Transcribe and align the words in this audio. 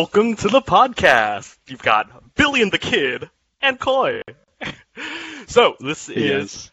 Welcome 0.00 0.34
to 0.36 0.48
the 0.48 0.62
podcast. 0.62 1.58
You've 1.66 1.82
got 1.82 2.34
Billy 2.34 2.62
and 2.62 2.72
the 2.72 2.78
Kid 2.78 3.28
and 3.60 3.78
Coy. 3.78 4.22
so 5.46 5.76
this 5.78 6.08
is 6.08 6.72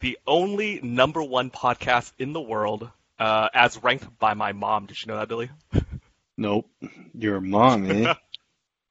the 0.00 0.18
only 0.26 0.80
number 0.82 1.22
one 1.22 1.52
podcast 1.52 2.12
in 2.18 2.32
the 2.32 2.40
world, 2.40 2.90
uh, 3.20 3.50
as 3.54 3.80
ranked 3.80 4.18
by 4.18 4.34
my 4.34 4.50
mom. 4.50 4.86
Did 4.86 5.00
you 5.00 5.06
know 5.06 5.18
that, 5.18 5.28
Billy? 5.28 5.50
Nope. 6.36 6.68
Your 7.14 7.40
mom, 7.40 7.88
eh? 7.88 8.14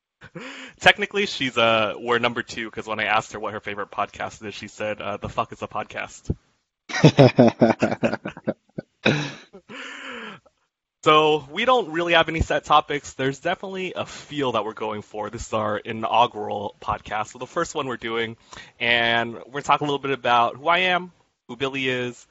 Technically, 0.80 1.26
she's 1.26 1.58
uh, 1.58 1.96
we're 2.00 2.20
number 2.20 2.42
two 2.42 2.70
because 2.70 2.88
when 2.88 3.02
I 3.02 3.06
asked 3.06 3.34
her 3.34 3.40
what 3.40 3.52
her 3.52 3.60
favorite 3.60 3.92
podcast 3.92 4.46
is, 4.46 4.56
she 4.56 4.70
said, 4.70 5.02
uh, 5.02 5.18
"The 5.18 5.28
fuck 5.28 5.52
is 5.52 5.62
a 5.62 5.68
podcast." 5.68 6.34
So 11.04 11.48
we 11.50 11.64
don't 11.64 11.92
really 11.92 12.14
have 12.14 12.28
any 12.28 12.42
set 12.42 12.66
topics. 12.66 13.14
There's 13.14 13.40
definitely 13.40 13.94
a 13.96 14.06
feel 14.06 14.52
that 14.52 14.66
we're 14.66 14.74
going 14.74 15.02
for. 15.02 15.30
This 15.30 15.48
is 15.48 15.54
our 15.54 15.78
inaugural 15.78 16.76
podcast. 16.82 17.28
So 17.28 17.40
the 17.40 17.48
first 17.48 17.74
one 17.74 17.88
we're 17.88 17.96
doing, 17.96 18.36
and 18.82 19.36
we're 19.36 19.44
gonna 19.52 19.62
talk 19.62 19.80
a 19.80 19.86
little 19.86 20.00
bit 20.00 20.12
about 20.12 20.58
who 20.58 20.68
I 20.68 20.80
am, 20.80 21.14
who 21.48 21.56
Billy 21.56 21.88
is, 21.88 22.28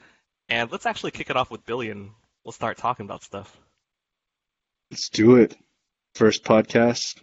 and 0.49 0.71
let's 0.71 0.85
actually 0.85 1.11
kick 1.11 1.31
it 1.31 1.35
off 1.35 1.49
with 1.49 1.65
Billy, 1.65 1.89
and 1.89 2.11
we'll 2.43 2.51
start 2.51 2.77
talking 2.77 3.07
about 3.07 3.23
stuff. 3.23 3.57
Let's 4.91 5.09
do 5.09 5.37
it. 5.37 5.57
First 6.13 6.43
podcast. 6.43 7.19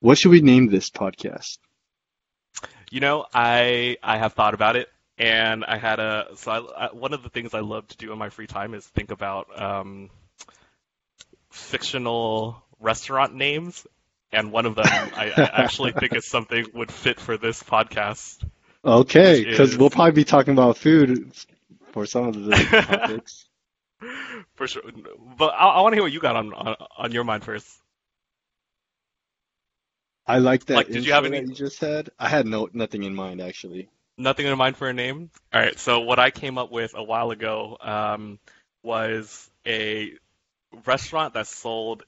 What 0.00 0.18
should 0.18 0.32
we 0.32 0.42
name 0.42 0.66
this 0.66 0.90
podcast? 0.90 1.56
You 2.90 3.00
know, 3.00 3.24
I 3.32 3.96
I 4.02 4.18
have 4.18 4.34
thought 4.34 4.52
about 4.52 4.76
it, 4.76 4.90
and 5.16 5.64
I 5.64 5.78
had 5.78 5.98
a 5.98 6.28
so 6.36 6.50
I, 6.50 6.86
I, 6.86 6.92
one 6.92 7.14
of 7.14 7.22
the 7.22 7.30
things 7.30 7.54
I 7.54 7.60
love 7.60 7.88
to 7.88 7.96
do 7.96 8.12
in 8.12 8.18
my 8.18 8.28
free 8.28 8.46
time 8.46 8.74
is 8.74 8.86
think 8.86 9.10
about 9.10 9.60
um, 9.60 10.10
fictional 11.56 12.62
restaurant 12.80 13.34
names, 13.34 13.86
and 14.32 14.52
one 14.52 14.66
of 14.66 14.74
them 14.74 14.84
I, 14.86 15.32
I 15.36 15.42
actually 15.64 15.92
think 15.92 16.14
is 16.14 16.26
something 16.26 16.66
would 16.74 16.92
fit 16.92 17.18
for 17.20 17.36
this 17.36 17.62
podcast. 17.62 18.44
Okay, 18.84 19.44
because 19.44 19.76
we'll 19.76 19.90
probably 19.90 20.12
be 20.12 20.24
talking 20.24 20.52
about 20.52 20.76
food 20.78 21.32
for 21.92 22.06
some 22.06 22.28
of 22.28 22.34
the 22.34 22.54
topics. 22.88 23.46
For 24.54 24.68
sure, 24.68 24.82
but 25.38 25.54
I, 25.54 25.66
I 25.68 25.80
want 25.80 25.92
to 25.92 25.96
hear 25.96 26.02
what 26.02 26.12
you 26.12 26.20
got 26.20 26.36
on, 26.36 26.52
on 26.52 26.76
on 26.98 27.12
your 27.12 27.24
mind 27.24 27.42
first. 27.44 27.66
I 30.26 30.38
like 30.38 30.66
that 30.66 30.74
Like, 30.74 30.88
did 30.88 31.06
you 31.06 31.12
have 31.12 31.24
any- 31.24 31.40
you 31.40 31.54
just 31.54 31.80
had. 31.80 32.10
I 32.18 32.28
had 32.28 32.46
no 32.46 32.68
nothing 32.72 33.04
in 33.04 33.14
mind 33.14 33.40
actually. 33.40 33.88
Nothing 34.18 34.46
in 34.46 34.56
mind 34.58 34.76
for 34.76 34.88
a 34.88 34.92
name. 34.94 35.30
All 35.52 35.60
right. 35.60 35.78
So 35.78 36.00
what 36.00 36.18
I 36.18 36.30
came 36.30 36.56
up 36.58 36.70
with 36.72 36.94
a 36.94 37.02
while 37.02 37.30
ago 37.30 37.76
um, 37.80 38.38
was 38.82 39.50
a 39.66 40.12
restaurant 40.86 41.34
that 41.34 41.46
sold 41.46 42.04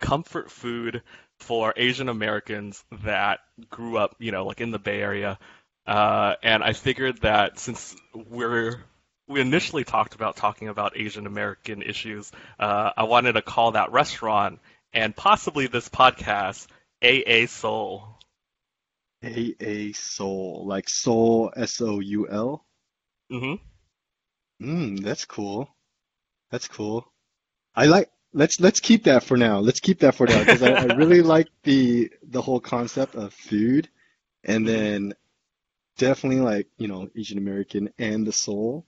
comfort 0.00 0.50
food 0.50 1.02
for 1.38 1.74
Asian 1.76 2.08
Americans 2.08 2.84
that 3.04 3.40
grew 3.70 3.98
up, 3.98 4.16
you 4.18 4.32
know, 4.32 4.46
like 4.46 4.60
in 4.60 4.70
the 4.70 4.78
Bay 4.78 5.00
Area. 5.00 5.38
Uh, 5.86 6.34
and 6.42 6.62
I 6.62 6.72
figured 6.72 7.22
that 7.22 7.58
since 7.58 7.96
we're 8.14 8.84
we 9.28 9.40
initially 9.40 9.84
talked 9.84 10.14
about 10.14 10.36
talking 10.36 10.68
about 10.68 10.96
Asian 10.96 11.26
American 11.26 11.82
issues, 11.82 12.30
uh, 12.58 12.92
I 12.96 13.04
wanted 13.04 13.32
to 13.32 13.42
call 13.42 13.72
that 13.72 13.92
restaurant 13.92 14.60
and 14.92 15.14
possibly 15.16 15.66
this 15.66 15.88
podcast 15.88 16.66
AA 17.02 17.46
Soul. 17.46 18.18
A 19.24 19.54
A 19.60 19.92
Soul, 19.92 20.64
like 20.66 20.88
Soul 20.88 21.52
S 21.56 21.80
O 21.80 22.00
U 22.00 22.28
L. 22.28 22.64
hmm 23.30 23.54
Hmm, 24.60 24.96
that's 24.96 25.26
cool. 25.26 25.68
That's 26.50 26.68
cool. 26.68 27.11
I 27.74 27.86
like. 27.86 28.10
Let's 28.34 28.60
let's 28.60 28.80
keep 28.80 29.04
that 29.04 29.24
for 29.24 29.36
now. 29.36 29.58
Let's 29.58 29.80
keep 29.80 30.00
that 30.00 30.14
for 30.14 30.26
now 30.26 30.38
because 30.38 30.62
I, 30.62 30.72
I 30.72 30.84
really 30.94 31.22
like 31.34 31.48
the 31.64 32.10
the 32.22 32.40
whole 32.40 32.60
concept 32.60 33.14
of 33.14 33.34
food, 33.34 33.88
and 34.44 34.66
mm-hmm. 34.66 34.74
then 34.74 35.14
definitely 35.98 36.40
like 36.40 36.68
you 36.78 36.88
know 36.88 37.08
Asian 37.16 37.38
American 37.38 37.90
and 37.98 38.26
the 38.26 38.32
soul. 38.32 38.86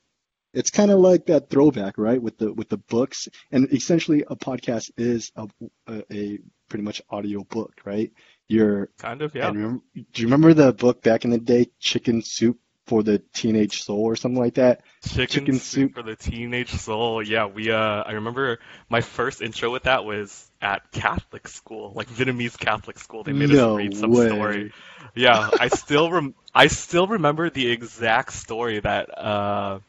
It's 0.55 0.71
kind 0.71 0.93
of 0.93 1.01
like 1.01 1.27
that 1.27 1.51
throwback, 1.51 1.99
right? 1.99 2.23
With 2.23 2.39
the 2.39 2.53
with 2.53 2.69
the 2.69 2.79
books, 2.79 3.29
and 3.51 3.71
essentially 3.73 4.25
a 4.27 4.37
podcast 4.37 4.91
is 4.97 5.31
a 5.37 5.49
a, 5.89 6.05
a 6.13 6.39
pretty 6.69 6.85
much 6.85 7.03
audio 7.11 7.45
book, 7.45 7.73
right? 7.85 8.13
You're 8.49 8.91
Kind 8.99 9.23
of, 9.23 9.35
yeah. 9.35 9.49
remember, 9.49 9.83
do 9.95 10.23
you 10.23 10.27
remember 10.29 10.55
the 10.55 10.73
book 10.73 11.03
back 11.03 11.25
in 11.25 11.31
the 11.31 11.39
day, 11.39 11.71
Chicken 11.81 12.23
Soup 12.23 12.59
for 12.87 13.03
the 13.03 13.19
Teenage 13.33 13.83
Soul 13.83 14.03
or 14.05 14.17
something 14.17 14.41
like 14.41 14.55
that? 14.55 14.83
Chicken, 15.03 15.51
Chicken 15.51 15.61
soup, 15.61 15.89
soup. 15.89 15.93
for 15.93 16.03
the 16.03 16.17
teenage 16.17 16.71
soul. 16.71 17.23
Yeah, 17.23 17.47
we. 17.47 17.71
Uh, 17.71 17.79
I 18.03 18.13
remember 18.13 18.59
my 18.89 19.03
first 19.03 19.43
intro 19.43 19.71
with 19.71 19.83
that 19.83 20.05
was 20.05 20.51
at 20.63 20.91
Catholic 20.93 21.47
school, 21.47 21.93
like 21.95 22.09
Vietnamese 22.09 22.59
Catholic 22.59 22.99
school. 22.99 23.23
They 23.23 23.35
made 23.35 23.51
No 23.51 23.53
us 23.53 23.67
read 23.75 23.95
some 23.95 24.15
way. 24.15 24.15
story. 24.15 24.73
Yeah, 25.15 25.51
I 25.59 25.69
still 25.69 26.11
rem- 26.11 26.35
I 26.55 26.69
still 26.69 27.07
remember 27.07 27.51
the 27.51 27.71
exact 27.71 28.33
story 28.33 28.81
that 28.81 29.17
uh, 29.19 29.81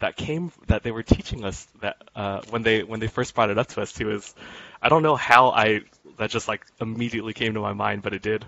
that 0.00 0.16
came 0.16 0.52
that 0.68 0.82
they 0.82 0.92
were 0.92 1.02
teaching 1.04 1.44
us 1.44 1.66
that 1.80 1.96
uh, 2.14 2.42
when 2.50 2.62
they 2.62 2.82
when 2.82 3.00
they 3.00 3.08
first 3.08 3.34
brought 3.34 3.50
it 3.50 3.58
up 3.58 3.68
to 3.68 3.82
us 3.82 3.92
too. 3.92 4.10
Is 4.10 4.34
I 4.82 4.88
don't 4.88 5.02
know 5.02 5.16
how 5.16 5.50
I 5.50 5.82
that 6.18 6.30
just 6.30 6.48
like 6.48 6.66
immediately 6.80 7.34
came 7.34 7.54
to 7.54 7.60
my 7.60 7.74
mind, 7.74 8.02
but 8.02 8.14
it 8.14 8.22
did. 8.22 8.44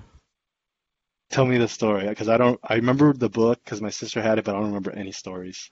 Tell 1.33 1.47
me 1.47 1.59
the 1.59 1.67
story, 1.67 2.07
because 2.09 2.29
I 2.29 2.37
don't. 2.37 2.61
I 2.63 2.75
remember 2.75 3.13
the 3.15 3.31
book 3.31 3.59
because 3.65 3.81
my 3.81 3.91
sister 3.91 4.21
had 4.21 4.39
it, 4.39 4.45
but 4.45 4.55
I 4.55 4.59
don't 4.59 4.67
remember 4.67 4.93
any 4.93 5.13
stories. 5.13 5.71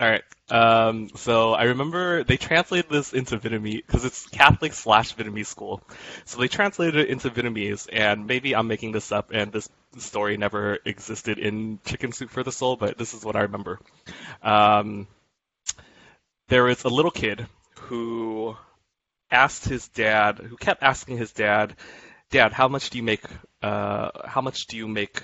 All 0.00 0.08
right. 0.08 0.24
Um, 0.50 1.10
so 1.14 1.52
I 1.52 1.64
remember 1.64 2.24
they 2.24 2.36
translated 2.36 2.90
this 2.90 3.12
into 3.12 3.38
Vietnamese 3.38 3.86
because 3.86 4.04
it's 4.04 4.26
Catholic 4.26 4.72
slash 4.72 5.14
Vietnamese 5.14 5.46
school. 5.46 5.82
So 6.24 6.40
they 6.40 6.48
translated 6.48 6.96
it 6.96 7.10
into 7.10 7.30
Vietnamese, 7.30 7.88
and 7.92 8.26
maybe 8.26 8.56
I'm 8.56 8.66
making 8.66 8.92
this 8.92 9.12
up, 9.12 9.30
and 9.32 9.52
this 9.52 9.68
story 9.98 10.36
never 10.36 10.78
existed 10.84 11.38
in 11.38 11.78
Chicken 11.84 12.12
Soup 12.12 12.30
for 12.30 12.42
the 12.42 12.50
Soul, 12.50 12.76
but 12.76 12.98
this 12.98 13.14
is 13.14 13.24
what 13.24 13.36
I 13.36 13.42
remember. 13.42 13.78
Um, 14.42 15.06
there 16.48 16.64
was 16.64 16.82
a 16.84 16.88
little 16.88 17.12
kid 17.12 17.46
who 17.82 18.56
asked 19.30 19.66
his 19.66 19.88
dad, 19.88 20.38
who 20.38 20.56
kept 20.56 20.82
asking 20.82 21.18
his 21.18 21.32
dad, 21.32 21.76
"Dad, 22.30 22.52
how 22.52 22.68
much 22.68 22.90
do 22.90 22.98
you 22.98 23.04
make? 23.04 23.24
Uh, 23.62 24.10
how 24.24 24.40
much 24.40 24.66
do 24.66 24.76
you 24.76 24.88
make 24.88 25.22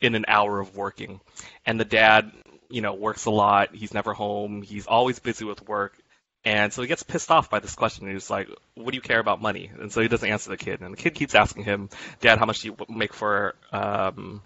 in 0.00 0.14
an 0.14 0.24
hour 0.28 0.60
of 0.60 0.76
working?" 0.76 1.20
And 1.66 1.78
the 1.78 1.84
dad 1.84 2.32
you 2.72 2.80
know, 2.80 2.94
works 2.94 3.26
a 3.26 3.30
lot. 3.30 3.74
He's 3.74 3.94
never 3.94 4.14
home. 4.14 4.62
He's 4.62 4.86
always 4.86 5.18
busy 5.18 5.44
with 5.44 5.68
work. 5.68 5.96
And 6.44 6.72
so 6.72 6.82
he 6.82 6.88
gets 6.88 7.04
pissed 7.04 7.30
off 7.30 7.50
by 7.50 7.60
this 7.60 7.76
question. 7.76 8.10
He's 8.10 8.30
like, 8.30 8.48
what 8.74 8.90
do 8.90 8.96
you 8.96 9.02
care 9.02 9.20
about 9.20 9.40
money? 9.40 9.70
And 9.78 9.92
so 9.92 10.00
he 10.00 10.08
doesn't 10.08 10.28
answer 10.28 10.50
the 10.50 10.56
kid. 10.56 10.80
And 10.80 10.94
the 10.94 10.96
kid 10.96 11.14
keeps 11.14 11.36
asking 11.36 11.64
him, 11.64 11.90
Dad, 12.20 12.38
how 12.38 12.46
much 12.46 12.62
do 12.62 12.68
you 12.68 12.76
make 12.88 13.14
for, 13.14 13.54
um, 13.70 14.42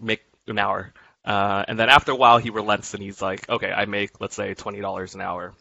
make 0.00 0.22
an 0.46 0.58
hour? 0.58 0.94
Uh, 1.24 1.64
and 1.68 1.78
then 1.78 1.90
after 1.90 2.12
a 2.12 2.16
while, 2.16 2.38
he 2.38 2.48
relents 2.48 2.94
and 2.94 3.02
he's 3.02 3.20
like, 3.20 3.48
okay, 3.50 3.70
I 3.70 3.84
make, 3.84 4.18
let's 4.20 4.36
say, 4.36 4.54
$20 4.54 5.14
an 5.14 5.20
hour. 5.20 5.52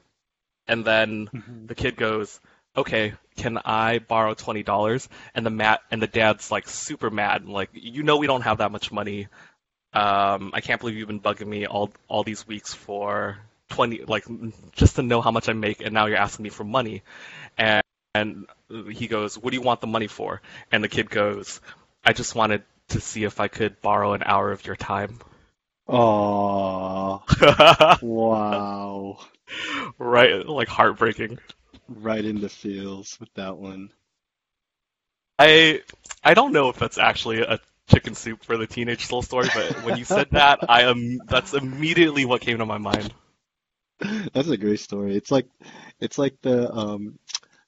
And 0.67 0.85
then 0.85 1.65
the 1.65 1.75
kid 1.75 1.97
goes, 1.97 2.39
okay, 2.75 3.13
can 3.35 3.57
I 3.63 3.99
borrow 3.99 4.33
$20? 4.33 5.07
And 5.35 5.45
the 5.45 5.49
mat, 5.49 5.81
and 5.91 6.01
the 6.01 6.07
dad's 6.07 6.51
like 6.51 6.67
super 6.67 7.09
mad. 7.09 7.41
and 7.41 7.51
Like, 7.51 7.69
you 7.73 8.03
know, 8.03 8.17
we 8.17 8.27
don't 8.27 8.41
have 8.41 8.59
that 8.59 8.71
much 8.71 8.91
money 8.91 9.27
um, 9.93 10.51
I 10.53 10.61
can't 10.61 10.79
believe 10.79 10.97
you've 10.97 11.07
been 11.07 11.21
bugging 11.21 11.47
me 11.47 11.65
all 11.65 11.91
all 12.07 12.23
these 12.23 12.47
weeks 12.47 12.73
for 12.73 13.39
twenty, 13.69 14.03
like 14.03 14.25
just 14.73 14.97
to 14.97 15.03
know 15.03 15.21
how 15.21 15.31
much 15.31 15.49
I 15.49 15.53
make, 15.53 15.81
and 15.81 15.93
now 15.93 16.05
you're 16.07 16.17
asking 16.17 16.43
me 16.43 16.49
for 16.49 16.63
money. 16.63 17.03
And, 17.57 17.83
and 18.15 18.47
he 18.91 19.07
goes, 19.07 19.37
"What 19.37 19.51
do 19.51 19.57
you 19.57 19.63
want 19.63 19.81
the 19.81 19.87
money 19.87 20.07
for?" 20.07 20.41
And 20.71 20.83
the 20.83 20.89
kid 20.89 21.09
goes, 21.09 21.61
"I 22.05 22.13
just 22.13 22.35
wanted 22.35 22.63
to 22.89 23.01
see 23.01 23.23
if 23.25 23.39
I 23.39 23.47
could 23.49 23.81
borrow 23.81 24.13
an 24.13 24.23
hour 24.23 24.51
of 24.51 24.65
your 24.65 24.75
time." 24.77 25.19
Oh, 25.87 27.23
wow. 28.01 29.19
right, 29.97 30.45
like 30.45 30.67
heartbreaking. 30.67 31.39
Right 31.89 32.23
in 32.23 32.41
the 32.41 32.49
feels 32.49 33.17
with 33.19 33.33
that 33.35 33.57
one. 33.57 33.91
I 35.39 35.81
I 36.23 36.33
don't 36.33 36.51
know 36.51 36.69
if 36.69 36.77
that's 36.77 36.97
actually 36.97 37.41
a 37.41 37.59
chicken 37.87 38.15
soup 38.15 38.43
for 38.43 38.57
the 38.57 38.67
teenage 38.67 39.05
soul 39.05 39.21
story, 39.21 39.47
but 39.53 39.83
when 39.83 39.97
you 39.97 40.03
said 40.03 40.29
that, 40.31 40.59
I 40.67 40.83
am 40.83 41.19
that's 41.27 41.53
immediately 41.53 42.25
what 42.25 42.41
came 42.41 42.57
to 42.57 42.65
my 42.65 42.77
mind. 42.77 43.13
That's 44.33 44.49
a 44.49 44.57
great 44.57 44.79
story. 44.79 45.15
It's 45.15 45.31
like, 45.31 45.47
it's 45.99 46.17
like 46.17 46.35
the 46.41 46.71
um. 46.71 47.19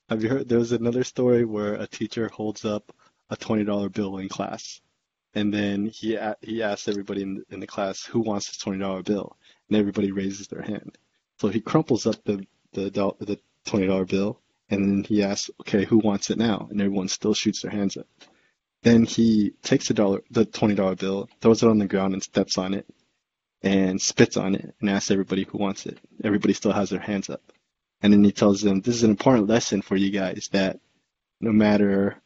Have 0.10 0.24
you 0.24 0.30
heard? 0.30 0.50
There 0.50 0.60
was 0.60 0.72
another 0.72 1.04
story 1.04 1.46
where 1.46 1.76
a 1.76 1.88
teacher 1.88 2.30
holds 2.30 2.66
up 2.66 2.92
a 3.30 3.38
twenty 3.38 3.64
dollar 3.64 3.90
bill 3.90 4.18
in 4.18 4.28
class, 4.28 4.82
and 5.36 5.54
then 5.54 5.86
he 5.86 6.18
he 6.42 6.64
asks 6.64 6.88
everybody 6.88 7.22
in 7.22 7.46
in 7.50 7.60
the 7.60 7.68
class 7.68 8.04
who 8.04 8.20
wants 8.20 8.48
this 8.48 8.58
twenty 8.58 8.80
dollar 8.80 9.04
bill, 9.04 9.38
and 9.70 9.78
everybody 9.78 10.12
raises 10.12 10.48
their 10.48 10.64
hand. 10.64 10.98
So 11.40 11.48
he 11.48 11.62
crumples 11.62 12.08
up 12.08 12.24
the 12.26 12.46
the 12.74 12.90
the 13.20 13.40
twenty 13.66 13.88
dollar 13.88 14.06
bill, 14.06 14.40
and 14.70 14.84
then 14.90 15.04
he 15.04 15.24
asks, 15.24 15.50
okay, 15.62 15.86
who 15.86 15.98
wants 16.00 16.30
it 16.30 16.38
now? 16.38 16.68
And 16.70 16.82
everyone 16.82 17.08
still 17.08 17.34
shoots 17.34 17.62
their 17.62 17.72
hands 17.72 17.98
up. 17.98 18.08
Then 18.84 19.06
he 19.06 19.52
takes 19.64 19.88
the 19.88 19.94
dollar, 19.94 20.22
the 20.32 20.46
twenty 20.46 20.76
dollar 20.76 20.96
bill, 20.96 21.30
throws 21.42 21.64
it 21.64 21.70
on 21.70 21.80
the 21.80 21.88
ground 21.88 22.14
and 22.14 22.24
steps 22.24 22.58
on 22.58 22.74
it, 22.74 22.86
and 23.62 24.02
spits 24.02 24.38
on 24.38 24.56
it, 24.56 24.74
and 24.80 24.90
asks 24.90 25.12
everybody 25.12 25.44
who 25.44 25.58
wants 25.58 25.86
it. 25.86 25.98
Everybody 26.24 26.54
still 26.54 26.72
has 26.72 26.90
their 26.90 27.00
hands 27.00 27.30
up. 27.30 27.42
And 28.02 28.14
then 28.14 28.24
he 28.24 28.32
tells 28.32 28.62
them, 28.62 28.82
this 28.82 28.96
is 28.96 29.04
an 29.04 29.10
important 29.12 29.48
lesson 29.48 29.82
for 29.82 29.98
you 29.98 30.12
guys 30.12 30.50
that 30.54 30.80
no 31.42 31.52
matter 31.52 32.22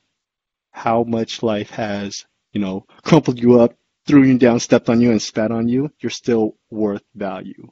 how 0.72 1.04
much 1.04 1.44
life 1.44 1.72
has, 1.72 2.26
you 2.52 2.62
know, 2.62 2.86
crumpled 3.04 3.40
you 3.40 3.60
up, 3.60 3.76
threw 4.06 4.24
you 4.24 4.38
down, 4.38 4.60
stepped 4.60 4.90
on 4.90 5.02
you, 5.02 5.12
and 5.12 5.22
spat 5.22 5.52
on 5.52 5.68
you, 5.68 5.92
you're 6.00 6.10
still 6.12 6.56
worth 6.70 7.04
value. 7.16 7.72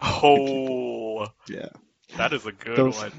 Oh, 0.00 1.26
Yeah. 1.48 1.68
That 2.16 2.32
is 2.32 2.46
a 2.46 2.52
good 2.52 2.76
Those, 2.76 2.96
one. 2.96 3.12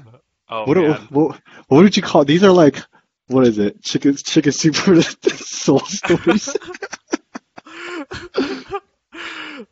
Oh 0.48 0.64
what, 0.66 0.76
man. 0.76 1.08
what, 1.10 1.40
what 1.68 1.82
would 1.82 1.96
you 1.96 2.02
call, 2.02 2.24
these 2.24 2.44
are 2.44 2.52
like, 2.52 2.82
what 3.28 3.46
is 3.46 3.58
it? 3.58 3.82
Chicken, 3.82 4.16
chicken 4.16 4.52
soup 4.52 4.74
for 4.76 4.94
the 4.94 5.02
soul 5.36 5.80
stories? 5.80 6.54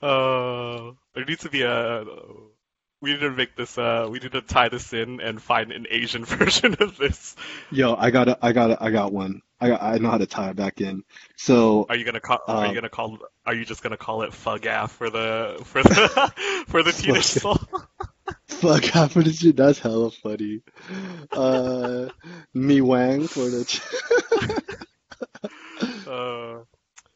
Uh, 0.00 0.92
there 1.14 1.24
needs 1.24 1.42
to 1.42 1.50
be 1.50 1.62
a. 1.62 2.04
We 3.00 3.12
need 3.12 3.20
to 3.20 3.30
make 3.30 3.56
this. 3.56 3.76
Uh, 3.78 4.08
we 4.10 4.20
need 4.20 4.32
to 4.32 4.42
tie 4.42 4.68
this 4.68 4.92
in 4.92 5.20
and 5.20 5.42
find 5.42 5.72
an 5.72 5.86
Asian 5.90 6.24
version 6.26 6.76
of 6.80 6.96
this. 6.96 7.34
Yo, 7.70 7.94
I 7.96 8.10
got, 8.10 8.38
I 8.42 8.52
got, 8.52 8.80
I 8.80 8.90
got 8.90 9.12
one. 9.12 9.42
I 9.60 9.68
got, 9.68 9.82
I 9.82 9.98
know 9.98 10.10
how 10.10 10.18
to 10.18 10.26
tie 10.26 10.50
it 10.50 10.56
back 10.56 10.80
in. 10.80 11.02
So, 11.36 11.86
Are 11.88 11.96
you 11.96 12.04
gonna 12.04 12.20
call? 12.20 12.38
Are 12.46 12.64
you 12.64 12.68
um, 12.70 12.74
gonna 12.74 12.88
call? 12.88 13.18
Are 13.46 13.54
you 13.54 13.64
just 13.64 13.82
gonna 13.82 13.96
call 13.96 14.22
it 14.22 14.32
Pho 14.32 14.58
Ga 14.58 14.86
for 14.86 15.10
the 15.10 15.60
for 15.64 15.82
the 15.82 16.64
for 16.68 16.82
the 16.82 16.92
teenage 16.92 17.24
soul? 17.24 17.58
fuck, 18.46 18.96
of 18.96 19.14
this 19.14 19.38
shit, 19.40 19.56
that's 19.56 19.78
hella 19.78 20.10
funny. 20.10 20.62
Uh, 21.30 22.08
Mi 22.54 22.80
Quang 22.80 23.26
for 23.26 23.44
the, 23.44 24.76
Uh, 26.06 26.64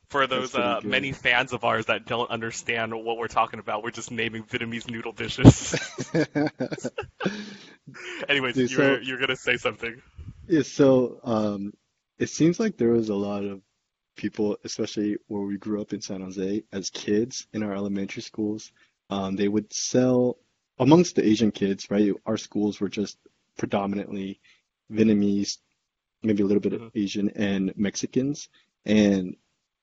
for 0.08 0.26
those 0.26 0.54
uh, 0.54 0.80
many 0.82 1.12
fans 1.12 1.52
of 1.52 1.64
ours 1.64 1.86
that 1.86 2.06
don't 2.06 2.30
understand 2.30 2.94
what 2.94 3.18
we're 3.18 3.28
talking 3.28 3.60
about, 3.60 3.82
we're 3.82 3.90
just 3.90 4.10
naming 4.10 4.44
Vietnamese 4.44 4.88
noodle 4.90 5.12
dishes. 5.12 5.74
Anyways, 8.28 8.54
Dude, 8.54 8.70
so, 8.70 8.98
you're 9.02 9.18
gonna 9.18 9.36
say 9.36 9.56
something. 9.56 10.00
yeah, 10.48 10.62
so, 10.62 11.20
um, 11.24 11.72
it 12.18 12.30
seems 12.30 12.58
like 12.58 12.76
there 12.76 12.92
was 12.92 13.08
a 13.10 13.14
lot 13.14 13.44
of 13.44 13.60
people, 14.16 14.56
especially 14.64 15.18
where 15.28 15.42
we 15.42 15.58
grew 15.58 15.80
up 15.80 15.92
in 15.92 16.00
San 16.00 16.22
Jose, 16.22 16.64
as 16.72 16.90
kids 16.90 17.46
in 17.52 17.62
our 17.62 17.74
elementary 17.74 18.22
schools, 18.22 18.72
um, 19.10 19.36
they 19.36 19.48
would 19.48 19.72
sell 19.72 20.38
amongst 20.78 21.16
the 21.16 21.26
Asian 21.26 21.52
kids, 21.52 21.90
right? 21.90 22.12
Our 22.26 22.36
schools 22.36 22.80
were 22.80 22.88
just 22.88 23.18
predominantly 23.58 24.40
Vietnamese, 24.92 25.58
maybe 26.22 26.42
a 26.42 26.46
little 26.46 26.60
bit 26.60 26.74
of 26.74 26.80
hmm 26.80 26.88
Asian 26.94 27.30
and 27.30 27.72
Mexicans. 27.76 28.48
And 28.84 29.36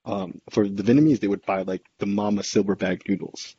um, 0.05 0.41
for 0.51 0.67
the 0.67 0.83
Vietnamese, 0.83 1.19
they 1.19 1.27
would 1.27 1.45
buy 1.45 1.63
like 1.63 1.83
the 1.99 2.05
Mama 2.07 2.43
silver 2.43 2.75
bag 2.75 3.03
noodles. 3.07 3.55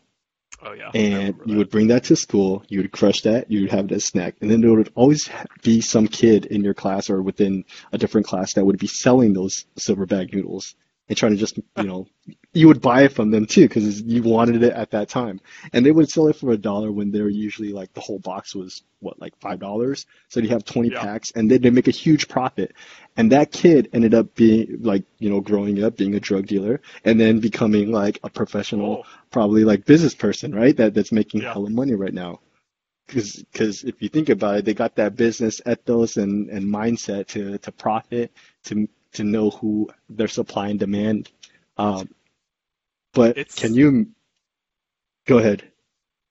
Oh 0.63 0.73
yeah, 0.73 0.93
And 0.95 1.41
you 1.45 1.59
would 1.59 1.71
bring 1.71 1.89
that 1.89 2.05
to 2.05 2.17
school, 2.17 2.65
you 2.69 2.81
would 2.81 2.93
crush 2.93 3.23
that, 3.23 3.51
you 3.51 3.63
would 3.63 3.71
have 3.73 3.87
it 3.87 3.93
as 3.93 4.05
a 4.05 4.07
snack. 4.07 4.37
And 4.41 4.51
then 4.51 4.61
there 4.61 4.73
would 4.73 4.93
always 4.95 5.29
be 5.63 5.81
some 5.81 6.07
kid 6.09 6.47
in 6.47 6.63
your 6.65 6.75
class 6.75 7.11
or 7.11 7.21
within 7.23 7.65
a 7.93 7.99
different 7.99 8.27
class 8.27 8.55
that 8.55 8.65
would 8.65 8.79
be 8.79 8.87
selling 8.87 9.33
those 9.33 9.67
silver 9.77 10.07
bag 10.07 10.33
noodles 10.33 10.75
and 11.09 11.17
trying 11.19 11.33
to 11.33 11.39
just, 11.39 11.59
you 11.77 11.87
know, 11.87 12.07
you 12.53 12.67
would 12.69 12.81
buy 12.81 13.03
it 13.03 13.13
from 13.13 13.31
them 13.31 13.47
too 13.47 13.69
because 13.69 14.01
you 14.03 14.23
wanted 14.23 14.63
it 14.63 14.73
at 14.73 14.91
that 14.93 15.09
time. 15.09 15.41
And 15.73 15.85
they 15.85 15.91
would 15.93 16.09
sell 16.11 16.29
it 16.29 16.37
for 16.37 16.51
a 16.53 16.57
dollar 16.57 16.91
when 16.93 17.11
they're 17.11 17.29
usually 17.29 17.73
like 17.73 17.93
the 17.93 18.01
whole 18.01 18.19
box 18.19 18.55
was 18.55 18.83
what, 19.01 19.21
like 19.21 19.37
five 19.41 19.59
dollars. 19.59 20.07
So 20.29 20.41
you 20.41 20.49
have 20.51 20.65
20 20.65 20.91
Yeah. 20.91 21.01
packs 21.01 21.31
and 21.33 21.51
then 21.51 21.61
they 21.63 21.71
make 21.71 21.89
a 21.89 21.93
huge 21.93 22.29
profit. 22.29 22.75
And 23.17 23.33
that 23.33 23.53
kid 23.53 23.91
ended 23.93 24.15
up 24.15 24.35
being 24.35 24.79
like, 24.83 25.05
you 25.19 25.31
know, 25.31 25.41
growing 25.41 25.83
up 25.85 25.97
being 25.97 26.15
a 26.15 26.21
drug 26.21 26.47
dealer 26.47 26.81
and 27.05 27.21
then 27.21 27.41
becoming 27.41 27.91
like 27.93 28.19
a 28.25 28.31
professional, 28.31 29.01
Oh 29.01 29.07
probably 29.31 29.65
like 29.65 29.85
business 29.85 30.15
person, 30.15 30.55
right? 30.55 30.77
That 30.77 30.95
that's 30.95 31.13
making 31.13 31.43
yeah. 31.43 31.53
hella 31.53 31.71
money 31.71 31.95
right 31.95 32.15
now. 32.15 32.41
Because 33.07 33.43
because 33.53 33.85
if 33.85 34.01
you 34.03 34.09
think 34.09 34.31
about 34.31 34.59
it, 34.59 34.65
they 34.65 34.75
got 34.75 34.97
that 34.97 35.17
business 35.17 35.61
ethos 35.67 36.17
and, 36.17 36.49
and 36.51 36.65
mindset 36.65 37.27
to 37.29 37.59
to 37.59 37.73
profit, 37.73 38.33
to 38.65 38.89
to 39.15 39.25
know 39.25 39.51
who 39.51 39.91
their 40.09 40.29
supply 40.29 40.69
and 40.69 40.79
demand. 40.79 41.31
Um, 41.77 42.09
but 43.13 43.37
can 43.57 43.75
you 43.75 44.09
go 45.27 45.39
ahead? 45.39 45.65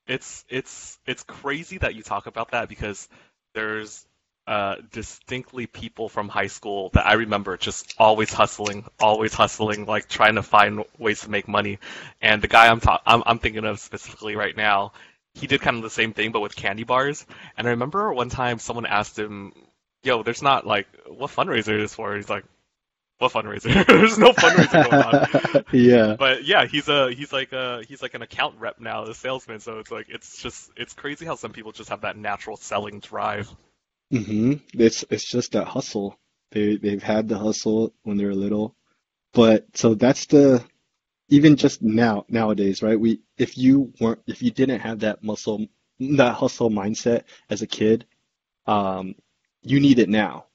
it's 0.07 0.45
it's 0.49 0.99
it's 1.05 1.23
crazy 1.23 1.77
that 1.77 1.95
you 1.95 2.03
talk 2.03 2.27
about 2.27 2.51
that 2.51 2.69
because 2.69 3.07
there's 3.53 4.05
uh 4.47 4.75
distinctly 4.91 5.67
people 5.67 6.09
from 6.09 6.27
high 6.27 6.47
school 6.47 6.89
that 6.93 7.05
I 7.07 7.13
remember 7.13 7.55
just 7.57 7.95
always 7.97 8.33
hustling, 8.33 8.85
always 8.99 9.33
hustling, 9.33 9.85
like 9.85 10.09
trying 10.09 10.35
to 10.35 10.43
find 10.43 10.83
ways 10.97 11.21
to 11.21 11.29
make 11.29 11.47
money. 11.47 11.79
And 12.21 12.41
the 12.41 12.49
guy 12.49 12.67
I'm 12.67 12.81
ta 12.81 12.99
I'm 13.05 13.23
I'm 13.25 13.39
thinking 13.39 13.65
of 13.65 13.79
specifically 13.79 14.35
right 14.35 14.55
now, 14.55 14.91
he 15.33 15.47
did 15.47 15.61
kind 15.61 15.77
of 15.77 15.83
the 15.83 15.89
same 15.89 16.13
thing 16.13 16.31
but 16.31 16.41
with 16.41 16.55
candy 16.55 16.83
bars. 16.83 17.25
And 17.57 17.67
I 17.67 17.71
remember 17.71 18.13
one 18.13 18.29
time 18.29 18.59
someone 18.59 18.85
asked 18.85 19.17
him, 19.17 19.53
"Yo, 20.03 20.23
there's 20.23 20.41
not 20.41 20.67
like 20.67 20.87
what 21.07 21.31
fundraiser 21.31 21.77
is 21.77 21.83
this 21.83 21.95
for?" 21.95 22.15
He's 22.15 22.29
like, 22.29 22.43
"What 23.19 23.31
fundraiser? 23.31 23.85
There's 23.87 24.17
no 24.17 24.31
fundraiser 24.31 24.89
going 24.89 25.03
on." 25.03 25.65
Yeah. 25.71 26.15
But 26.17 26.45
yeah, 26.45 26.65
he's 26.65 26.87
a 26.89 27.11
he's 27.13 27.33
like 27.33 27.51
a 27.51 27.83
he's 27.87 28.01
like 28.01 28.13
an 28.13 28.21
account 28.21 28.59
rep 28.59 28.79
now, 28.79 29.05
a 29.05 29.13
salesman. 29.13 29.59
So 29.59 29.79
it's 29.79 29.91
like 29.91 30.07
it's 30.09 30.41
just 30.41 30.71
it's 30.75 30.93
crazy 30.93 31.25
how 31.25 31.35
some 31.35 31.51
people 31.51 31.71
just 31.71 31.89
have 31.89 32.01
that 32.01 32.17
natural 32.17 32.57
selling 32.57 32.99
drive. 32.99 33.53
Mm-hmm. 34.11 34.53
It's 34.79 35.03
it's 35.09 35.29
just 35.29 35.53
that 35.53 35.67
hustle. 35.67 36.19
They 36.51 36.77
they've 36.77 37.01
had 37.01 37.27
the 37.27 37.37
hustle 37.37 37.93
when 38.03 38.17
they 38.17 38.25
were 38.25 38.35
little. 38.35 38.75
But 39.33 39.65
so 39.75 39.95
that's 39.95 40.27
the 40.27 40.63
even 41.29 41.55
just 41.55 41.81
now 41.81 42.25
nowadays, 42.29 42.83
right? 42.83 42.99
We 42.99 43.21
if 43.37 43.57
you 43.57 43.93
weren't 43.99 44.21
if 44.27 44.43
you 44.43 44.51
didn't 44.51 44.81
have 44.81 44.99
that 44.99 45.23
muscle 45.23 45.65
that 45.99 46.35
hustle 46.35 46.69
mindset 46.69 47.23
as 47.49 47.61
a 47.61 47.67
kid, 47.67 48.05
um, 48.67 49.15
you 49.61 49.79
need 49.79 49.99
it 49.99 50.09
now. 50.09 50.45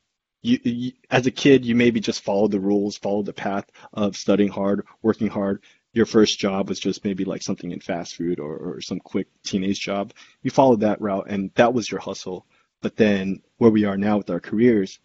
You, 0.48 0.58
you 0.64 0.92
as 1.10 1.26
a 1.26 1.30
kid, 1.30 1.64
you 1.64 1.74
maybe 1.74 2.00
just 2.00 2.22
followed 2.22 2.50
the 2.50 2.60
rules, 2.60 2.96
followed 2.96 3.26
the 3.26 3.32
path 3.32 3.66
of 3.92 4.16
studying 4.16 4.50
hard, 4.50 4.86
working 5.02 5.28
hard. 5.28 5.62
Your 5.92 6.06
first 6.06 6.38
job 6.38 6.68
was 6.68 6.80
just 6.80 7.04
maybe 7.04 7.24
like 7.24 7.42
something 7.42 7.70
in 7.70 7.80
fast 7.80 8.16
food 8.16 8.40
or, 8.40 8.56
or 8.56 8.80
some 8.80 9.00
quick 9.00 9.26
teenage 9.42 9.80
job. 9.80 10.12
You 10.42 10.50
followed 10.50 10.80
that 10.80 11.00
route 11.00 11.26
and 11.28 11.50
that 11.54 11.74
was 11.74 11.90
your 11.90 12.00
hustle. 12.00 12.46
But 12.80 12.96
then 12.96 13.42
where 13.56 13.70
we 13.70 13.84
are 13.84 13.96
now 13.96 14.18
with 14.18 14.30
our 14.30 14.40
careers, 14.40 15.00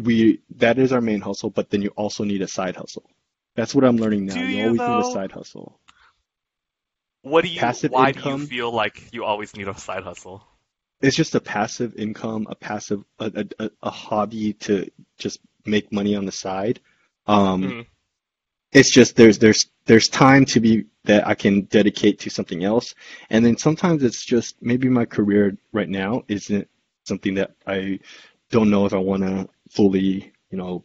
we 0.00 0.40
that 0.56 0.78
is 0.78 0.92
our 0.92 1.00
main 1.00 1.20
hustle, 1.20 1.50
but 1.50 1.70
then 1.70 1.82
you 1.82 1.90
also 1.90 2.24
need 2.24 2.42
a 2.42 2.48
side 2.48 2.76
hustle. 2.76 3.08
That's 3.54 3.74
what 3.74 3.84
I'm 3.84 3.98
learning 3.98 4.26
Do 4.26 4.34
now. 4.34 4.42
You 4.42 4.56
you 4.56 4.64
always 4.64 4.80
need 4.80 5.00
a 5.00 5.12
side 5.12 5.32
hustle. 5.32 5.78
What 7.22 7.44
do 7.44 7.50
you 7.50 7.60
Passive 7.60 7.92
why 7.92 8.12
do 8.12 8.20
you 8.20 8.46
feel 8.46 8.72
like 8.72 9.12
you 9.12 9.24
always 9.24 9.54
need 9.54 9.68
a 9.68 9.78
side 9.78 10.02
hustle? 10.02 10.42
It's 11.02 11.16
just 11.16 11.34
a 11.34 11.40
passive 11.40 11.94
income, 11.96 12.46
a 12.50 12.54
passive 12.54 13.04
a, 13.18 13.46
a, 13.58 13.70
a 13.82 13.90
hobby 13.90 14.54
to 14.54 14.90
just 15.18 15.40
make 15.66 15.92
money 15.92 16.14
on 16.16 16.24
the 16.24 16.32
side. 16.32 16.80
Um, 17.26 17.62
hmm 17.62 17.82
it's 18.72 18.92
just 18.92 19.16
there's 19.16 19.38
there's 19.38 19.66
there's 19.86 20.08
time 20.08 20.44
to 20.46 20.60
be 20.60 20.86
that 21.04 21.26
I 21.26 21.34
can 21.34 21.62
dedicate 21.62 22.20
to 22.20 22.30
something 22.30 22.64
else, 22.64 22.94
and 23.30 23.44
then 23.44 23.56
sometimes 23.56 24.02
it's 24.02 24.24
just 24.24 24.56
maybe 24.62 24.88
my 24.88 25.04
career 25.04 25.56
right 25.72 25.88
now 25.88 26.22
isn't 26.28 26.68
something 27.04 27.34
that 27.34 27.52
I 27.66 28.00
don't 28.50 28.70
know 28.70 28.86
if 28.86 28.94
I 28.94 28.98
want 28.98 29.22
to 29.24 29.48
fully, 29.70 30.32
you 30.50 30.58
know, 30.58 30.84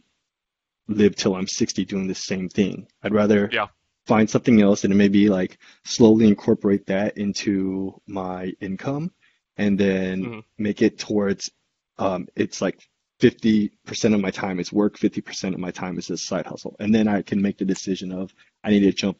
live 0.88 1.16
till 1.16 1.36
I'm 1.36 1.46
60 1.46 1.84
doing 1.84 2.06
the 2.06 2.14
same 2.14 2.48
thing. 2.48 2.86
I'd 3.02 3.14
rather 3.14 3.50
Yeah. 3.52 3.68
find 4.06 4.28
something 4.28 4.60
else 4.60 4.84
and 4.84 4.96
maybe 4.96 5.28
like 5.28 5.58
slowly 5.84 6.26
incorporate 6.28 6.86
that 6.86 7.18
into 7.18 8.00
my 8.06 8.52
income 8.60 9.12
and 9.58 9.78
then 9.78 10.30
hmm 10.30 10.40
make 10.58 10.82
it 10.82 10.98
towards 10.98 11.50
um, 11.98 12.28
it's 12.36 12.62
like 12.62 12.88
50% 13.20 14.14
of 14.14 14.20
my 14.20 14.30
time 14.30 14.60
is 14.60 14.72
work, 14.72 14.98
50% 14.98 15.54
of 15.54 15.60
my 15.60 15.72
time 15.72 15.98
is 15.98 16.10
a 16.10 16.16
side 16.18 16.46
hustle. 16.46 16.76
And 16.80 16.94
then 16.94 17.08
I 17.08 17.22
can 17.22 17.42
make 17.42 17.58
the 17.58 17.66
decision 17.66 18.12
of 18.12 18.32
I 18.64 18.70
need 18.70 18.80
to 18.82 18.92
jump 18.92 19.18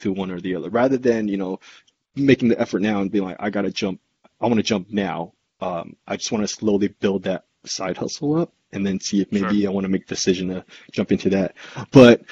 to 0.00 0.12
one 0.12 0.30
or 0.30 0.40
the 0.40 0.54
other 0.56 0.70
rather 0.70 0.98
than, 0.98 1.28
you 1.28 1.38
know, 1.38 1.60
making 2.16 2.48
the 2.48 2.60
effort 2.60 2.82
now 2.82 3.00
and 3.00 3.10
being 3.10 3.24
like, 3.24 3.36
I 3.40 3.50
gotta 3.50 3.70
jump, 3.70 4.00
I 4.40 4.46
want 4.46 4.56
to 4.58 4.62
jump 4.62 4.88
now. 4.90 5.32
Um, 5.60 5.96
I 6.06 6.16
just 6.16 6.32
want 6.32 6.44
to 6.44 6.48
slowly 6.48 6.88
build 6.88 7.24
that 7.24 7.44
side 7.66 7.96
hustle 7.96 8.36
up 8.36 8.52
and 8.72 8.86
then 8.86 9.00
see 9.00 9.20
if 9.20 9.32
Sure. 9.32 9.56
maybe 9.56 9.66
I 9.66 9.70
want 9.70 9.84
to 9.84 9.90
make 9.90 10.06
the 10.06 10.14
decision 10.14 10.48
to 10.48 10.64
jump 10.92 11.12
into 11.12 11.30
that. 11.30 11.54
But 11.90 12.22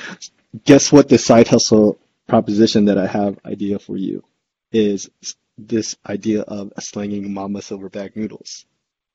guess 0.65 0.93
what? 0.93 1.09
The 1.09 1.19
side 1.19 1.49
hustle 1.49 1.99
proposition 2.29 2.87
that 2.87 2.99
I 2.99 3.07
have 3.07 3.39
idea 3.45 3.79
for 3.79 3.97
you 3.97 4.25
is 4.73 5.11
this 5.59 5.97
idea 6.09 6.43
of 6.43 6.73
slinging 6.81 7.33
mama 7.35 7.61
silverback 7.61 8.17
noodles. 8.17 8.67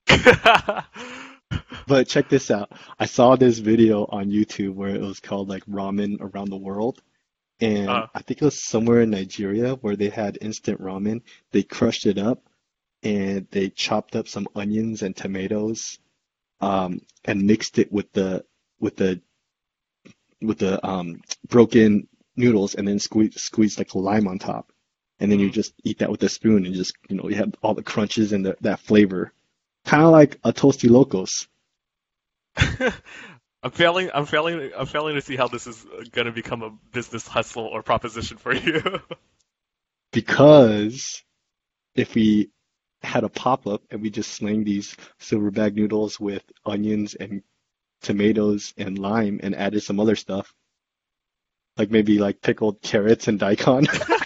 But 1.87 2.07
check 2.07 2.29
this 2.29 2.51
out. 2.51 2.71
I 2.99 3.05
saw 3.05 3.35
this 3.35 3.59
video 3.59 4.05
on 4.05 4.31
YouTube 4.31 4.73
where 4.75 4.95
it 4.95 5.01
was 5.01 5.19
called 5.19 5.49
like 5.49 5.65
ramen 5.65 6.17
around 6.21 6.49
the 6.49 6.57
world. 6.57 7.01
And 7.61 7.89
Uh, 7.89 8.07
I 8.13 8.21
think 8.21 8.41
it 8.41 8.45
was 8.45 8.61
somewhere 8.61 9.01
in 9.01 9.11
Nigeria 9.11 9.75
where 9.75 9.95
they 9.95 10.09
had 10.09 10.37
instant 10.41 10.81
ramen. 10.81 11.21
They 11.51 11.63
crushed 11.63 12.05
it 12.07 12.17
up 12.17 12.43
and 13.03 13.47
they 13.51 13.69
chopped 13.69 14.15
up 14.15 14.27
some 14.27 14.47
onions 14.55 15.03
and 15.03 15.15
tomatoes, 15.15 15.99
um, 16.61 17.01
and 17.25 17.47
mixed 17.47 17.79
it 17.79 17.91
with 17.91 18.11
the 18.13 18.45
with 18.79 18.97
the 18.97 19.21
with 20.41 20.59
the 20.59 20.85
um 20.85 21.21
broken 21.47 22.07
noodles 22.35 22.75
and 22.75 22.87
then 22.87 22.99
squeeze 22.99 23.41
squeezed 23.41 23.77
like 23.77 23.95
lime 23.95 24.27
on 24.27 24.39
top. 24.39 24.70
And 25.21 25.31
then 25.31 25.39
you 25.39 25.49
Mhm. 25.49 25.53
just 25.53 25.73
eat 25.85 25.99
that 25.99 26.11
with 26.11 26.23
a 26.23 26.29
spoon 26.29 26.65
and 26.67 26.75
just, 26.75 26.97
you 27.09 27.17
know, 27.17 27.29
you 27.29 27.37
have 27.37 27.55
all 27.63 27.75
the 27.75 27.83
crunches 27.83 28.33
and 28.33 28.45
the, 28.45 28.57
that 28.61 28.81
flavor. 28.81 29.33
Kind 29.85 30.03
of 30.03 30.11
like 30.11 30.39
a 30.43 30.53
Tostilocos. 30.53 31.47
I'm 33.63 33.71
failing. 33.71 34.09
I'm 34.13 34.25
failing. 34.25 34.71
I'm 34.77 34.87
failing 34.87 35.15
to 35.15 35.21
see 35.21 35.35
how 35.35 35.47
this 35.47 35.67
is 35.67 35.85
going 36.11 36.25
to 36.25 36.31
become 36.31 36.63
a 36.63 36.71
business 36.91 37.27
hustle 37.27 37.65
or 37.65 37.83
proposition 37.83 38.37
for 38.37 38.53
you. 38.55 38.81
Because 40.13 41.23
if 41.95 42.15
we 42.15 42.51
had 43.03 43.23
a 43.25 43.29
pop-up 43.29 43.83
and 43.91 44.01
we 44.01 44.09
just 44.11 44.31
slang 44.33 44.63
these 44.63 44.97
silver 45.19 45.51
bag 45.51 45.75
noodles 45.75 46.19
with 46.19 46.43
onions 46.65 47.15
and 47.15 47.43
tomatoes 48.01 48.73
and 48.77 48.99
lime 48.99 49.39
and 49.43 49.55
added 49.55 49.83
some 49.83 49.99
other 49.99 50.15
stuff, 50.17 50.53
like 51.77 51.91
maybe 51.91 52.19
like 52.19 52.41
pickled 52.41 52.81
carrots 52.81 53.27
and 53.27 53.39
daikon, 53.39 53.87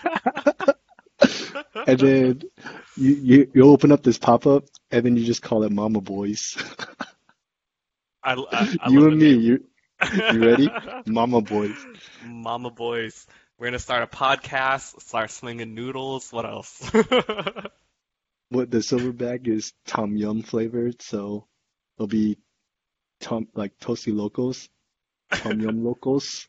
and 1.87 1.99
then 1.99 2.41
you, 2.95 3.13
you 3.15 3.51
you 3.53 3.63
open 3.69 3.91
up 3.91 4.03
this 4.03 4.17
pop-up 4.17 4.65
and 4.91 5.05
then 5.05 5.15
you 5.17 5.25
just 5.25 5.41
call 5.41 5.63
it 5.63 5.71
Mama 5.71 6.01
Boys. 6.01 6.57
I, 8.23 8.33
I, 8.33 8.77
I 8.81 8.89
You 8.89 9.07
and 9.07 9.17
me, 9.17 9.31
name. 9.33 9.41
you 9.41 9.65
you 10.31 10.45
ready? 10.45 10.69
Mama 11.05 11.41
Boys. 11.41 11.75
Mama 12.25 12.69
boys. 12.71 13.27
We're 13.57 13.67
gonna 13.67 13.79
start 13.79 14.03
a 14.03 14.07
podcast. 14.07 15.01
Start 15.01 15.31
slinging 15.31 15.73
noodles. 15.75 16.31
What 16.33 16.45
else? 16.45 16.91
What 18.49 18.69
the 18.71 18.81
silver 18.81 19.11
bag 19.11 19.47
is 19.47 19.73
tom 19.85 20.15
yum 20.15 20.43
flavored, 20.43 21.01
so 21.01 21.47
it'll 21.97 22.07
be 22.07 22.37
tom 23.19 23.47
like 23.55 23.77
Tostilocos, 23.79 24.69
tom 25.31 25.59
yum 25.59 25.83
locos. 25.83 26.47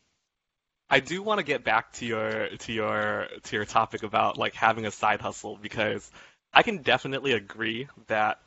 I 0.89 0.99
do 0.99 1.21
want 1.21 1.39
to 1.39 1.43
get 1.43 1.63
back 1.63 1.91
to 1.93 2.05
your 2.05 2.49
to 2.49 2.73
your 2.73 3.27
to 3.43 3.55
your 3.55 3.65
topic 3.65 4.03
about 4.03 4.37
like 4.37 4.53
having 4.53 4.85
a 4.85 4.91
side 4.91 5.21
hustle 5.21 5.57
because 5.61 6.09
I 6.53 6.63
can 6.63 6.81
definitely 6.81 7.33
agree 7.33 7.87
that 8.07 8.39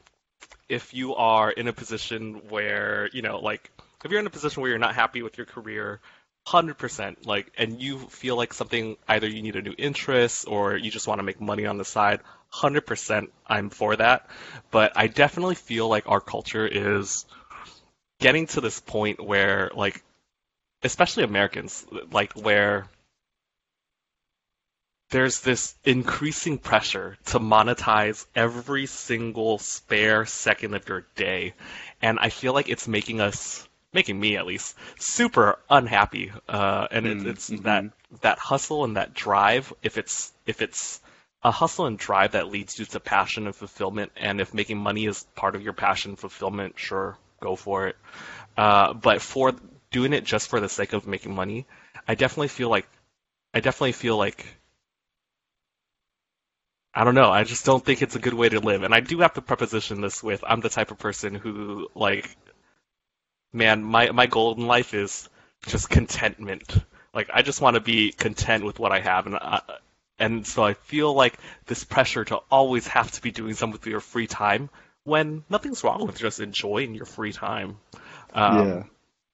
if 0.68 0.94
you 0.94 1.14
are 1.16 1.50
in 1.50 1.68
a 1.68 1.72
position 1.72 2.48
where, 2.48 3.08
you 3.12 3.22
know, 3.22 3.40
like 3.40 3.70
if 4.04 4.10
you're 4.10 4.20
in 4.20 4.26
a 4.26 4.30
position 4.30 4.62
where 4.62 4.70
you're 4.70 4.78
not 4.78 4.94
happy 4.94 5.22
with 5.22 5.36
your 5.36 5.46
career, 5.46 6.00
100% 6.46 7.26
like 7.26 7.52
and 7.58 7.82
you 7.82 7.98
feel 7.98 8.36
like 8.36 8.54
something 8.54 8.96
either 9.06 9.28
you 9.28 9.42
need 9.42 9.56
a 9.56 9.62
new 9.62 9.74
interest 9.76 10.46
or 10.48 10.76
you 10.76 10.90
just 10.90 11.06
want 11.06 11.18
to 11.18 11.22
make 11.22 11.40
money 11.40 11.66
on 11.66 11.76
the 11.76 11.84
side, 11.84 12.20
100% 12.54 13.28
I'm 13.46 13.68
for 13.68 13.96
that. 13.96 14.30
But 14.70 14.92
I 14.96 15.08
definitely 15.08 15.56
feel 15.56 15.88
like 15.88 16.08
our 16.08 16.20
culture 16.20 16.66
is 16.66 17.26
getting 18.18 18.46
to 18.48 18.60
this 18.62 18.80
point 18.80 19.22
where 19.22 19.70
like 19.74 20.02
especially 20.82 21.24
Americans, 21.24 21.86
like 22.10 22.32
where 22.34 22.86
there's 25.10 25.40
this 25.40 25.74
increasing 25.84 26.56
pressure 26.58 27.16
to 27.26 27.40
monetize 27.40 28.26
every 28.34 28.86
single 28.86 29.58
spare 29.58 30.24
second 30.24 30.74
of 30.74 30.88
your 30.88 31.04
day. 31.16 31.52
And 32.00 32.18
I 32.20 32.28
feel 32.28 32.52
like 32.54 32.68
it's 32.68 32.86
making 32.86 33.20
us, 33.20 33.68
making 33.92 34.18
me 34.20 34.36
at 34.36 34.46
least, 34.46 34.76
super 34.98 35.58
unhappy. 35.68 36.32
Uh, 36.48 36.86
and 36.92 37.06
it, 37.06 37.18
Mm, 37.18 37.26
it's 37.26 37.50
mhm. 37.50 37.62
that, 37.64 37.84
that 38.22 38.38
hustle 38.38 38.84
and 38.84 38.96
that 38.96 39.12
drive, 39.14 39.72
if 39.82 39.98
it's, 39.98 40.32
if 40.46 40.62
it's 40.62 41.00
a 41.42 41.50
hustle 41.50 41.86
and 41.86 41.98
drive 41.98 42.32
that 42.32 42.48
leads 42.48 42.78
you 42.78 42.84
to 42.84 43.00
passion 43.00 43.46
and 43.46 43.56
fulfillment, 43.56 44.12
and 44.16 44.40
if 44.40 44.54
making 44.54 44.78
money 44.78 45.06
is 45.06 45.24
part 45.34 45.56
of 45.56 45.62
your 45.62 45.72
passion 45.72 46.12
and 46.12 46.18
fulfillment, 46.18 46.74
sure, 46.78 47.16
go 47.40 47.56
for 47.56 47.88
it. 47.88 47.96
Uh, 48.56 48.92
but 48.92 49.20
for 49.22 49.54
doing 49.90 50.12
it 50.12 50.24
just 50.24 50.48
for 50.48 50.60
the 50.60 50.68
sake 50.68 50.92
of 50.92 51.06
making 51.06 51.34
money, 51.34 51.66
I 52.08 52.14
definitely 52.14 52.48
feel 52.48 52.68
like 52.68 52.88
I 53.54 53.60
definitely 53.60 53.92
feel 53.92 54.16
like 54.16 54.46
I 56.94 57.04
don't 57.04 57.14
know. 57.16 57.30
I 57.30 57.44
just 57.44 57.64
don't 57.64 57.84
think 57.84 58.00
it's 58.02 58.14
a 58.16 58.20
good 58.20 58.34
way 58.34 58.48
to 58.48 58.60
live. 58.60 58.82
And 58.84 58.94
I 58.94 59.00
do 59.00 59.18
have 59.20 59.34
to 59.34 59.42
preposition 59.42 60.00
this 60.00 60.22
with 60.22 60.44
I'm 60.46 60.60
the 60.60 60.68
type 60.68 60.90
of 60.90 60.98
person 60.98 61.34
who 61.34 61.88
like 61.94 62.36
man, 63.52 63.82
my 63.82 64.10
my 64.12 64.26
goal 64.26 64.54
in 64.54 64.66
life 64.66 64.94
is 64.94 65.28
just 65.66 65.88
contentment. 65.90 66.76
Like 67.14 67.28
I 67.32 67.42
just 67.42 67.60
want 67.60 67.74
to 67.74 67.80
be 67.80 68.12
content 68.12 68.64
with 68.64 68.78
what 68.78 68.92
I 68.92 69.00
have 69.00 69.26
and 69.26 69.36
I, 69.36 69.60
and 70.18 70.46
so 70.46 70.62
I 70.62 70.74
feel 70.74 71.12
like 71.14 71.38
this 71.66 71.84
pressure 71.84 72.24
to 72.26 72.36
always 72.50 72.86
have 72.88 73.10
to 73.12 73.22
be 73.22 73.30
doing 73.30 73.54
something 73.54 73.72
with 73.72 73.86
your 73.86 74.00
free 74.00 74.26
time 74.26 74.70
when 75.04 75.44
nothing's 75.48 75.82
wrong 75.82 76.06
with 76.06 76.18
just 76.18 76.40
enjoying 76.40 76.94
your 76.94 77.06
free 77.06 77.32
time. 77.32 77.78
Um, 78.34 78.80
Yeah. 78.80 78.82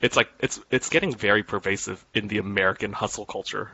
It's 0.01 0.17
like 0.17 0.29
it's 0.41 0.61
it's 0.71 0.89
getting 0.89 1.15
very 1.15 1.43
pervasive 1.43 2.05
in 2.15 2.29
the 2.29 2.39
American 2.39 2.93
hustle 2.93 3.27
culture. 3.27 3.71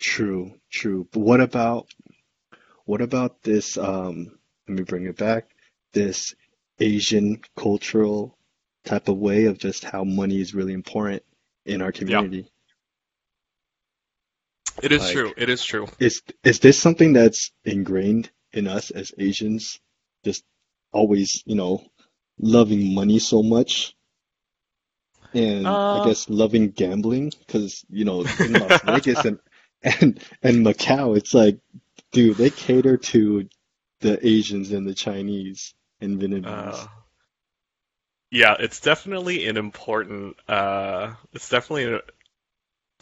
True, 0.00 0.52
true. 0.70 1.08
But 1.12 1.20
what 1.20 1.40
about 1.40 1.86
what 2.84 3.00
about 3.00 3.42
this 3.42 3.76
um 3.76 4.38
let 4.68 4.78
me 4.78 4.84
bring 4.84 5.06
it 5.06 5.16
back, 5.16 5.48
this 5.92 6.34
Asian 6.80 7.40
cultural 7.56 8.36
type 8.84 9.08
of 9.08 9.16
way 9.18 9.46
of 9.46 9.58
just 9.58 9.84
how 9.84 10.04
money 10.04 10.40
is 10.40 10.54
really 10.54 10.72
important 10.72 11.22
in 11.64 11.82
our 11.82 11.92
community. 11.92 12.50
It 14.82 14.92
is 14.92 15.00
Like 15.02 15.12
true. 15.12 15.32
It 15.36 15.48
is 15.48 15.64
true. 15.64 15.88
is 15.98 16.22
is 16.42 16.60
this 16.60 16.78
something 16.78 17.12
that's 17.12 17.52
ingrained 17.64 18.30
in 18.52 18.66
us 18.66 18.90
as 18.90 19.12
Asians? 19.18 19.80
Just 20.24 20.44
always, 20.92 21.42
you 21.46 21.54
know, 21.54 21.84
loving 22.38 22.94
money 22.94 23.18
so 23.18 23.42
much 23.42 23.94
and 25.34 25.82
I 25.90 25.98
Uh, 25.98 26.00
guess 26.00 26.28
loving 26.30 26.70
gambling 26.70 27.32
because, 27.46 27.84
you 27.90 28.04
know, 28.04 28.28
in 28.42 28.58
Las 28.58 28.80
Vegas 28.84 29.24
and 29.24 29.38
and 29.82 30.20
and 30.42 30.66
Macau, 30.66 31.16
it's 31.16 31.34
like, 31.34 31.58
dude, 32.12 32.38
they 32.38 32.50
cater 32.50 32.96
to 32.98 33.48
the 34.00 34.26
Asians 34.26 34.72
and 34.72 34.86
the 34.88 34.94
Chinese 34.94 35.74
and 36.00 36.20
Vietnamese. 36.20 36.78
uh, 36.82 36.86
yeah, 38.30 38.56
it's 38.58 38.80
definitely 38.80 39.46
an 39.48 39.56
important. 39.56 40.36
Uh, 40.48 41.14
it's 41.32 41.48
definitely 41.48 41.94
a, 41.94 42.00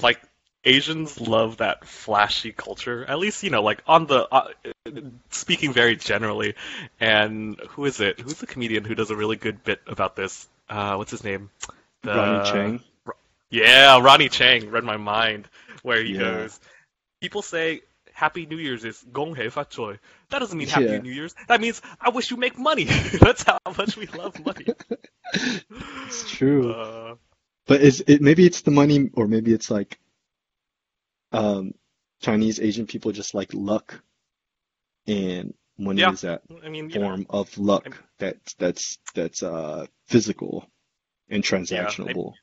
like 0.03 0.21
Asians 0.65 1.21
love 1.21 1.59
that 1.59 1.87
flashy 1.87 2.53
culture. 2.53 3.05
At 3.05 3.19
least 3.19 3.43
you 3.43 3.51
know, 3.51 3.62
like 3.62 3.83
on 3.87 4.07
the 4.07 4.29
uh, 4.33 4.49
speaking 5.31 5.73
very 5.73 5.97
generally. 5.97 6.55
And 7.01 7.59
who 7.71 7.85
is 7.87 8.01
it? 8.01 8.21
Who's 8.21 8.39
the 8.39 8.47
comedian 8.47 8.85
who 8.85 8.95
does 8.95 9.11
a 9.11 9.17
really 9.17 9.37
good 9.37 9.65
bit 9.65 9.81
about 9.87 10.17
this? 10.17 10.49
Uh, 10.69 10.97
what's 10.97 11.11
his 11.11 11.25
name? 11.25 11.51
The 12.02 12.12
Ronny 12.14 12.40
Chieng. 12.40 12.80
Yeah, 13.50 14.00
Ronny 14.00 14.28
Chieng 14.28 14.71
read 14.71 14.85
my 14.85 14.97
mind, 14.97 15.49
where 15.82 16.02
he 16.02 16.12
Yeah. 16.12 16.18
goes, 16.18 16.61
people 17.21 17.42
say 17.42 17.82
Happy 18.12 18.47
New 18.47 18.59
Year's 18.59 18.85
is 18.85 19.04
Gong 19.12 19.35
Hei 19.35 19.49
Fa 19.50 19.64
Choi. 19.64 19.99
That 20.30 20.38
doesn't 20.40 20.56
mean 20.59 20.68
Happy 20.68 20.92
Yeah. 20.92 20.99
New 20.99 21.12
Year's. 21.12 21.35
That 21.49 21.61
means 21.61 21.80
I 22.00 22.11
wish 22.11 22.30
you 22.30 22.37
make 22.37 22.59
money. 22.59 22.85
That's 23.21 23.42
how 23.44 23.59
much 23.76 23.97
we 23.97 24.06
love 24.06 24.38
money. 24.44 24.66
It's 26.06 26.30
true. 26.30 26.71
Uh, 26.71 27.14
But 27.66 27.80
is 27.82 28.02
it 28.06 28.21
maybe 28.21 28.44
it's 28.47 28.62
the 28.62 28.71
money 28.71 29.11
or 29.14 29.26
maybe 29.28 29.52
it's 29.52 29.71
like 29.71 29.99
um 31.32 31.75
Chinese 32.21 32.61
Asian 32.61 32.87
people 32.87 33.12
just 33.12 33.35
like 33.35 33.52
luck 33.54 34.02
and 35.06 35.54
money 35.78 36.00
yeah, 36.00 36.11
is 36.11 36.23
that 36.23 36.42
I 36.64 36.68
mean, 36.68 36.90
you 36.90 36.99
know, 36.99 37.09
form 37.09 37.26
of 37.30 37.56
luck 37.59 38.02
that's 38.18 38.54
that's 38.54 38.99
that's 39.14 39.42
uh 39.42 39.87
physical 40.06 40.68
and 41.33 41.45
yeah, 41.71 41.89
I- 41.89 41.91
transactionable. 41.91 42.35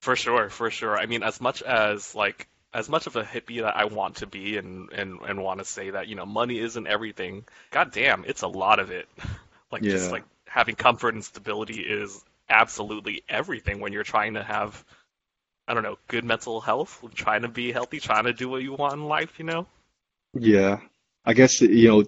for 0.00 0.16
sure, 0.16 0.48
for 0.48 0.70
sure. 0.70 0.98
I 0.98 1.06
mean, 1.06 1.22
as 1.22 1.40
much 1.40 1.62
as 1.62 2.14
like 2.14 2.48
as 2.74 2.88
much 2.88 3.06
of 3.06 3.16
a 3.16 3.22
hippie 3.22 3.62
that 3.62 3.76
I 3.76 3.84
want 3.86 4.16
to 4.16 4.26
be 4.26 4.56
and 4.56 4.90
and 4.92 5.20
and 5.20 5.42
want 5.42 5.58
to 5.58 5.64
say 5.64 5.90
that 5.90 6.08
you 6.08 6.14
know 6.14 6.26
money 6.26 6.58
isn't 6.58 6.86
everything. 6.86 7.44
God 7.70 7.92
damn, 7.92 8.24
it's 8.24 8.42
a 8.42 8.48
lot 8.48 8.78
of 8.78 8.90
it. 8.90 9.08
Like 9.72 9.84
just 9.84 10.12
like 10.12 10.24
having 10.46 10.74
comfort 10.74 11.14
and 11.14 11.24
stability 11.24 11.80
is 11.80 12.22
absolutely 12.50 13.22
everything 13.26 13.80
when 13.80 13.94
you're 13.94 14.02
trying 14.02 14.34
to 14.34 14.42
have 14.42 14.84
I 15.66 15.72
don't 15.74 15.82
know, 15.82 15.96
good 16.08 16.24
mental 16.24 16.60
health, 16.60 17.02
trying 17.14 17.42
to 17.42 17.48
be 17.48 17.72
healthy, 17.72 17.98
trying 17.98 18.24
to 18.24 18.34
do 18.34 18.50
what 18.50 18.62
you 18.62 18.74
want 18.74 18.92
in 18.92 19.06
life, 19.06 19.38
you 19.38 19.46
know? 19.46 19.66
Yeah. 20.34 20.80
I 21.24 21.32
guess 21.34 21.62
you 21.62 21.88
know 21.88 22.02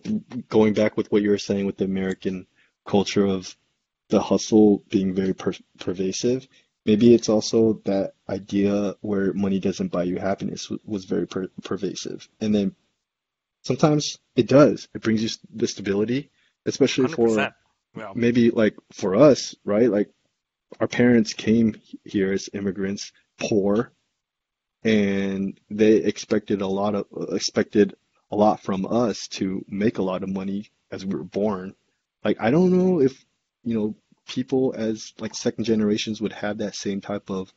going 0.48 0.74
back 0.74 0.96
with 0.96 1.10
what 1.10 1.22
you 1.22 1.30
were 1.30 1.38
saying 1.38 1.66
with 1.66 1.78
the 1.78 1.86
American 1.86 2.46
culture 2.86 3.24
of 3.24 3.56
the 4.08 4.20
hustle 4.20 4.84
being 4.90 5.14
very 5.14 5.34
per 5.34 5.52
pervasive, 5.78 6.48
maybe 6.86 7.14
it's 7.14 7.28
also 7.28 7.74
that 7.84 8.14
idea 8.28 8.94
where 9.00 9.32
money 9.34 9.58
doesn't 9.60 9.92
buy 9.92 10.04
you 10.04 10.18
happiness 10.18 10.64
w- 10.66 10.80
was 10.84 11.04
very 11.06 11.26
per 11.26 11.48
pervasive. 11.62 12.28
And 12.40 12.54
then 12.54 12.74
sometimes 13.62 14.18
it 14.36 14.48
does. 14.48 14.88
It 14.94 15.02
brings 15.02 15.22
you 15.22 15.28
s- 15.28 15.38
the 15.54 15.66
stability, 15.68 16.30
especially 16.66 17.08
for 17.08 17.28
100%. 17.28 17.54
Yeah. 17.96 18.12
maybe 18.14 18.50
like 18.50 18.76
for 18.92 19.16
us, 19.16 19.54
right? 19.64 19.90
Like 19.90 20.10
our 20.80 20.88
parents 20.88 21.34
came 21.34 21.76
here 22.04 22.32
as 22.32 22.50
immigrants, 22.54 23.12
poor, 23.40 23.92
and 24.84 25.58
they 25.70 25.96
expected 25.96 26.60
a 26.60 26.66
lot 26.66 26.94
of 26.94 27.06
uh, 27.16 27.34
expected 27.34 27.94
a 28.30 28.36
lot 28.36 28.62
from 28.62 28.86
us 28.86 29.28
to 29.28 29.64
make 29.68 29.98
a 29.98 30.02
lot 30.02 30.22
of 30.22 30.28
money 30.28 30.70
as 30.90 31.04
we 31.04 31.14
were 31.14 31.24
born. 31.24 31.74
Like 32.24 32.38
I 32.40 32.50
don't 32.50 32.72
know 32.76 33.00
if, 33.00 33.24
you 33.64 33.74
know, 33.74 33.94
people 34.28 34.74
as 34.76 35.12
like 35.18 35.34
second 35.34 35.64
generations 35.64 36.20
would 36.20 36.32
have 36.32 36.58
that 36.58 36.74
same 36.76 37.00
type 37.00 37.30
of 37.30 37.52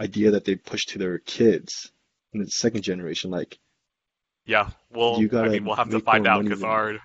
idea 0.00 0.32
that 0.32 0.44
they 0.44 0.56
push 0.56 0.84
to 0.86 0.98
their 0.98 1.18
kids 1.20 1.92
in 2.34 2.40
the 2.40 2.50
second 2.50 2.82
generation. 2.82 3.30
Like 3.30 3.58
Yeah, 4.46 4.70
well, 4.90 5.20
You 5.20 5.28
I 5.42 5.48
gotta 5.48 5.50
mean, 5.50 5.64
we'll 5.64 5.76
have 5.76 5.90
to 5.90 6.00
find 6.00 6.26
out 6.26 6.44
because 6.44 6.62
our 6.64 6.98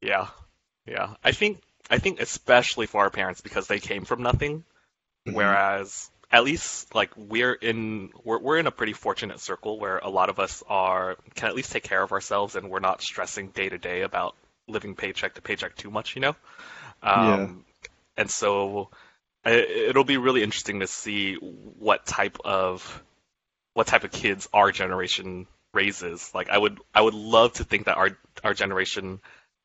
yeah, 0.00 0.28
yeah. 0.86 1.14
I 1.24 1.32
think 1.32 1.60
I 1.90 1.98
think 1.98 2.20
especially 2.20 2.86
for 2.86 3.02
our 3.02 3.10
parents 3.10 3.40
because 3.40 3.66
they 3.66 3.80
came 3.80 4.04
from 4.04 4.22
nothing, 4.22 4.64
hmm 5.26 5.54
whereas 5.54 6.10
at 6.32 6.44
least 6.44 6.94
like 6.94 7.10
we're 7.16 7.54
in 7.54 8.10
we're 8.24 8.40
we're 8.40 8.58
in 8.58 8.66
a 8.68 8.72
pretty 8.72 8.94
fortunate 8.94 9.40
circle 9.40 9.80
where 9.80 9.98
a 9.98 10.10
lot 10.10 10.30
of 10.30 10.40
us 10.40 10.64
are 10.68 11.16
can 11.36 11.48
at 11.48 11.56
least 11.56 11.72
take 11.72 11.84
care 11.84 12.02
of 12.02 12.12
ourselves 12.12 12.56
and 12.56 12.70
we're 12.70 12.80
not 12.80 13.02
stressing 13.02 13.48
day 13.50 13.68
to 13.68 13.78
day 13.78 14.02
about 14.02 14.36
living 14.68 14.96
paycheck 14.96 15.34
to 15.34 15.42
paycheck 15.42 15.76
too 15.76 15.90
much, 15.90 16.16
you 16.16 16.22
know? 16.22 16.36
Yeah, 17.14 17.34
Um, 17.34 17.64
and 18.16 18.30
so 18.30 18.90
it'll 19.44 20.04
be 20.04 20.16
really 20.16 20.42
interesting 20.42 20.80
to 20.80 20.86
see 20.86 21.34
what 21.34 22.06
type 22.06 22.38
of 22.44 23.02
what 23.74 23.86
type 23.86 24.04
of 24.04 24.10
kids 24.12 24.48
our 24.52 24.72
generation 24.72 25.46
raises. 25.72 26.34
Like 26.34 26.50
I 26.50 26.58
would 26.58 26.80
I 26.94 27.02
would 27.02 27.14
love 27.14 27.54
to 27.54 27.64
think 27.64 27.86
that 27.86 27.96
our 27.96 28.10
our 28.44 28.54
generation 28.54 29.20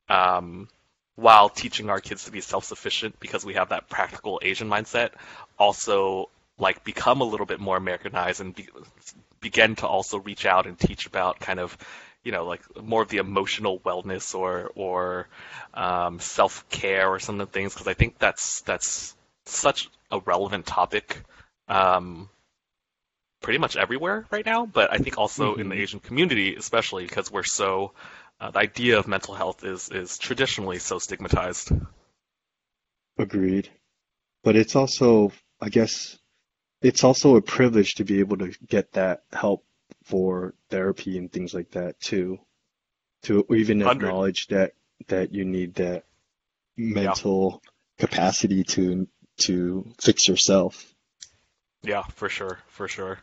um, 0.08 0.68
while 1.16 1.48
teaching 1.48 1.90
our 1.90 2.00
kids 2.00 2.24
to 2.24 2.32
be 2.32 2.40
self-sufficient 2.40 3.18
because 3.20 3.44
we 3.44 3.54
have 3.54 3.70
that 3.70 3.88
practical 3.88 4.40
Asian 4.42 4.68
mindset, 4.68 5.10
also 5.58 6.30
like 6.58 6.84
become 6.84 7.20
a 7.20 7.24
little 7.24 7.46
bit 7.46 7.60
more 7.60 7.76
Americanized 7.76 8.40
and 8.40 8.54
be, 8.54 8.68
begin 9.40 9.76
to 9.76 9.86
also 9.86 10.18
reach 10.18 10.46
out 10.46 10.66
and 10.66 10.78
teach 10.78 11.06
about 11.06 11.40
kind 11.40 11.60
of, 11.60 11.76
you 12.24 12.32
know, 12.32 12.46
like 12.46 12.62
more 12.82 13.02
of 13.02 13.08
the 13.08 13.18
emotional 13.18 13.80
wellness 13.80 14.34
or 14.34 14.72
or 14.74 15.28
um, 15.74 16.20
self-care 16.20 17.08
or 17.08 17.18
some 17.20 17.40
of 17.40 17.48
the 17.48 17.52
things 17.52 17.74
because 17.74 17.88
I 17.88 17.94
think 17.94 18.18
that's 18.18 18.62
that's 18.62 19.16
such 19.46 19.90
a 20.10 20.20
relevant 20.20 20.66
topic. 20.66 21.22
Um, 21.68 22.28
pretty 23.42 23.58
much 23.58 23.76
everywhere 23.76 24.26
right 24.30 24.46
now, 24.46 24.66
but 24.66 24.92
I 24.92 24.98
think 24.98 25.18
also 25.18 25.54
in 25.56 25.68
the 25.68 25.74
hmm 25.74 25.80
Asian 25.80 26.00
community, 26.00 26.56
especially 26.56 27.04
because 27.04 27.30
we're 27.30 27.42
so 27.44 27.92
uh, 28.40 28.50
the 28.50 28.58
idea 28.60 28.98
of 28.98 29.06
mental 29.08 29.34
health 29.34 29.64
is 29.64 29.90
is 29.90 30.18
traditionally 30.18 30.78
so 30.78 30.98
stigmatized. 30.98 31.70
Agreed. 33.18 33.70
But 34.44 34.56
it's 34.56 34.76
also, 34.76 35.32
I 35.60 35.68
guess, 35.68 36.18
it's 36.82 37.04
also 37.04 37.36
a 37.36 37.42
privilege 37.42 37.94
to 37.94 38.04
be 38.04 38.20
able 38.20 38.38
to 38.38 38.52
get 38.66 38.92
that 38.92 39.24
help 39.32 39.64
for 40.04 40.54
therapy 40.70 41.18
and 41.18 41.32
things 41.32 41.54
like 41.54 41.70
that 41.72 41.98
too. 42.00 42.38
To 43.24 43.44
even 43.50 43.80
Hundred, 43.80 44.14
acknowledge 44.14 44.46
that 44.48 44.74
that 45.08 45.32
you 45.34 45.44
need 45.44 45.74
that 45.76 46.04
yeah, 46.94 47.14
mental 47.16 47.62
capacity 47.98 48.64
to 48.64 49.08
to 49.38 49.92
fix 50.00 50.28
yourself. 50.28 50.94
yeah, 51.82 52.02
for 52.14 52.28
sure, 52.28 52.58
for 52.66 52.88
sure. 52.88 53.20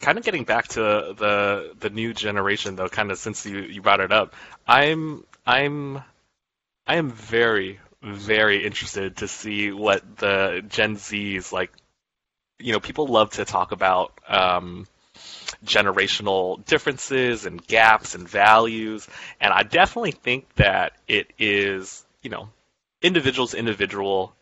Kind 0.00 0.18
of 0.18 0.24
getting 0.24 0.44
back 0.44 0.68
to 0.68 0.80
the 0.80 1.74
the 1.78 1.90
new 1.90 2.12
generation 2.12 2.76
though, 2.76 2.88
kind 2.88 3.10
of 3.10 3.18
since 3.18 3.46
you 3.46 3.60
you 3.60 3.80
brought 3.80 4.00
it 4.00 4.12
up, 4.12 4.34
I'm 4.66 5.24
I'm 5.46 5.98
I 6.86 6.96
am 6.96 7.10
very 7.10 7.80
very 8.02 8.64
interested 8.64 9.18
to 9.18 9.28
see 9.28 9.72
what 9.72 10.18
the 10.18 10.64
Gen 10.68 10.96
Zs 10.96 11.52
like. 11.52 11.72
You 12.58 12.72
know, 12.72 12.80
people 12.80 13.06
love 13.06 13.30
to 13.32 13.44
talk 13.44 13.72
about 13.72 14.18
um, 14.28 14.86
generational 15.64 16.64
differences 16.64 17.46
and 17.46 17.64
gaps 17.66 18.14
and 18.14 18.28
values. 18.28 19.06
And 19.40 19.52
I 19.52 19.62
definitely 19.62 20.12
think 20.12 20.52
that 20.56 20.92
it 21.08 21.32
is, 21.38 22.04
you 22.22 22.30
know, 22.30 22.48
individuals 23.02 23.54
individual. 23.54 24.34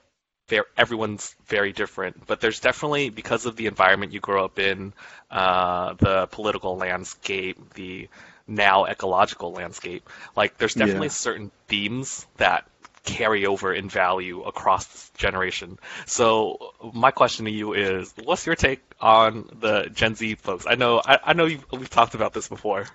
Ver 0.49 0.65
everyone's 0.77 1.35
very 1.47 1.73
different, 1.73 2.27
but 2.27 2.41
there's 2.41 2.61
definitely 2.61 3.09
because 3.11 3.47
of 3.47 3.57
the 3.57 3.67
environment 3.67 4.13
you 4.13 4.21
grow 4.21 4.45
up 4.45 4.59
in, 4.59 4.93
uh, 5.31 5.95
the 5.95 6.27
political 6.27 6.77
landscape, 6.77 7.75
the 7.75 8.09
now 8.47 8.85
ecological 8.85 9.53
landscape. 9.53 10.09
Like, 10.37 10.59
there's 10.59 10.75
definitely 10.75 11.09
Yeah. 11.09 11.11
certain 11.11 11.51
themes 11.69 12.27
that 12.37 12.69
carry 13.05 13.47
over 13.47 13.73
in 13.73 13.89
value 13.89 14.43
across 14.43 14.87
this 14.87 15.11
generation. 15.17 15.79
So 16.07 16.73
my 16.93 17.11
question 17.11 17.45
to 17.45 17.51
you 17.51 17.75
is, 17.75 18.13
what's 18.25 18.47
your 18.47 18.57
take 18.57 18.81
on 19.01 19.49
the 19.61 19.91
Gen 19.93 20.15
Z 20.15 20.35
folks? 20.37 20.67
I 20.67 20.75
know, 20.75 21.01
I, 21.05 21.19
I 21.25 21.33
know 21.35 21.45
you've, 21.45 21.65
we've 21.71 21.91
talked 21.91 22.15
about 22.15 22.33
this 22.33 22.49
before. 22.49 22.87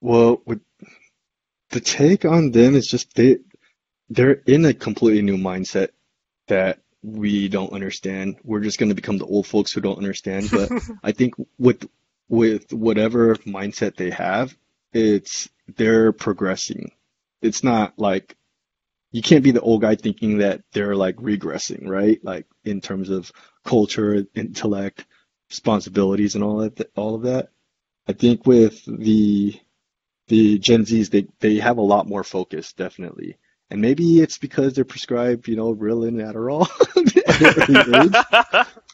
Well, 0.00 0.42
with 0.44 0.60
the 1.70 1.80
take 1.80 2.24
on 2.24 2.50
them 2.50 2.74
is 2.74 2.86
just 2.86 3.14
they 3.14 3.38
they're 4.08 4.42
in 4.46 4.64
a 4.64 4.74
completely 4.74 5.22
new 5.22 5.36
mindset 5.36 5.88
that 6.48 6.78
we 7.02 7.48
don't 7.48 7.72
understand. 7.72 8.36
We're 8.44 8.60
just 8.60 8.78
going 8.78 8.88
to 8.90 8.94
become 8.94 9.18
the 9.18 9.26
old 9.26 9.46
folks 9.46 9.72
who 9.72 9.80
don't 9.80 9.98
understand. 9.98 10.50
But 10.50 10.70
I 11.02 11.12
think 11.12 11.34
with 11.58 11.88
with 12.28 12.72
whatever 12.72 13.36
mindset 13.36 13.96
they 13.96 14.10
have, 14.10 14.56
it's 14.92 15.48
they're 15.76 16.12
progressing. 16.12 16.92
It's 17.42 17.62
not 17.62 17.98
like 17.98 18.36
you 19.12 19.22
can't 19.22 19.44
be 19.44 19.52
the 19.52 19.60
old 19.60 19.82
guy 19.82 19.94
thinking 19.96 20.38
that 20.38 20.62
they're 20.72 20.96
like 20.96 21.16
regressing, 21.16 21.88
right? 21.88 22.22
Like 22.24 22.46
in 22.64 22.80
terms 22.80 23.10
of 23.10 23.32
culture, 23.64 24.24
intellect, 24.34 25.06
responsibilities, 25.50 26.34
and 26.34 26.44
all 26.44 26.58
that, 26.58 26.90
all 26.96 27.14
of 27.14 27.22
that. 27.22 27.50
I 28.08 28.12
think 28.12 28.46
with 28.46 28.84
the 28.86 29.58
the 30.28 30.58
Gen 30.58 30.84
Zs, 30.84 31.10
they 31.10 31.28
they 31.40 31.56
have 31.58 31.78
a 31.78 31.82
lot 31.82 32.08
more 32.08 32.24
focus, 32.24 32.72
definitely. 32.72 33.38
And 33.70 33.80
maybe 33.80 34.20
it's 34.20 34.38
because 34.38 34.74
they're 34.74 34.84
prescribed, 34.84 35.48
you 35.48 35.56
know, 35.56 35.74
Ritalin 35.74 36.20
and 36.20 36.20
Adderall 36.20 36.68
at 37.56 37.68
an 37.68 37.82
age. 37.86 38.24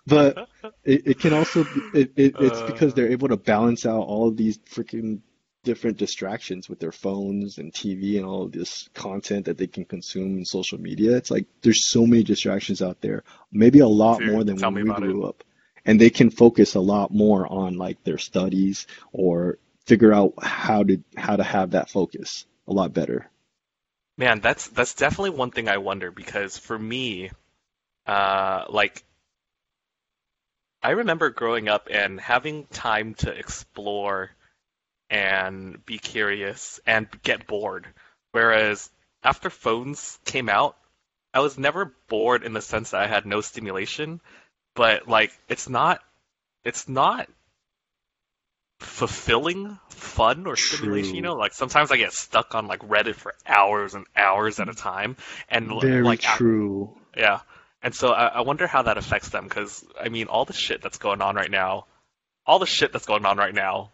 But 0.06 0.38
it, 0.84 1.06
it 1.06 1.18
can 1.20 1.32
also 1.32 1.64
be, 1.64 1.82
it, 1.92 2.12
it, 2.16 2.36
it's 2.38 2.62
because 2.62 2.92
uh, 2.92 2.94
they're 2.94 3.12
able 3.12 3.28
to 3.28 3.36
balance 3.36 3.86
out 3.86 4.02
all 4.02 4.28
of 4.28 4.36
these 4.36 4.58
freaking 4.58 5.20
different 5.64 5.96
distractions 5.96 6.68
with 6.68 6.80
their 6.80 6.92
phones 6.92 7.58
and 7.58 7.72
TV 7.72 8.16
and 8.16 8.26
all 8.26 8.42
of 8.42 8.52
this 8.52 8.88
content 8.94 9.46
that 9.46 9.58
they 9.58 9.66
can 9.66 9.84
consume 9.84 10.36
in 10.38 10.44
social 10.44 10.80
media. 10.80 11.16
It's 11.16 11.30
like 11.30 11.46
there's 11.62 11.88
so 11.88 12.06
many 12.06 12.24
distractions 12.24 12.82
out 12.82 13.00
there, 13.00 13.22
maybe 13.52 13.80
a 13.80 13.86
lot 13.86 14.22
more 14.22 14.44
than 14.44 14.56
when 14.56 14.74
we 14.74 14.82
about 14.82 15.02
it. 15.02 15.06
grew 15.06 15.24
up. 15.24 15.44
And 15.84 16.00
they 16.00 16.10
can 16.10 16.30
focus 16.30 16.74
a 16.74 16.80
lot 16.80 17.12
more 17.12 17.46
on 17.46 17.76
like 17.76 18.02
their 18.04 18.18
studies 18.18 18.86
or 19.12 19.58
figure 19.86 20.12
out 20.12 20.34
how 20.40 20.84
to 20.84 21.02
how 21.16 21.36
to 21.36 21.42
have 21.42 21.72
that 21.72 21.90
focus 21.90 22.46
a 22.68 22.72
lot 22.72 22.92
better. 22.92 23.28
Man, 24.16 24.40
that's 24.40 24.68
that's 24.68 24.94
definitely 24.94 25.30
one 25.30 25.50
thing 25.50 25.68
I 25.68 25.78
wonder 25.78 26.10
because 26.10 26.56
for 26.56 26.78
me, 26.78 27.30
uh, 28.06 28.64
like 28.68 29.02
I 30.82 30.90
remember 30.90 31.30
growing 31.30 31.68
up 31.68 31.88
and 31.90 32.20
having 32.20 32.66
time 32.66 33.14
to 33.14 33.30
explore 33.30 34.30
and 35.12 35.84
be 35.84 35.98
curious 35.98 36.80
and 36.86 37.06
get 37.22 37.46
bored. 37.46 37.86
Whereas 38.32 38.90
after 39.22 39.50
phones 39.50 40.18
came 40.24 40.48
out, 40.48 40.74
I 41.34 41.40
was 41.40 41.58
never 41.58 41.94
bored 42.08 42.42
in 42.42 42.54
the 42.54 42.62
sense 42.62 42.90
that 42.90 43.02
I 43.02 43.06
had 43.06 43.26
no 43.26 43.42
stimulation, 43.42 44.22
but 44.74 45.06
like 45.06 45.30
it's 45.48 45.68
not 45.68 46.00
it's 46.64 46.88
not 46.88 47.28
fulfilling 48.80 49.78
fun 49.90 50.46
or 50.46 50.56
stimulation, 50.56 51.14
you 51.14 51.22
know? 51.22 51.34
Like 51.34 51.52
sometimes 51.52 51.92
I 51.92 51.98
get 51.98 52.14
stuck 52.14 52.54
on 52.54 52.66
like 52.66 52.80
Reddit 52.80 53.14
for 53.14 53.34
hours 53.46 53.94
and 53.94 54.06
hours 54.16 54.60
at 54.60 54.70
a 54.70 54.74
time 54.74 55.16
and 55.50 55.78
Very 55.80 56.02
like 56.02 56.20
true. 56.20 56.96
yeah. 57.14 57.40
And 57.82 57.94
so 57.94 58.12
I, 58.12 58.28
I 58.28 58.40
wonder 58.40 58.66
how 58.66 58.82
that 58.82 58.96
affects 58.96 59.28
them 59.28 59.44
because 59.44 59.84
I 60.00 60.08
mean 60.08 60.28
all 60.28 60.46
the 60.46 60.54
shit 60.54 60.80
that's 60.80 60.98
going 60.98 61.20
on 61.20 61.36
right 61.36 61.50
now, 61.50 61.84
all 62.46 62.58
the 62.58 62.66
shit 62.66 62.94
that's 62.94 63.06
going 63.06 63.26
on 63.26 63.36
right 63.36 63.54
now 63.54 63.90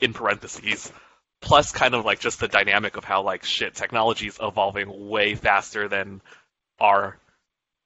in 0.00 0.12
parentheses, 0.12 0.92
plus 1.40 1.72
kind 1.72 1.94
of 1.94 2.04
like 2.04 2.20
just 2.20 2.40
the 2.40 2.48
dynamic 2.48 2.96
of 2.96 3.04
how 3.04 3.22
like 3.22 3.44
shit 3.44 3.74
technology 3.74 4.26
is 4.26 4.38
evolving 4.40 5.08
way 5.08 5.34
faster 5.34 5.88
than 5.88 6.20
our 6.80 7.18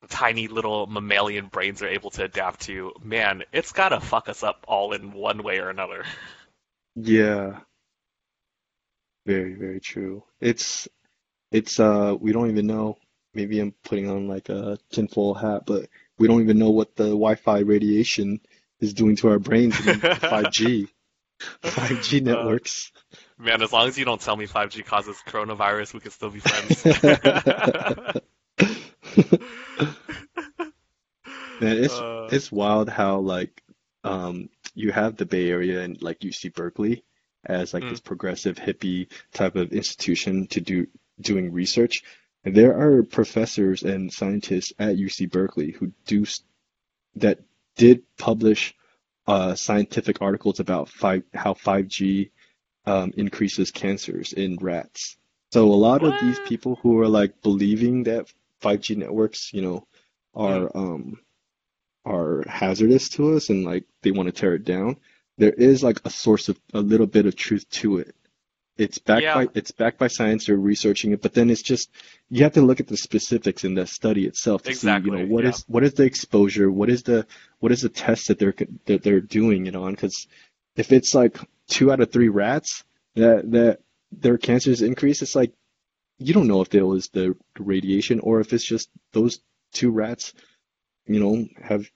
tiny 0.09 0.49
little 0.49 0.87
mammalian 0.87 1.47
brains 1.47 1.83
are 1.83 1.89
able 1.89 2.11
to 2.11 2.25
adapt 2.25 2.61
to. 2.63 2.93
Man, 3.03 3.45
it's 3.53 3.73
gotta 3.73 4.01
fuck 4.01 4.29
us 4.29 4.43
up 4.43 4.65
all 4.67 4.93
in 4.93 5.13
one 5.13 5.43
way 5.43 5.59
or 5.59 5.71
another. 5.71 6.05
Yeah, 6.97 7.61
very, 9.27 9.55
very 9.55 9.81
true. 9.81 10.25
It's 10.41 10.89
it's 11.53 11.79
uh 11.79 12.17
we 12.19 12.33
don't 12.33 12.51
even 12.51 12.67
know. 12.67 12.97
Maybe 13.35 13.61
I'm 13.61 13.75
putting 13.85 14.11
on 14.11 14.27
like 14.27 14.49
a 14.49 14.79
tinfoil 14.91 15.35
hat, 15.35 15.63
but 15.67 15.89
we 16.19 16.27
don't 16.27 16.43
even 16.43 16.59
know 16.59 16.71
what 16.71 16.97
the 16.97 17.05
Wi-Fi 17.05 17.61
radiation 17.61 18.41
is 18.81 18.95
doing 18.95 19.17
to 19.17 19.29
our 19.29 19.39
brains 19.39 19.79
and 19.87 20.01
the 20.21 20.89
5G 21.63 21.63
5G 21.63 22.21
uh, 22.21 22.25
networks. 22.25 22.93
man, 23.39 23.63
as 23.63 23.73
long 23.73 23.89
as 23.89 23.99
you 23.99 24.05
don't 24.05 24.21
tell 24.21 24.37
me 24.37 24.47
5G 24.47 24.85
causes 24.85 25.17
coronavirus, 25.27 25.95
we 25.95 26.01
can 26.01 26.11
still 26.11 26.31
be 26.31 26.41
friends. 26.41 26.85
Man, 31.61 31.77
it's 31.77 31.95
uh, 31.95 32.29
it's 32.33 32.51
wild 32.51 32.89
how 32.89 33.19
like 33.19 33.63
um 34.03 34.49
you 34.75 34.93
have 34.93 35.17
the 35.17 35.27
Bay 35.27 35.51
Area 35.51 35.83
and 35.83 36.01
like 36.01 36.21
UC 36.21 36.55
Berkeley 36.55 37.05
as 37.45 37.75
like 37.75 37.83
mm, 37.83 37.91
this 37.91 38.01
progressive 38.01 38.57
hippie 38.57 39.09
type 39.33 39.57
of 39.57 39.73
institution 39.73 40.47
to 40.49 40.61
do 40.61 40.87
doing 41.21 41.53
research. 41.53 42.03
And 42.45 42.55
there 42.55 42.79
are 42.79 43.03
professors 43.03 43.83
and 43.83 44.13
scientists 44.13 44.73
at 44.79 44.97
UC 44.97 45.31
Berkeley 45.31 45.73
who 45.73 45.93
do 46.07 46.25
that 47.17 47.41
did 47.77 48.03
publish 48.17 48.75
uh, 49.31 49.55
scientific 49.55 50.21
articles 50.21 50.59
about 50.59 50.89
five, 50.89 51.23
how 51.33 51.55
5G 51.55 52.31
um, 52.87 53.13
increases 53.17 53.71
cancers 53.71 54.33
in 54.33 54.57
rats. 54.57 55.17
So 55.53 55.67
a 55.69 55.83
lot 55.89 56.03
of 56.03 56.19
these 56.19 56.41
people 56.41 56.77
who 56.83 56.99
are 57.01 57.09
like 57.09 57.41
believing 57.43 58.05
that 58.05 58.27
5G 58.63 58.97
networks, 58.97 59.53
you 59.55 59.63
know, 59.63 59.87
are 60.35 60.71
um 60.77 61.21
are 62.05 62.45
hazardous 62.49 63.09
to 63.11 63.37
us 63.37 63.51
and 63.51 63.65
like 63.65 63.85
they 64.03 64.11
want 64.11 64.27
to 64.27 64.33
tear 64.33 64.55
it 64.55 64.65
down, 64.65 64.97
there 65.39 65.53
is 65.53 65.83
like 65.83 66.01
a 66.05 66.11
source 66.11 66.49
of 66.49 66.59
a 66.75 66.81
little 66.81 67.07
bit 67.07 67.27
of 67.27 67.37
truth 67.37 67.69
to 67.71 67.99
it. 67.99 68.15
It's 68.81 68.99
backed 68.99 69.23
yeah, 69.23 69.35
by 69.35 69.49
it's 69.55 69.71
backed 69.73 69.99
by 69.99 70.09
science, 70.09 70.47
they're 70.47 70.57
researching 70.57 71.13
it, 71.13 71.21
but 71.23 71.35
then 71.35 71.51
it's 71.51 71.63
just 71.63 71.91
you 72.31 72.45
have 72.45 72.55
to 72.55 72.63
look 72.63 72.81
at 72.81 72.87
the 72.89 72.97
specifics 72.97 73.65
in 73.65 73.75
the 73.75 73.87
study 73.87 74.27
itself 74.27 74.63
to 74.63 74.75
see, 74.75 74.97
you 75.03 75.11
know, 75.11 75.19
exactly. 75.19 75.25
what 75.27 75.45
Yeah. 75.45 75.51
is 75.51 75.65
what 75.69 75.85
is 75.85 75.95
the 75.95 76.05
exposure, 76.05 76.71
what 76.71 76.89
is 76.91 77.03
the 77.03 77.27
what 77.59 77.73
is 77.73 77.83
the 77.83 77.91
test 77.91 78.29
that 78.29 78.39
they're 78.39 78.55
that 78.87 79.03
they're 79.03 79.21
doing 79.21 79.67
it 79.67 79.77
on? 79.77 79.93
Because 79.93 80.27
if 80.77 80.93
it's 80.93 81.15
like 81.15 81.39
two 81.69 81.93
out 81.93 82.01
of 82.01 82.11
three 82.11 82.29
rats 82.31 82.85
that 83.17 83.51
that 83.53 83.81
their 84.13 84.39
cancers 84.39 84.83
increase, 84.83 85.23
it's 85.23 85.37
like 85.37 85.53
you 86.19 86.33
don't 86.35 86.49
know 86.49 86.63
if 86.63 86.75
it 86.75 86.83
was 86.83 87.09
the 87.09 87.37
radiation 87.59 88.21
or 88.21 88.41
if 88.41 88.53
it's 88.53 88.65
just 88.65 88.89
those 89.13 89.41
two 89.73 89.91
rats, 89.91 90.33
you 91.07 91.21
know, 91.21 91.47
have 91.63 91.91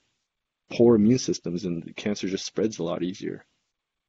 poor 0.70 0.96
immune 0.96 1.18
systems 1.18 1.64
and 1.64 1.82
the 1.84 1.92
cancer 1.94 2.28
just 2.28 2.44
spreads 2.46 2.78
a 2.78 2.82
lot 2.82 3.02
easier. 3.02 3.44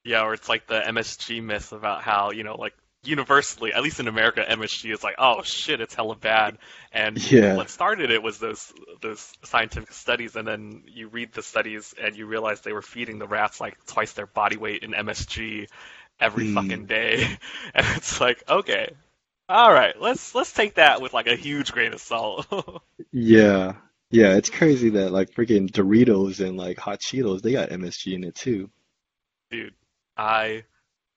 Yeah, 0.05 0.23
or 0.23 0.35
it's 0.35 0.49
like 0.49 0.67
the 0.67 0.85
MSG 0.87 1.41
myth 1.41 1.73
about 1.73 2.03
how, 2.03 2.31
you 2.31 2.43
know, 2.43 2.55
like 2.55 2.75
universally, 3.03 3.73
at 3.73 3.83
least 3.83 3.99
in 3.99 4.07
America, 4.07 4.45
MSG 4.49 4.91
is 4.91 5.03
like, 5.03 5.15
oh 5.19 5.43
shit, 5.43 5.81
it's 5.81 5.95
hella 5.95 6.15
bad. 6.15 6.59
And 6.93 7.23
Yeah. 7.31 7.55
what 7.55 7.69
started 7.71 8.11
it 8.11 8.23
was 8.23 8.39
those 8.39 8.73
those 9.01 9.33
scientific 9.43 9.91
studies, 9.93 10.35
and 10.37 10.47
then 10.47 10.83
you 10.87 11.09
read 11.09 11.33
the 11.33 11.43
studies 11.43 11.93
and 12.01 12.15
you 12.15 12.27
realize 12.27 12.61
they 12.61 12.73
were 12.73 12.83
feeding 12.83 13.19
the 13.19 13.27
rats 13.27 13.61
like 13.61 13.83
twice 13.87 14.13
their 14.13 14.27
body 14.27 14.57
weight 14.57 14.83
in 14.83 14.93
MSG 14.93 15.67
every 16.19 16.45
fucking 16.45 16.85
Mm. 16.85 16.87
day. 16.87 17.27
And 17.75 17.85
it's 17.97 18.21
like, 18.21 18.43
okay, 18.49 18.93
all 19.49 19.71
right, 19.73 19.99
let's 20.01 20.35
let's 20.35 20.53
take 20.53 20.75
that 20.75 21.01
with 21.01 21.13
like 21.13 21.27
a 21.27 21.35
huge 21.37 21.71
grain 21.73 21.93
of 21.93 22.01
salt. 22.01 22.47
Yeah. 23.11 23.75
Yeah, 24.11 24.35
it's 24.35 24.49
crazy 24.49 24.89
that 24.91 25.11
like 25.11 25.31
freaking 25.31 25.69
Doritos 25.69 26.45
and 26.45 26.55
like 26.57 26.77
Hot 26.77 26.99
Cheetos, 27.01 27.41
they 27.41 27.51
got 27.51 27.71
MSG 27.71 28.13
in 28.13 28.23
it 28.23 28.35
too. 28.35 28.69
Dude, 29.49 29.73
I 30.17 30.63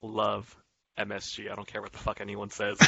love 0.01 0.55
MSG. 0.97 1.51
I 1.51 1.55
don't 1.55 1.67
care 1.67 1.81
what 1.81 1.91
the 1.91 1.97
fuck 1.97 2.21
anyone 2.21 2.49
says. 2.49 2.77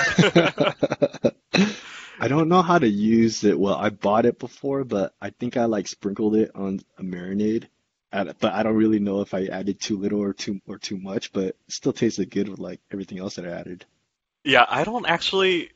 I 2.20 2.28
don't 2.28 2.50
know 2.50 2.62
how 2.62 2.78
to 2.78 2.88
use 2.88 3.44
it. 3.44 3.60
Well, 3.60 3.76
I 3.76 3.90
bought 3.90 4.26
it 4.26 4.38
before, 4.38 4.84
but 4.84 5.14
I 5.22 5.32
think 5.32 5.58
I 5.58 5.66
like 5.66 5.88
sprinkled 5.88 6.36
it 6.36 6.52
on 6.56 6.82
a 6.98 7.04
marinade. 7.04 7.68
But 8.12 8.44
I 8.44 8.64
don't 8.64 8.76
really 8.76 9.00
know 9.00 9.22
if 9.22 9.34
I 9.34 9.46
added 9.46 9.80
too 9.80 9.98
little 9.98 10.20
or 10.20 10.34
too 10.34 10.60
or 10.68 10.78
too 10.78 10.98
much, 10.98 11.32
but 11.32 11.46
it 11.46 11.58
still 11.70 11.94
tasted 11.94 12.30
good 12.30 12.50
with 12.50 12.60
like 12.60 12.82
everything 12.92 13.20
else 13.20 13.36
that 13.36 13.48
I 13.48 13.52
added. 13.52 13.86
Yeah, 14.44 14.66
I 14.68 14.84
don't 14.84 15.06
actually 15.06 15.72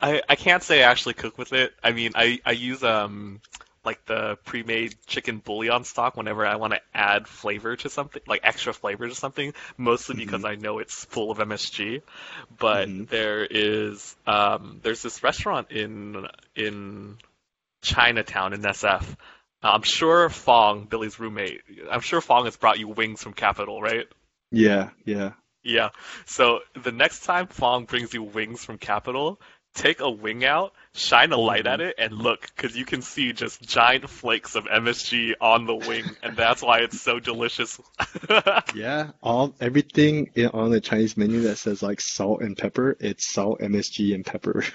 I 0.00 0.22
I 0.28 0.36
can't 0.36 0.62
say 0.62 0.82
I 0.82 0.90
actually 0.90 1.14
cook 1.14 1.38
with 1.38 1.52
it. 1.52 1.72
I 1.82 1.92
mean, 1.92 2.12
I 2.14 2.40
I 2.44 2.52
use 2.52 2.82
um 2.84 3.40
like 3.84 4.04
the 4.06 4.36
pre-made 4.44 4.94
chicken 5.06 5.38
bouillon 5.38 5.84
stock 5.84 6.16
whenever 6.16 6.46
I 6.46 6.56
want 6.56 6.72
to 6.74 6.80
add 6.94 7.26
flavor 7.26 7.76
to 7.76 7.88
something, 7.90 8.22
like 8.26 8.40
extra 8.44 8.72
flavor 8.72 9.08
to 9.08 9.14
something, 9.14 9.54
mostly 9.76 10.14
because 10.14 10.42
hmm 10.42 10.46
I 10.46 10.54
know 10.56 10.78
it's 10.78 11.04
full 11.06 11.30
of 11.30 11.38
MSG. 11.38 12.02
But 12.58 12.90
hmm 12.90 13.04
there 13.10 13.44
is 13.44 14.16
um 14.26 14.80
there's 14.82 15.02
this 15.02 15.22
restaurant 15.22 15.70
in 15.70 16.26
in 16.54 17.16
Chinatown 17.82 18.52
in 18.52 18.62
SF. 18.62 19.16
I'm 19.62 19.82
sure 19.82 20.28
Fong, 20.28 20.86
Billy's 20.86 21.20
roommate, 21.20 21.62
I'm 21.90 22.00
sure 22.00 22.20
Fong 22.20 22.46
has 22.46 22.56
brought 22.56 22.78
you 22.80 22.88
wings 22.88 23.22
from 23.22 23.32
Capital, 23.32 23.80
right? 23.80 24.06
Yeah, 24.50 24.90
yeah. 25.04 25.32
Yeah. 25.62 25.90
So 26.26 26.60
the 26.74 26.92
next 26.92 27.24
time 27.24 27.46
Fong 27.46 27.84
brings 27.84 28.12
you 28.14 28.22
wings 28.22 28.64
from 28.64 28.78
Capital, 28.78 29.40
take 29.74 30.00
a 30.00 30.10
wing 30.10 30.44
out, 30.44 30.72
shine 30.94 31.32
a 31.32 31.36
light 31.36 31.66
at 31.66 31.80
hmm 31.80 31.82
it, 31.82 31.94
and 31.98 32.12
look, 32.14 32.42
because 32.54 32.76
you 32.76 32.84
can 32.84 33.02
see 33.02 33.32
just 33.32 33.62
giant 33.62 34.08
flakes 34.10 34.54
of 34.54 34.66
MSG 34.66 35.34
on 35.40 35.66
the 35.66 35.74
wing, 35.74 36.16
and 36.22 36.36
that's 36.36 36.62
why 36.62 36.80
it's 36.80 36.96
so 36.98 37.20
delicious. 37.20 37.80
Yeah, 38.72 39.12
all 39.22 39.54
everything 39.60 40.30
i- 40.36 40.46
on 40.46 40.70
the 40.72 40.80
Chinese 40.80 41.16
menu 41.16 41.42
that 41.42 41.58
says 41.58 41.80
like 41.80 42.00
salt 42.00 42.42
and 42.42 42.56
pepper, 42.58 42.96
it's 42.98 43.32
salt, 43.32 43.60
MSG, 43.60 44.14
and 44.14 44.26
pepper. 44.26 44.64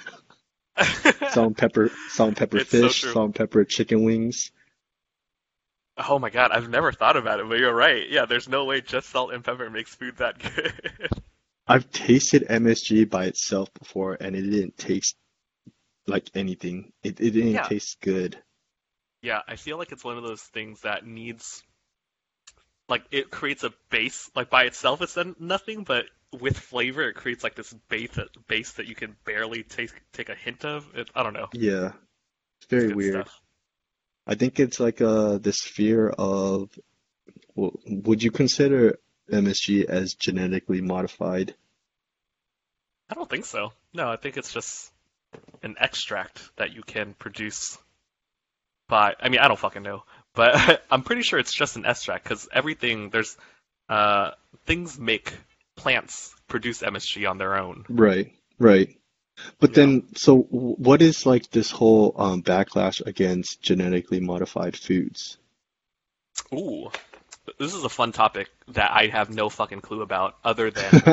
Salt 1.27 1.47
and 1.47 1.57
pepper, 1.57 1.99
salt 2.07 2.29
and 2.29 2.37
pepper 2.37 2.59
It's 2.59 2.71
fish, 2.71 3.03
true. 3.03 3.13
salt 3.13 3.25
and 3.27 3.35
pepper 3.35 3.63
chicken 3.65 4.03
wings. 4.03 4.51
Oh 5.97 6.17
my 6.19 6.29
God, 6.29 6.51
I've 6.51 6.69
never 6.69 6.91
thought 6.91 7.17
about 7.17 7.39
it, 7.39 7.47
but 7.49 7.59
you're 7.59 7.73
right. 7.73 8.07
Yeah, 8.09 8.25
there's 8.25 8.47
no 8.47 8.65
way 8.65 8.81
just 8.81 9.09
salt 9.09 9.33
and 9.33 9.43
pepper 9.43 9.69
makes 9.69 9.93
food 9.95 10.17
that 10.17 10.37
good. 10.55 10.73
I've 11.67 11.89
tasted 11.91 12.45
MSG 12.49 13.05
by 13.09 13.25
itself 13.25 13.69
before, 13.73 14.17
and 14.19 14.35
it 14.35 14.43
didn't 14.43 14.77
taste 14.77 15.15
like 16.07 16.29
anything. 16.35 16.91
It 17.03 17.19
it 17.19 17.31
didn't 17.31 17.53
Yeah. 17.53 17.63
taste 17.63 17.99
good. 18.01 18.41
Yeah, 19.21 19.41
I 19.47 19.55
feel 19.55 19.77
like 19.77 19.91
it's 19.91 20.03
one 20.03 20.17
of 20.17 20.23
those 20.23 20.41
things 20.41 20.81
that 20.81 21.05
needs 21.05 21.63
like 22.89 23.03
it 23.11 23.31
creates 23.31 23.63
a 23.63 23.73
base 23.89 24.29
like 24.35 24.49
by 24.49 24.63
itself 24.63 25.01
it's 25.01 25.17
nothing 25.39 25.83
but 25.83 26.05
with 26.39 26.57
flavor 26.57 27.03
it 27.09 27.15
creates 27.15 27.43
like 27.43 27.55
this 27.55 27.73
base 27.89 28.11
that 28.11 28.27
base 28.47 28.73
that 28.73 28.87
you 28.87 28.95
can 28.95 29.15
barely 29.25 29.63
take 29.63 29.91
take 30.13 30.29
a 30.29 30.35
hint 30.35 30.65
of 30.65 30.85
it, 30.95 31.09
i 31.15 31.23
don't 31.23 31.33
know 31.33 31.47
Yeah, 31.51 31.91
it's 32.61 32.69
it's 32.69 32.69
very 32.69 32.85
good 32.85 32.95
weird. 32.95 33.03
stuff 33.03 33.41
I 34.27 34.35
think 34.35 34.59
it's 34.59 34.79
like 34.79 35.01
uh 35.01 35.37
this 35.39 35.61
fear 35.61 36.09
of, 36.09 36.69
well, 37.55 37.73
would 37.87 38.23
you 38.23 38.31
consider 38.31 38.99
MSG 39.31 39.85
as 39.85 40.13
genetically 40.13 40.81
modified? 40.81 41.53
i 43.09 43.13
don't 43.13 43.29
think 43.29 43.45
so 43.45 43.71
no 43.93 44.09
i 44.09 44.15
think 44.15 44.37
it's 44.37 44.51
just 44.53 44.91
an 45.63 45.75
extract 45.79 46.41
that 46.57 46.73
you 46.73 46.81
can 46.81 47.13
produce 47.13 47.77
by 48.87 49.13
i 49.19 49.29
mean 49.29 49.39
i 49.39 49.47
don't 49.47 49.59
fucking 49.59 49.83
know 49.83 50.03
but 50.33 50.81
i'm 50.91 51.03
pretty 51.03 51.21
sure 51.21 51.39
it's 51.39 51.53
just 51.53 51.75
an 51.75 51.85
extract 51.85 52.23
because 52.23 52.47
everything 52.51 53.09
there's 53.09 53.37
uh 53.89 54.31
things 54.65 54.99
make 54.99 55.33
plants 55.75 56.35
produce 56.47 56.81
msg 56.81 57.29
on 57.29 57.37
their 57.37 57.57
own 57.57 57.85
Right, 57.89 58.33
right. 58.59 58.89
But 59.59 59.69
yeah 59.71 59.75
then, 59.75 60.15
so 60.15 60.39
what 60.39 61.03
is 61.03 61.27
like 61.27 61.51
this 61.51 61.69
whole 61.69 62.15
um, 62.17 62.41
backlash 62.41 63.05
against 63.05 63.61
genetically 63.61 64.19
modified 64.19 64.75
foods? 64.75 65.37
ooh 66.51 66.89
this 67.57 67.73
is 67.73 67.83
a 67.83 67.89
fun 67.89 68.11
topic 68.11 68.49
that 68.69 68.91
i 68.91 69.07
have 69.07 69.29
no 69.29 69.49
fucking 69.49 69.81
clue 69.81 70.01
about 70.01 70.35
other 70.43 70.71
than 70.71 71.07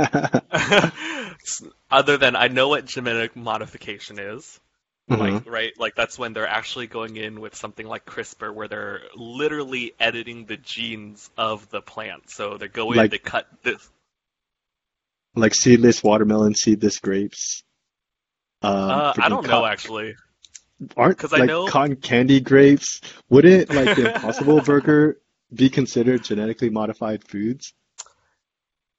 other 1.91 2.17
than 2.17 2.37
I 2.37 2.49
know 2.49 2.69
what 2.69 2.87
genetic 2.87 3.37
modification 3.37 4.19
is. 4.19 4.61
hmm 5.09 5.39
Like, 5.39 5.43
right, 5.45 5.73
like 5.79 5.95
that's 5.97 6.19
when 6.19 6.33
they're 6.33 6.47
actually 6.49 6.87
going 6.87 7.17
in 7.17 7.41
with 7.41 7.55
something 7.57 7.87
like 7.87 8.07
CRISPR, 8.07 8.55
where 8.55 8.69
they're 8.69 9.03
literally 9.17 9.95
editing 10.01 10.47
the 10.47 10.57
genes 10.57 11.31
of 11.37 11.69
the 11.71 11.83
plant. 11.83 12.31
So 12.31 12.57
they 12.57 12.69
go 12.69 12.93
in, 12.93 13.09
Like 13.09 13.11
they 13.11 13.19
cut 13.19 13.47
this. 13.63 13.91
like 15.37 15.55
seedless 15.55 16.03
watermelon, 16.03 16.55
seedless 16.55 16.99
grapes, 16.99 17.63
um, 18.63 19.03
Uh, 19.03 19.15
I 19.19 19.29
don't 19.29 19.47
know 19.47 19.65
actually, 19.67 20.15
aren't 20.97 21.19
because 21.19 21.33
I 21.33 21.41
like 21.41 21.43
know. 21.43 21.65
cotton 21.65 21.97
candy 21.97 22.41
grapes. 22.41 23.01
Wouldn't 23.29 23.71
like 23.71 23.95
the 23.95 24.03
Impossible 24.03 24.61
Burger 24.61 25.19
be 25.53 25.71
considered 25.71 26.25
genetically 26.25 26.71
modified 26.71 27.25
foods? 27.25 27.75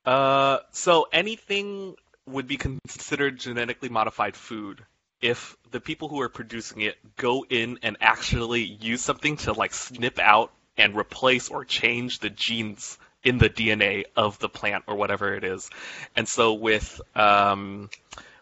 Uh, 0.06 0.60
so 0.72 1.08
anything 1.12 1.96
would 2.28 2.48
be 2.48 2.58
considered 2.58 3.40
genetically 3.40 3.90
modified 3.90 4.36
food 4.36 4.84
if 5.22 5.56
the 5.72 5.80
people 5.80 6.08
who 6.10 6.22
are 6.22 6.30
producing 6.30 6.82
it 6.82 6.98
go 7.16 7.46
in 7.50 7.80
and 7.82 7.98
actually 8.02 8.64
use 8.64 9.02
something 9.02 9.38
to 9.38 9.54
like 9.54 9.74
snip 9.74 10.20
out 10.20 10.52
and 10.78 10.96
replace 10.96 11.50
or 11.50 11.66
change 11.66 12.20
the 12.20 12.30
genes 12.30 12.98
in 13.24 13.38
the 13.38 13.50
DNA 13.50 14.04
of 14.16 14.38
the 14.40 14.50
plant 14.50 14.84
or 14.88 14.96
whatever 14.96 15.34
it 15.34 15.44
is. 15.44 15.70
And 16.16 16.28
so 16.28 16.54
with 16.54 17.02
um 17.16 17.90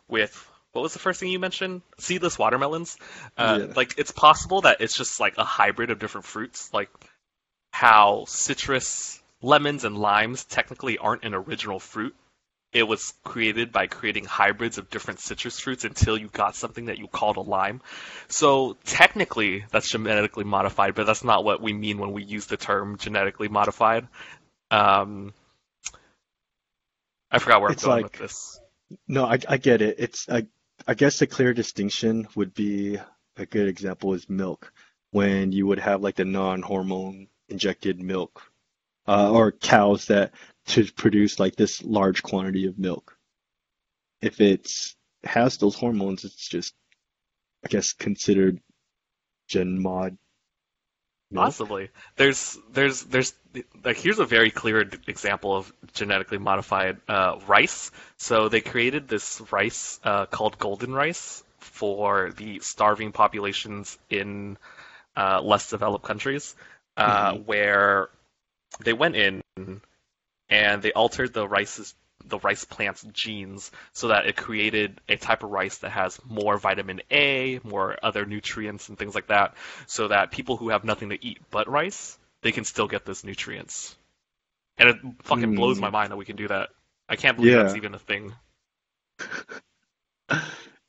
with 0.07 0.49
what 0.73 0.81
was 0.81 0.93
the 0.93 0.99
first 0.99 1.19
thing 1.19 1.29
you 1.29 1.39
mentioned? 1.39 1.83
Seedless 1.99 2.37
watermelons. 2.37 2.97
Uh, 3.37 3.59
Yeah. 3.59 3.73
like 3.75 3.93
it's 3.97 4.11
possible 4.11 4.61
that 4.61 4.81
it's 4.81 4.97
just 4.97 5.19
like 5.19 5.37
a 5.37 5.43
hybrid 5.43 5.91
of 5.91 5.99
different 5.99 6.25
fruits, 6.25 6.73
like 6.73 6.89
how 7.73 8.25
citrus, 8.27 9.21
lemons, 9.41 9.83
and 9.85 9.97
limes 9.97 10.45
technically 10.45 10.99
aren't 10.99 11.25
an 11.25 11.33
original 11.33 11.79
fruit. 11.79 12.15
It 12.73 12.83
was 12.83 13.13
created 13.23 13.71
by 13.71 13.87
creating 13.87 14.25
hybrids 14.25 14.77
of 14.79 14.89
different 14.91 15.19
citrus 15.21 15.59
fruits 15.59 15.85
until 15.85 16.17
you 16.17 16.29
got 16.29 16.55
something 16.55 16.85
that 16.85 16.99
you 16.99 17.07
called 17.07 17.37
a 17.37 17.41
lime. 17.41 17.81
So 18.29 18.77
technically, 18.85 19.65
that's 19.71 19.89
genetically 19.89 20.45
modified, 20.45 20.95
but 20.95 21.05
that's 21.07 21.23
not 21.25 21.45
what 21.45 21.61
we 21.61 21.73
mean 21.73 21.99
when 21.99 22.13
we 22.13 22.23
use 22.23 22.47
the 22.47 22.57
term 22.57 22.97
genetically 22.99 23.49
modified. 23.49 24.07
Um, 24.71 25.33
I 27.31 27.39
forgot 27.39 27.59
where 27.61 27.71
I'm 27.71 27.75
It's 27.75 27.83
going 27.83 28.01
with 28.01 28.13
like 28.13 28.17
this. 28.17 28.61
no, 29.07 29.25
I 29.25 29.39
I 29.47 29.57
get 29.57 29.81
it. 29.81 29.95
It's 29.99 30.29
I 30.29 30.47
I 30.87 30.93
guess 30.95 31.21
a 31.21 31.27
clear 31.27 31.53
distinction 31.53 32.27
would 32.35 32.53
be 32.53 32.99
a 33.37 33.45
good 33.45 33.67
example 33.67 34.13
is 34.13 34.29
milk, 34.29 34.73
when 35.11 35.51
you 35.51 35.67
would 35.67 35.79
have 35.79 36.01
like 36.01 36.15
the 36.15 36.25
non-hormone 36.25 37.27
injected 37.49 38.01
milk 38.01 38.41
uh, 39.07 39.31
or 39.31 39.51
cows 39.51 40.05
that 40.05 40.31
to 40.67 40.85
produce 40.93 41.39
like 41.39 41.55
this 41.55 41.83
large 41.83 42.23
quantity 42.23 42.67
of 42.67 42.79
milk. 42.79 43.17
If 44.21 44.39
it's 44.39 44.95
has 45.23 45.57
those 45.57 45.75
hormones, 45.75 46.23
it's 46.23 46.47
just, 46.47 46.73
I 47.63 47.67
guess, 47.67 47.93
considered 47.93 48.59
gen 49.47 49.81
mod 49.81 50.17
milk. 51.31 51.45
Possibly. 51.45 51.89
There's 52.15 52.57
there's 52.71 53.03
there's 53.03 53.33
like 53.83 53.97
here's 53.97 54.19
a 54.19 54.25
very 54.25 54.51
clear 54.51 54.89
example 55.07 55.55
of 55.55 55.73
genetically 55.93 56.37
modified 56.37 56.97
uh, 57.07 57.39
rice. 57.47 57.91
So 58.17 58.49
they 58.49 58.61
created 58.61 59.07
this 59.07 59.41
rice 59.51 59.99
uh, 60.03 60.25
called 60.27 60.57
golden 60.57 60.93
rice 60.93 61.43
for 61.59 62.31
the 62.37 62.59
starving 62.59 63.11
populations 63.11 63.97
in 64.09 64.57
uh, 65.15 65.41
less 65.41 65.69
developed 65.69 66.05
countries, 66.05 66.55
uh, 66.97 67.33
hmm 67.33 67.41
where 67.45 68.09
they 68.83 68.93
went 68.93 69.15
in 69.15 69.41
and 70.49 70.81
they 70.81 70.91
altered 70.91 71.33
the 71.33 71.47
rice's 71.47 71.93
the 72.25 72.39
rice 72.39 72.63
plant's 72.63 73.03
genes 73.11 73.71
so 73.91 74.07
that 74.07 74.25
it 74.25 74.35
created 74.35 75.01
a 75.09 75.17
type 75.17 75.43
of 75.43 75.49
rice 75.49 75.79
that 75.79 75.89
has 75.89 76.19
more 76.25 76.57
vitamin 76.57 77.01
A, 77.11 77.59
more 77.63 77.97
other 78.01 78.25
nutrients 78.25 78.89
and 78.89 78.97
things 78.97 79.13
like 79.13 79.27
that, 79.27 79.55
so 79.87 80.07
that 80.07 80.31
people 80.31 80.57
who 80.57 80.69
have 80.69 80.83
nothing 80.83 81.09
to 81.09 81.25
eat 81.25 81.39
but 81.51 81.67
rice, 81.67 82.17
they 82.41 82.51
can 82.51 82.63
still 82.63 82.87
get 82.87 83.05
those 83.05 83.23
nutrients. 83.23 83.95
And 84.77 84.89
it 84.89 84.97
fucking 85.23 85.55
blows 85.55 85.79
my 85.79 85.89
mind 85.89 86.11
that 86.11 86.17
we 86.17 86.25
can 86.25 86.35
do 86.35 86.47
that. 86.47 86.69
I 87.09 87.15
can't 87.15 87.37
believe 87.37 87.53
that's 87.53 87.75
even 87.75 87.93
a 87.93 87.99
thing. 87.99 88.33
I, 90.29 90.41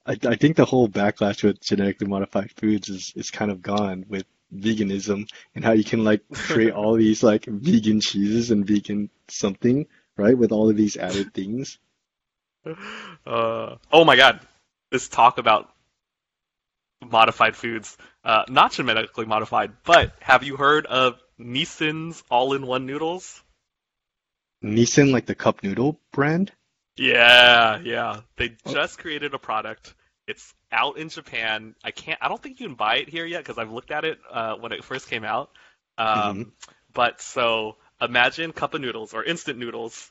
I 0.06 0.36
think 0.36 0.56
the 0.56 0.64
whole 0.64 0.88
backlash 0.88 1.42
with 1.42 1.60
genetically 1.60 2.06
modified 2.06 2.52
foods 2.52 2.88
is, 2.88 3.12
is 3.16 3.30
kind 3.30 3.50
of 3.50 3.62
gone 3.62 4.04
with 4.08 4.24
veganism 4.54 5.28
and 5.54 5.64
how 5.64 5.72
you 5.72 5.84
can 5.84 6.04
like 6.04 6.22
create 6.32 6.72
all 6.80 6.94
these 6.94 7.22
like 7.22 7.44
vegan 7.46 8.00
cheeses 8.00 8.50
and 8.50 8.66
vegan 8.66 9.10
something, 9.28 9.86
right? 10.16 10.36
With 10.36 10.52
all 10.52 10.70
of 10.70 10.76
these 10.76 10.96
added 10.96 11.34
things. 11.34 11.78
Uh, 13.26 13.76
oh 13.92 14.04
my 14.04 14.16
god, 14.16 14.40
this 14.90 15.08
talk 15.08 15.38
about 15.38 15.70
modified 17.04 17.56
foods, 17.56 17.96
uh, 18.24 18.44
not 18.48 18.72
genetically 18.72 19.26
modified, 19.26 19.72
but 19.84 20.14
have 20.20 20.42
you 20.42 20.56
heard 20.56 20.86
of 20.86 21.20
Nissin's 21.38 22.22
all-in-one 22.30 22.86
noodles? 22.86 23.42
Nissin, 24.62 25.12
like 25.12 25.26
the 25.26 25.34
cup 25.34 25.62
noodle 25.62 26.00
brand? 26.12 26.52
Yeah, 26.96 27.80
yeah. 27.80 28.20
They 28.36 28.56
Oh, 28.64 28.72
just 28.72 28.98
created 28.98 29.34
a 29.34 29.38
product. 29.38 29.94
It's 30.26 30.54
out 30.72 30.98
in 30.98 31.08
Japan. 31.08 31.74
I 31.84 31.90
can't, 31.90 32.18
I 32.22 32.28
don't 32.28 32.42
think 32.42 32.60
you 32.60 32.66
can 32.66 32.76
buy 32.76 32.96
it 32.96 33.08
here 33.08 33.26
yet 33.26 33.38
because 33.38 33.58
I've 33.58 33.70
looked 33.70 33.90
at 33.90 34.04
it 34.04 34.18
uh, 34.30 34.54
when 34.56 34.72
it 34.72 34.84
first 34.84 35.08
came 35.08 35.24
out. 35.24 35.50
Um, 35.98 36.52
but 36.92 37.20
so 37.20 37.76
imagine 38.00 38.52
cup 38.52 38.74
of 38.74 38.80
noodles 38.80 39.14
or 39.14 39.22
instant 39.22 39.58
noodles, 39.58 40.10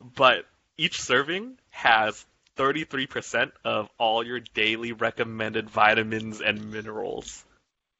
but 0.00 0.44
each 0.78 1.00
serving 1.00 1.58
has 1.70 2.24
33% 2.56 3.52
of 3.64 3.88
all 3.98 4.24
your 4.24 4.40
daily 4.40 4.92
recommended 4.92 5.70
vitamins 5.70 6.40
and 6.40 6.70
minerals. 6.70 7.44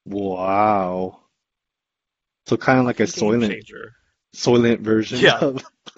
Wow. 0.07 1.21
So 2.47 2.57
kind 2.57 2.79
of 2.79 2.87
like 2.87 3.01
a 3.01 3.07
Fucking 3.07 3.31
game 3.31 3.41
Soylent 3.41 3.51
changer. 3.53 3.93
Soylent 4.35 4.81
version 4.81 5.21
Yeah, 5.21 5.45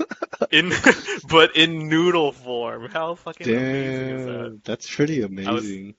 in 0.51 0.73
but 1.25 1.57
in 1.57 1.88
noodle 1.88 2.33
form. 2.33 2.88
How 2.90 3.14
fucking 3.14 3.55
amazing 3.55 4.11
is 4.11 4.25
that? 4.25 4.53
Damn, 4.53 4.61
that's 4.64 4.92
pretty 4.95 5.23
I 5.45 5.53
was 5.53 5.79
amazing. 5.81 5.95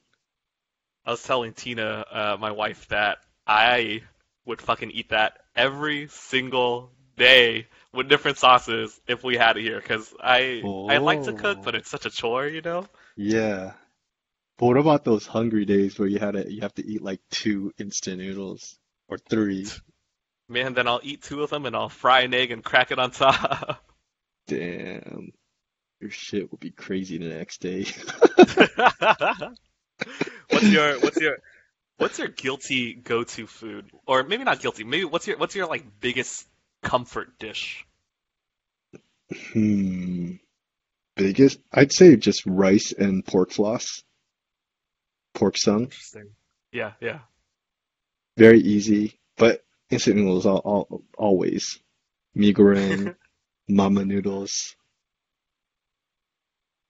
I 1.06 1.12
was 1.12 1.24
telling 1.24 1.54
Tina, 1.54 2.06
uh, 2.12 2.38
my 2.40 2.52
wife, 2.52 2.88
that 2.90 3.20
I 3.48 4.04
would 4.46 4.62
fucking 4.62 4.92
eat 4.92 5.10
that 5.10 5.40
every 5.56 6.08
single 6.10 6.92
day 7.18 7.68
with 7.94 8.10
different 8.10 8.38
sauces 8.38 9.00
if 9.08 9.24
we 9.24 9.38
had 9.38 9.58
it 9.58 9.62
here, 9.62 9.78
because 9.80 10.14
I 10.20 10.74
I 10.88 10.98
like 10.98 11.24
to 11.24 11.34
cook, 11.34 11.62
but 11.64 11.76
Oh, 11.76 11.76
it's 11.76 11.90
such 11.90 12.06
a 12.06 12.10
chore, 12.10 12.48
you 12.48 12.62
know? 12.62 12.90
yeah. 13.16 13.74
But 14.58 14.68
what 14.68 14.78
about 14.78 15.06
those 15.06 15.28
hungry 15.28 15.66
days 15.66 16.00
where 16.00 16.08
you 16.08 16.20
had 16.20 16.34
to 16.34 16.52
you 16.52 16.62
have 16.62 16.76
to 16.76 16.86
eat 16.86 17.02
like 17.02 17.22
two 17.32 17.74
instant 17.80 18.20
noodles 18.20 18.80
or 19.10 19.18
three? 19.20 19.76
Man, 20.50 20.74
then 20.74 20.88
I'll 20.88 21.00
eat 21.04 21.22
two 21.22 21.44
of 21.44 21.50
them 21.50 21.66
and 21.66 21.76
I'll 21.76 21.90
fry 21.90 22.22
an 22.22 22.34
egg 22.34 22.52
and 22.52 22.64
crack 22.64 22.92
it 22.92 23.00
on 23.00 23.12
top. 23.12 23.84
Damn, 24.48 25.32
your 26.00 26.10
shit 26.10 26.52
will 26.52 26.58
be 26.58 26.72
crazy 26.72 27.18
the 27.18 27.30
next 27.30 27.62
day. 27.62 27.86
What's 30.50 30.70
your 30.70 31.00
what's 31.00 31.18
your 31.18 31.38
what's 31.98 32.20
your 32.20 32.28
guilty 32.28 32.94
go-to 32.94 33.48
food? 33.48 33.90
Or 34.06 34.24
maybe 34.24 34.44
not 34.44 34.60
guilty, 34.60 34.84
maybe 34.84 35.06
what's 35.06 35.28
your 35.28 35.38
what's 35.38 35.56
your 35.56 35.68
like 35.68 35.86
biggest 36.00 36.48
comfort 36.82 37.40
dish? 37.40 37.86
Hmm. 39.54 40.34
Biggest, 41.16 41.60
I'd 41.72 41.94
say 41.94 42.16
just 42.16 42.44
rice 42.46 42.92
and 42.92 43.24
pork 43.24 43.52
floss, 43.52 44.04
pork 45.34 45.58
sun. 45.58 45.84
Interesting. 45.84 46.32
Yeah, 46.72 46.94
yeah. 47.00 47.20
Very 48.36 48.60
easy, 48.60 49.20
but 49.38 49.63
instant 49.94 50.18
noodles 50.18 50.46
all, 50.46 50.58
all, 50.58 51.04
always. 51.18 51.80
Mi 52.36 52.54
goreng, 52.54 53.16
mama 53.68 54.06
noodles, 54.06 54.76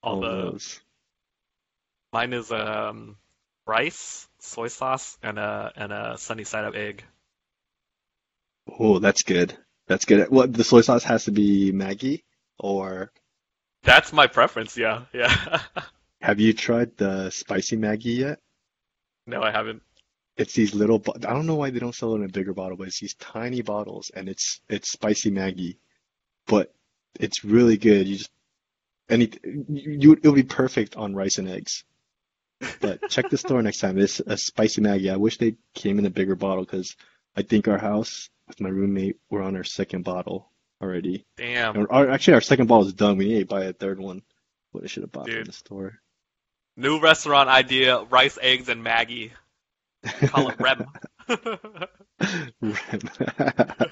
All 0.01 0.15
all 0.15 0.25
of 0.25 0.51
those. 0.51 0.79
Mine 2.13 2.33
is 2.33 2.51
um 2.51 3.17
rice, 3.65 4.27
soy 4.39 4.67
sauce, 4.67 5.17
and 5.21 5.37
a 5.37 5.71
and 5.75 5.91
a 5.91 6.17
sunny 6.17 6.43
side 6.43 6.65
up 6.65 6.75
egg. 6.75 7.03
Oh, 8.67 8.99
that's 8.99 9.23
good. 9.23 9.57
That's 9.87 10.05
good. 10.05 10.29
What, 10.29 10.53
the 10.53 10.63
soy 10.63 10.81
sauce 10.81 11.03
has 11.03 11.25
to 11.25 11.31
be 11.31 11.71
Maggi 11.73 12.23
or 12.57 13.11
That's 13.83 14.13
my 14.13 14.27
preference. 14.27 14.77
Yeah, 14.77 15.03
yeah. 15.13 15.61
have 16.21 16.39
you 16.39 16.53
tried 16.53 16.95
the 16.97 17.29
spicy 17.29 17.77
Maggi 17.77 18.17
yet? 18.17 18.39
No, 19.27 19.41
I 19.41 19.51
haven't. 19.51 19.81
It's 20.35 20.53
these 20.53 20.73
little, 20.73 20.99
bo- 20.99 21.15
I 21.15 21.33
don't 21.33 21.45
know 21.45 21.55
why 21.55 21.69
they 21.69 21.79
don't 21.79 21.93
sell 21.93 22.13
it 22.13 22.17
in 22.17 22.23
a 22.25 22.29
bigger 22.29 22.53
bottle, 22.53 22.77
but 22.77 22.87
it's 22.87 22.99
these 22.99 23.13
tiny 23.15 23.61
bottles, 23.61 24.11
and 24.15 24.27
it's 24.27 24.61
it's 24.67 24.91
spicy 24.91 25.29
Maggi, 25.29 25.77
but 26.47 26.73
it's 27.19 27.43
really 27.43 27.77
good. 27.77 28.07
You 28.07 28.17
just 28.17 28.31
any 29.09 29.31
you 29.69 30.13
it'll 30.13 30.33
be 30.33 30.43
perfect 30.43 30.95
on 30.95 31.15
rice 31.15 31.37
and 31.37 31.49
eggs. 31.49 31.83
But 32.81 32.99
check 33.09 33.29
the 33.29 33.37
store 33.37 33.61
next 33.61 33.79
time. 33.79 33.99
It's 33.99 34.19
a 34.19 34.37
spicy 34.37 34.81
Maggi. 34.81 35.11
I 35.11 35.17
wish 35.17 35.37
they 35.37 35.55
came 35.75 35.99
in 35.99 36.05
a 36.05 36.09
bigger 36.09 36.35
bottle 36.35 36.63
because 36.63 36.95
I 37.35 37.43
think 37.43 37.67
our 37.67 37.77
house 37.77 38.29
with 38.47 38.59
my 38.59 38.69
roommate 38.69 39.17
we're 39.29 39.43
on 39.43 39.55
our 39.55 39.63
second 39.63 40.03
bottle 40.03 40.49
already. 40.81 41.25
Damn, 41.37 41.75
And 41.75 41.87
our, 41.89 42.09
actually, 42.09 42.35
our 42.35 42.41
second 42.41 42.67
bottle 42.67 42.87
is 42.87 42.93
done. 42.93 43.17
We 43.17 43.29
need 43.29 43.39
to 43.39 43.45
buy 43.45 43.65
a 43.65 43.73
third 43.73 43.99
one. 43.99 44.21
What 44.71 44.83
I 44.83 44.87
should 44.87 45.03
have 45.03 45.11
bought 45.11 45.29
from 45.29 45.43
the 45.43 45.51
store. 45.53 45.99
New 46.75 46.99
restaurant 46.99 47.49
idea: 47.49 48.01
rice, 48.03 48.39
eggs, 48.41 48.69
and 48.69 48.83
Maggi. 48.83 49.31
Call 50.03 50.49
it 50.49 50.59
Rem. 50.59 50.85
Rem. 52.61 53.01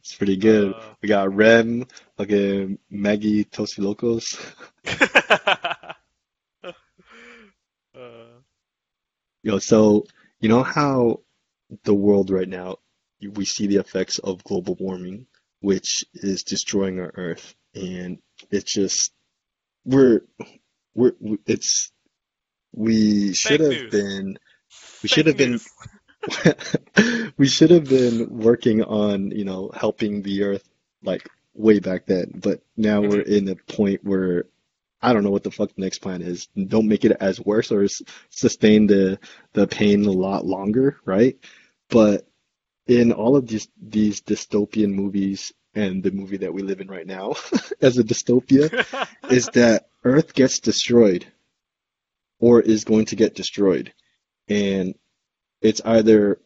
It's 0.00 0.14
pretty 0.16 0.36
good. 0.36 0.74
uh, 0.74 0.94
We 1.02 1.08
got 1.08 1.32
Rem, 1.34 1.86
like 2.18 2.30
a 2.32 2.76
Maggi 2.92 3.48
Toasty 3.48 3.78
Locos. 3.78 4.36
uh, 7.94 8.40
Yo, 9.42 9.58
so 9.58 10.04
you 10.40 10.48
know 10.48 10.62
how 10.62 11.20
the 11.84 11.94
world 11.94 12.30
right 12.30 12.48
now, 12.48 12.76
we 13.34 13.44
see 13.44 13.66
the 13.66 13.76
effects 13.76 14.18
of 14.18 14.42
global 14.44 14.76
warming, 14.78 15.26
which 15.60 16.04
is 16.14 16.42
destroying 16.42 16.98
our 17.00 17.12
Earth, 17.14 17.54
and 17.74 18.18
it's 18.50 18.72
just 18.72 19.12
we're 19.84 20.22
we're 20.94 21.12
it's 21.46 21.92
we 22.72 23.34
should 23.34 23.60
have 23.60 23.70
news. 23.70 23.90
been 23.90 24.38
we 25.06 25.22
should 25.22 25.26
have 25.26 25.36
been 25.36 25.60
we 27.36 27.46
should 27.46 27.70
have 27.70 27.88
been 27.88 28.28
working 28.38 28.82
on, 28.82 29.30
you 29.30 29.44
know, 29.44 29.70
helping 29.74 30.22
the 30.22 30.42
Earth 30.44 30.68
like 31.02 31.28
way 31.54 31.78
back 31.78 32.06
then, 32.06 32.32
but 32.42 32.62
now 32.76 33.02
we're 33.02 33.20
hmm 33.20 33.22
in 33.22 33.48
a 33.48 33.56
point 33.56 34.04
where 34.04 34.46
I 35.02 35.12
don't 35.12 35.24
know 35.24 35.30
what 35.30 35.44
the 35.44 35.50
fuck 35.50 35.74
the 35.74 35.82
next 35.82 36.00
plan 36.00 36.22
is. 36.22 36.48
Don't 36.48 36.88
make 36.88 37.04
it 37.04 37.16
as 37.20 37.40
worse 37.40 37.72
or 37.72 37.84
s- 37.84 38.02
sustain 38.30 38.86
the 38.86 39.18
the 39.54 39.66
pain 39.66 40.04
a 40.06 40.12
lot 40.12 40.46
longer, 40.46 40.98
right? 41.04 41.38
But 41.90 42.26
in 42.86 43.12
all 43.12 43.36
of 43.36 43.46
these 43.48 43.68
these 43.80 44.22
dystopian 44.22 44.92
movies 44.94 45.52
and 45.74 46.02
the 46.02 46.12
movie 46.12 46.38
that 46.38 46.54
we 46.54 46.62
live 46.62 46.80
in 46.80 46.88
right 46.88 47.06
now 47.06 47.34
as 47.82 47.98
a 47.98 48.04
dystopia 48.04 48.72
is 49.28 49.50
that 49.50 49.88
Earth 50.04 50.34
gets 50.34 50.60
destroyed 50.60 51.26
or 52.38 52.60
is 52.60 52.84
going 52.84 53.06
to 53.06 53.16
get 53.16 53.34
destroyed. 53.34 53.92
And 54.48 54.94
it's 55.60 55.80
either 55.84 56.40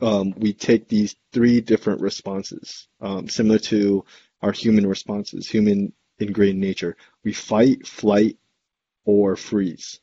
um, 0.00 0.34
we 0.36 0.52
take 0.52 0.88
these 0.88 1.16
three 1.32 1.60
different 1.60 2.00
responses, 2.00 2.88
um, 3.00 3.28
similar 3.28 3.58
to 3.58 4.04
our 4.42 4.52
human 4.52 4.86
responses, 4.86 5.48
human 5.48 5.92
ingrained 6.18 6.60
nature. 6.60 6.96
We 7.24 7.32
fight, 7.32 7.86
flight, 7.86 8.38
or 9.04 9.36
freeze. 9.36 10.00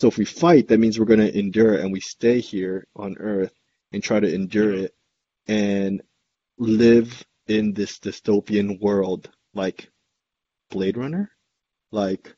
So 0.00 0.08
if 0.08 0.16
we 0.16 0.24
fight, 0.24 0.68
that 0.68 0.78
means 0.78 0.98
we're 0.98 1.06
going 1.06 1.18
to 1.20 1.38
endure 1.38 1.74
and 1.74 1.92
we 1.92 2.00
stay 2.00 2.40
here 2.40 2.86
on 2.94 3.16
Earth 3.18 3.52
and 3.92 4.02
try 4.02 4.20
to 4.20 4.32
endure 4.32 4.72
it 4.72 4.94
and 5.48 6.02
live 6.58 7.24
in 7.48 7.72
this 7.72 7.98
dystopian 7.98 8.80
world, 8.80 9.30
like 9.54 9.90
Blade 10.70 10.96
Runner, 10.96 11.30
like 11.90 12.34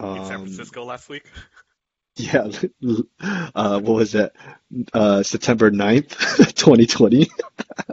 In 0.00 0.06
San 0.06 0.34
um, 0.34 0.40
Francisco 0.42 0.84
last 0.84 1.08
week. 1.08 1.26
yeah, 2.16 2.50
uh, 3.54 3.80
what 3.80 3.94
was 3.96 4.12
that? 4.12 4.32
Uh, 4.92 5.22
September 5.22 5.70
9th, 5.70 6.16
2020. 6.54 7.30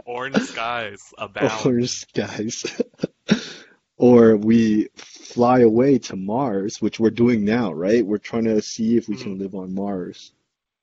Orange 0.04 0.36
skies 0.36 1.12
abound. 1.18 1.50
Or 1.64 1.86
skies. 1.86 2.82
Or 3.96 4.36
we 4.36 4.88
fly 4.96 5.60
away 5.60 5.98
to 5.98 6.16
Mars, 6.16 6.80
which 6.80 6.98
we're 6.98 7.10
doing 7.10 7.44
now, 7.44 7.72
right? 7.72 8.04
We're 8.04 8.18
trying 8.18 8.44
to 8.44 8.62
see 8.62 8.96
if 8.96 9.08
we 9.08 9.16
can 9.16 9.38
live 9.38 9.54
on 9.54 9.74
Mars. 9.74 10.32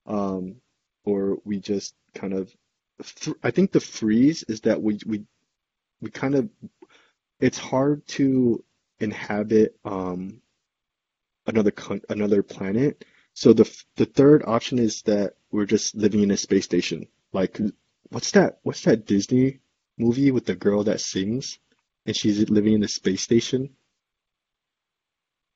Um, 0.06 0.56
or 1.04 1.38
we 1.44 1.58
just 1.58 1.94
kind 2.14 2.32
of, 2.32 2.54
I 3.42 3.50
think 3.50 3.72
the 3.72 3.80
freeze 3.80 4.44
is 4.44 4.62
that 4.62 4.82
we 4.82 4.98
we 5.06 5.24
we 6.00 6.10
kind 6.10 6.34
of, 6.34 6.48
it's 7.40 7.58
hard 7.58 8.06
to 8.08 8.64
inhabit 9.00 9.76
um 9.84 10.40
another 11.46 11.72
another 12.08 12.42
planet. 12.42 13.04
So 13.40 13.52
the 13.52 13.66
the 13.94 14.04
third 14.04 14.42
option 14.44 14.80
is 14.80 15.02
that 15.02 15.34
we're 15.52 15.64
just 15.66 15.94
living 15.94 16.24
in 16.24 16.32
a 16.32 16.36
space 16.36 16.64
station. 16.64 17.06
Like, 17.32 17.56
what's 18.10 18.32
that? 18.32 18.58
What's 18.64 18.82
that 18.82 19.06
Disney 19.06 19.60
movie 19.96 20.32
with 20.32 20.44
the 20.44 20.56
girl 20.56 20.82
that 20.84 21.00
sings 21.00 21.60
and 22.04 22.16
she's 22.16 22.50
living 22.50 22.72
in 22.74 22.82
a 22.82 22.88
space 22.88 23.22
station? 23.22 23.76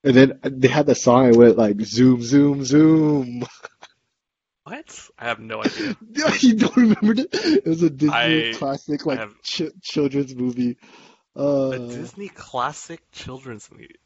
And 0.05 0.15
then 0.15 0.39
they 0.45 0.69
had 0.69 0.87
the 0.87 0.95
song 0.95 1.27
I 1.27 1.33
went 1.33 1.59
like 1.59 1.81
zoom, 1.81 2.23
zoom, 2.23 2.65
zoom. 2.65 3.45
What? 4.65 5.11
I 5.19 5.25
have 5.27 5.41
no 5.41 5.63
idea. 5.63 5.97
You 6.41 6.55
don't 6.55 6.77
remember 6.77 7.13
it? 7.21 7.29
It 7.33 7.67
was 7.67 7.83
a 7.83 7.91
Disney 7.91 8.13
I 8.13 8.53
classic 8.53 9.07
like 9.07 9.19
have 9.19 9.35
ch 9.43 9.63
children's 9.83 10.35
movie. 10.35 10.79
a 11.71 11.79
Uh, 11.79 11.79
Disney 11.79 12.29
classic 12.29 13.03
children's 13.13 13.71
movie. 13.71 13.97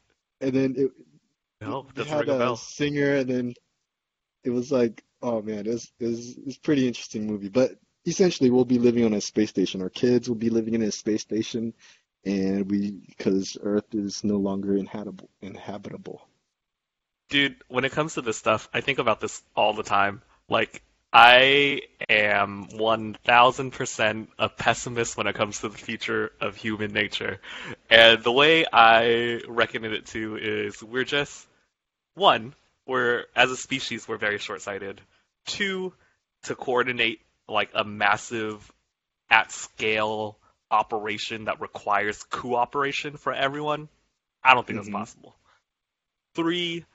and 0.41 0.53
then 0.53 0.75
it 0.77 0.91
No, 1.61 1.87
doesn't 1.93 2.09
had 2.09 2.29
a 2.29 2.31
a 2.31 2.37
bell. 2.37 2.55
singer, 2.55 3.15
and 3.17 3.29
then 3.29 3.53
it 4.47 4.51
was 4.51 4.71
like, 4.71 5.03
oh 5.21 5.41
man, 5.41 5.67
it 5.67 5.67
was 5.67 5.91
it 5.99 6.07
was, 6.07 6.37
it 6.37 6.45
was 6.45 6.57
pretty 6.57 6.87
interesting 6.87 7.27
movie. 7.27 7.49
But 7.49 7.75
essentially, 8.05 8.49
we'll 8.49 8.65
be 8.65 8.79
living 8.79 9.03
on 9.03 9.13
a 9.13 9.21
space 9.21 9.49
station. 9.49 9.81
Our 9.81 9.89
kids 9.89 10.29
will 10.29 10.35
be 10.35 10.49
living 10.49 10.73
in 10.73 10.81
a 10.81 10.91
space 10.91 11.21
station, 11.21 11.73
and 12.25 12.71
we 12.71 12.91
because 12.91 13.57
Earth 13.61 13.93
is 13.93 14.23
no 14.23 14.37
longer 14.37 14.77
inhabitable. 14.77 15.29
Inhabitable. 15.41 16.21
Dude, 17.29 17.57
when 17.67 17.83
it 17.83 17.91
comes 17.91 18.13
to 18.13 18.21
this 18.21 18.37
stuff, 18.37 18.69
I 18.73 18.79
think 18.79 18.99
about 18.99 19.19
this 19.19 19.43
all 19.53 19.73
the 19.73 19.83
time. 19.83 20.21
Like, 20.47 20.81
I 21.11 21.81
am 22.07 22.67
1000% 22.69 24.27
a 24.39 24.47
pessimist 24.47 25.17
when 25.17 25.27
it 25.27 25.35
comes 25.35 25.59
to 25.59 25.67
the 25.67 25.77
future 25.77 26.31
of 26.39 26.55
human 26.55 26.93
nature. 26.93 27.41
And 27.89 28.23
the 28.23 28.31
way 28.31 28.65
I 28.71 29.41
reckon 29.49 29.83
it 29.83 30.05
to 30.07 30.37
is 30.37 30.81
we're 30.81 31.03
just, 31.03 31.45
one, 32.15 32.55
we're, 32.87 33.25
as 33.35 33.51
a 33.51 33.57
species, 33.57 34.07
we're 34.07 34.17
very 34.17 34.37
short-sighted. 34.37 35.01
Two, 35.45 35.93
to 36.43 36.55
coordinate 36.55 37.19
like 37.47 37.71
a 37.73 37.83
massive, 37.83 38.71
at 39.29 39.51
scale 39.51 40.37
operation 40.71 41.45
that 41.45 41.61
requires 41.61 42.23
cooperation 42.23 43.17
for 43.17 43.33
everyone, 43.33 43.89
I 44.43 44.53
don't 44.53 44.65
think 44.65 44.79
that's 44.79 44.89
hmm 44.89 44.93
possible. 44.93 45.35
Three, 46.35 46.85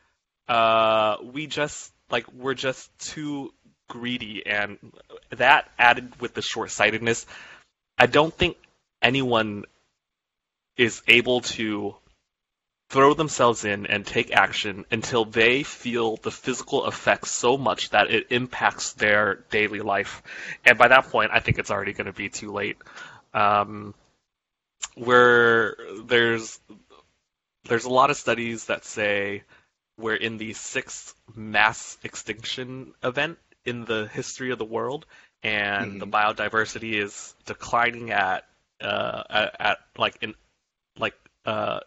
uh, 0.48 1.16
we 1.22 1.46
just 1.46 1.92
like 2.10 2.32
we're 2.32 2.54
just 2.54 2.90
too 2.98 3.52
greedy, 3.88 4.46
and 4.46 4.78
that 5.30 5.70
added 5.78 6.20
with 6.20 6.34
the 6.34 6.42
short-sightedness, 6.42 7.26
I 7.98 8.06
don't 8.06 8.32
think 8.32 8.56
anyone 9.02 9.64
is 10.76 11.02
able 11.06 11.42
to 11.42 11.94
throw 12.92 13.14
themselves 13.14 13.64
in 13.64 13.86
and 13.86 14.06
take 14.06 14.32
action 14.32 14.84
until 14.92 15.24
they 15.24 15.64
feel 15.64 16.18
the 16.18 16.30
physical 16.30 16.86
effects 16.86 17.30
so 17.30 17.56
much 17.58 17.90
that 17.90 18.10
it 18.10 18.28
impacts 18.30 18.92
their 18.94 19.44
daily 19.50 19.80
life. 19.80 20.22
And 20.64 20.78
by 20.78 20.88
that 20.88 21.08
point, 21.10 21.30
I 21.34 21.40
think 21.40 21.58
it's 21.58 21.70
already 21.70 21.94
going 21.94 22.06
to 22.06 22.12
be 22.12 22.28
too 22.28 22.52
late. 22.52 22.76
Um, 23.34 23.94
where 24.96 25.76
there's 26.04 26.60
there's 27.64 27.84
a 27.84 27.90
lot 27.90 28.10
of 28.10 28.16
studies 28.16 28.66
that 28.66 28.84
say 28.84 29.42
we're 29.98 30.16
in 30.16 30.38
the 30.38 30.52
sixth 30.54 31.14
mass 31.34 31.98
extinction 32.04 32.94
event 33.02 33.38
in 33.64 33.84
the 33.86 34.08
history 34.12 34.50
of 34.52 34.58
the 34.58 34.64
world, 34.64 35.06
and 35.42 36.00
the 36.00 36.06
hmm 36.06 36.08
biodiversity 36.08 37.02
is 37.02 37.34
declining 37.46 38.10
at 38.10 38.44
uh, 38.80 39.22
at, 39.30 39.56
at 39.60 39.78
like 39.98 40.18
in 40.22 40.34
like 40.98 41.14
uh, 41.46 41.80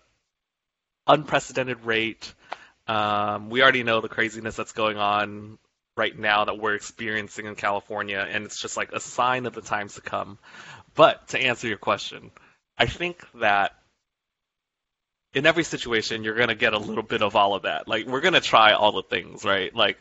unprecedented 1.07 1.85
rate. 1.85 2.33
Um, 2.87 3.49
we 3.49 3.61
already 3.61 3.83
know 3.83 4.01
the 4.01 4.09
craziness 4.09 4.55
that's 4.55 4.73
going 4.73 4.97
on 4.97 5.57
right 5.97 6.17
now 6.17 6.45
that 6.45 6.59
we're 6.59 6.75
experiencing 6.75 7.45
in 7.45 7.55
California, 7.55 8.25
and 8.29 8.45
it's 8.45 8.59
just 8.59 8.77
like 8.77 8.91
a 8.91 8.99
sign 8.99 9.45
of 9.45 9.53
the 9.53 9.61
times 9.61 9.95
to 9.95 10.01
come. 10.01 10.37
But 10.93 11.29
to 11.29 11.39
answer 11.39 11.67
your 11.67 11.77
question, 11.77 12.31
I 12.77 12.85
think 12.85 13.25
that 13.35 13.73
in 15.33 15.45
every 15.45 15.63
situation 15.63 16.23
you're 16.23 16.35
gonna 16.35 16.55
get 16.55 16.73
a 16.73 16.77
little 16.77 17.03
bit 17.03 17.21
of 17.21 17.35
all 17.35 17.55
of 17.55 17.63
that. 17.63 17.87
Like 17.87 18.07
we're 18.07 18.21
gonna 18.21 18.41
try 18.41 18.73
all 18.73 18.93
the 18.93 19.03
things, 19.03 19.43
right? 19.43 19.73
Like 19.75 19.97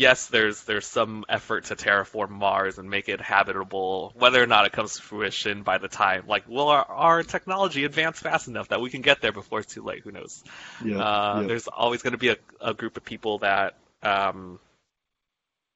yes, 0.00 0.28
there's 0.28 0.62
there's 0.64 0.86
some 0.86 1.26
effort 1.28 1.66
to 1.66 1.76
terraform 1.76 2.30
Mars 2.30 2.78
and 2.78 2.88
make 2.88 3.10
it 3.10 3.20
habitable. 3.20 4.12
Whether 4.16 4.42
or 4.42 4.46
not 4.46 4.64
it 4.64 4.72
comes 4.72 4.96
to 4.96 5.02
fruition 5.02 5.62
by 5.62 5.76
the 5.76 5.88
time, 5.88 6.24
like, 6.26 6.48
will 6.48 6.68
our, 6.68 6.84
our 6.84 7.22
technology 7.22 7.84
advance 7.84 8.18
fast 8.18 8.48
enough 8.48 8.68
that 8.68 8.80
we 8.80 8.88
can 8.88 9.02
get 9.02 9.20
there 9.20 9.30
before 9.32 9.60
it's 9.60 9.74
too 9.74 9.84
late? 9.84 10.02
Who 10.02 10.10
knows? 10.10 10.42
Yep. 10.84 10.98
Uh, 10.98 11.36
Yep. 11.40 11.48
there's 11.48 11.68
always 11.68 12.02
going 12.02 12.12
to 12.12 12.18
be 12.18 12.30
a, 12.30 12.36
a 12.62 12.72
group 12.72 12.96
of 12.96 13.04
people 13.04 13.38
that 13.40 13.76
um, 14.02 14.58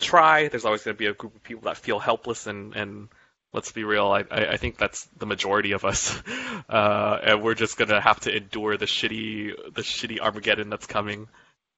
try. 0.01 0.49
There's 0.49 0.65
always 0.65 0.83
going 0.83 0.97
to 0.97 0.99
be 0.99 1.07
a 1.07 1.15
group 1.15 1.37
of 1.37 1.43
people 1.43 1.65
that 1.65 1.77
feel 1.77 1.99
helpless, 1.99 2.47
and, 2.47 2.75
and 2.75 3.09
let's 3.53 3.73
be 3.73 3.85
real, 3.85 4.07
I, 4.07 4.25
I, 4.31 4.47
I 4.53 4.57
think 4.57 4.79
that's 4.79 5.05
the 5.19 5.27
majority 5.27 5.73
of 5.73 5.85
us, 5.85 6.19
uh, 6.71 7.19
and 7.23 7.43
we're 7.43 7.55
just 7.55 7.77
going 7.77 7.91
to 7.91 8.01
have 8.01 8.21
to 8.21 8.35
endure 8.35 8.79
the 8.79 8.87
shitty 8.87 9.75
the 9.75 9.83
shitty 9.83 10.19
Armageddon 10.19 10.71
that's 10.71 10.87
coming. 10.87 11.29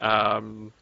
Um, 0.01 0.73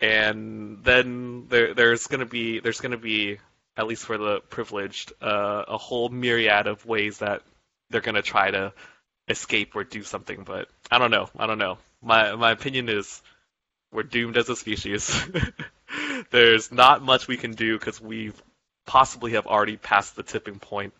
and 0.00 0.84
then 0.84 1.46
there 1.48 1.74
there's 1.74 2.06
to 2.20 2.26
be 2.26 2.60
there's 2.60 2.80
to 2.92 2.98
be 2.98 3.38
at 3.76 3.86
least 3.86 4.04
for 4.04 4.18
the 4.18 4.40
privileged 4.50 5.12
uh, 5.20 5.64
a 5.68 5.78
whole 5.78 6.08
myriad 6.08 6.66
of 6.66 6.86
ways 6.86 7.18
that 7.18 7.42
they're 7.90 8.00
to 8.14 8.22
try 8.22 8.50
to 8.50 8.72
escape 9.28 9.74
or 9.74 9.84
do 9.84 10.02
something, 10.02 10.44
but 10.44 10.68
I 10.90 10.98
don't 10.98 11.10
know. 11.10 11.28
I 11.36 11.46
don't 11.46 11.58
know. 11.58 11.78
My 12.02 12.34
my 12.34 12.50
opinion 12.50 12.88
is 12.88 13.22
we're 13.92 14.02
doomed 14.02 14.36
as 14.36 14.48
a 14.48 14.56
species. 14.56 15.24
There's 16.30 16.72
not 16.72 17.02
much 17.02 17.28
we 17.28 17.36
can 17.36 17.52
do 17.52 17.78
because 17.78 18.00
we 18.00 18.32
possibly 18.86 19.32
have 19.32 19.46
already 19.46 19.76
passed 19.76 20.16
the 20.16 20.22
tipping 20.22 20.58
point, 20.58 20.92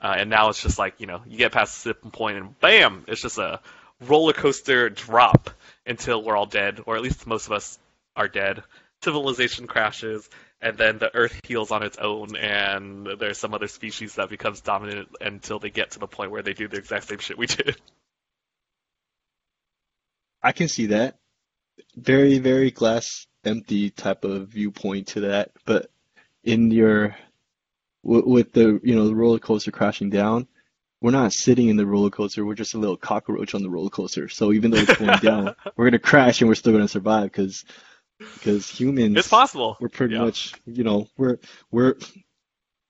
uh, 0.00 0.14
and 0.16 0.30
now 0.30 0.48
it's 0.48 0.62
just 0.62 0.78
like 0.78 0.94
you 0.98 1.06
know 1.06 1.22
you 1.26 1.38
get 1.38 1.52
past 1.52 1.82
the 1.82 1.92
tipping 1.92 2.10
point 2.10 2.36
and 2.36 2.60
bam, 2.60 3.04
it's 3.08 3.22
just 3.22 3.38
a 3.38 3.60
roller 4.00 4.32
coaster 4.32 4.90
drop 4.90 5.50
until 5.86 6.22
we're 6.22 6.36
all 6.36 6.46
dead, 6.46 6.80
or 6.86 6.96
at 6.96 7.02
least 7.02 7.26
most 7.26 7.46
of 7.46 7.52
us 7.52 7.78
are 8.16 8.28
dead. 8.28 8.62
Civilization 9.02 9.66
crashes, 9.66 10.28
and 10.60 10.78
then 10.78 10.98
the 10.98 11.14
Earth 11.14 11.40
heals 11.44 11.70
on 11.70 11.82
its 11.82 11.98
own, 11.98 12.36
and 12.36 13.08
there's 13.18 13.38
some 13.38 13.52
other 13.52 13.66
species 13.66 14.14
that 14.14 14.30
becomes 14.30 14.60
dominant 14.60 15.08
until 15.20 15.58
they 15.58 15.70
get 15.70 15.92
to 15.92 15.98
the 15.98 16.06
point 16.06 16.30
where 16.30 16.42
they 16.42 16.52
do 16.54 16.68
the 16.68 16.76
exact 16.76 17.08
same 17.08 17.18
shit 17.18 17.36
we 17.36 17.46
did. 17.46 17.76
I 20.42 20.52
can 20.52 20.68
see 20.68 20.86
that. 20.86 21.18
Very, 21.96 22.38
very 22.38 22.70
glass 22.70 23.26
empty 23.44 23.90
type 23.90 24.24
of 24.24 24.48
viewpoint 24.48 25.08
to 25.08 25.20
that. 25.20 25.50
But 25.64 25.90
in 26.44 26.70
your 26.70 27.16
w 28.04 28.26
with 28.26 28.52
the 28.52 28.80
you 28.82 28.94
know 28.94 29.06
the 29.06 29.14
roller 29.14 29.38
coaster 29.38 29.70
crashing 29.70 30.10
down, 30.10 30.48
we're 31.00 31.12
not 31.12 31.32
sitting 31.32 31.68
in 31.68 31.76
the 31.76 31.86
roller 31.86 32.10
coaster. 32.10 32.44
We're 32.44 32.54
just 32.54 32.74
a 32.74 32.78
little 32.78 32.96
cockroach 32.96 33.54
on 33.54 33.62
the 33.62 33.70
roller 33.70 33.90
coaster. 33.90 34.28
So 34.28 34.52
even 34.52 34.70
though 34.70 34.78
it's 34.78 34.96
going 34.96 35.18
down, 35.22 35.54
we're 35.76 35.86
gonna 35.86 35.98
crash 35.98 36.40
and 36.40 36.48
we're 36.48 36.54
still 36.54 36.72
gonna 36.72 36.88
survive 36.88 37.24
because 37.24 37.64
because 38.34 38.68
humans 38.68 39.16
It's 39.16 39.28
possible. 39.28 39.76
we're 39.80 39.88
pretty 39.88 40.14
Yeah. 40.14 40.20
much 40.24 40.54
you 40.66 40.84
know 40.84 41.08
we're 41.16 41.38
we're 41.70 41.96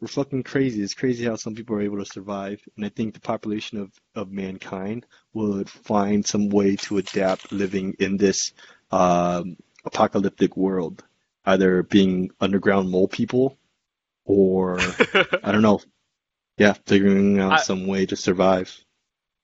we're 0.01 0.09
fucking 0.09 0.43
crazy. 0.43 0.83
It's 0.83 0.95
crazy 0.95 1.25
how 1.25 1.37
some 1.37 1.55
people 1.55 1.77
are 1.77 1.81
able 1.83 1.99
to 1.99 2.05
survive, 2.05 2.61
and 2.77 2.85
I 2.85 2.89
think 2.89 3.15
the 3.15 3.21
population 3.21 3.79
of 3.79 3.93
of 4.15 4.31
mankind 4.31 5.07
would 5.33 5.71
find 5.71 6.27
some 6.27 6.49
way 6.49 6.77
to 6.77 6.99
adapt 6.99 7.53
living 7.53 7.95
in 8.01 8.17
this 8.17 8.53
um, 8.91 9.57
apocalyptic 9.85 10.57
world, 10.57 11.05
either 11.45 11.83
being 11.85 12.31
underground 12.41 12.91
mole 12.91 13.09
people 13.09 13.57
or 14.25 14.79
I 15.45 15.53
don't 15.53 15.63
know, 15.63 15.81
yeah, 16.59 16.75
figuring 16.87 17.39
out 17.41 17.53
I 17.53 17.57
some 17.59 17.87
way 17.87 18.07
to 18.07 18.17
survive. 18.17 18.77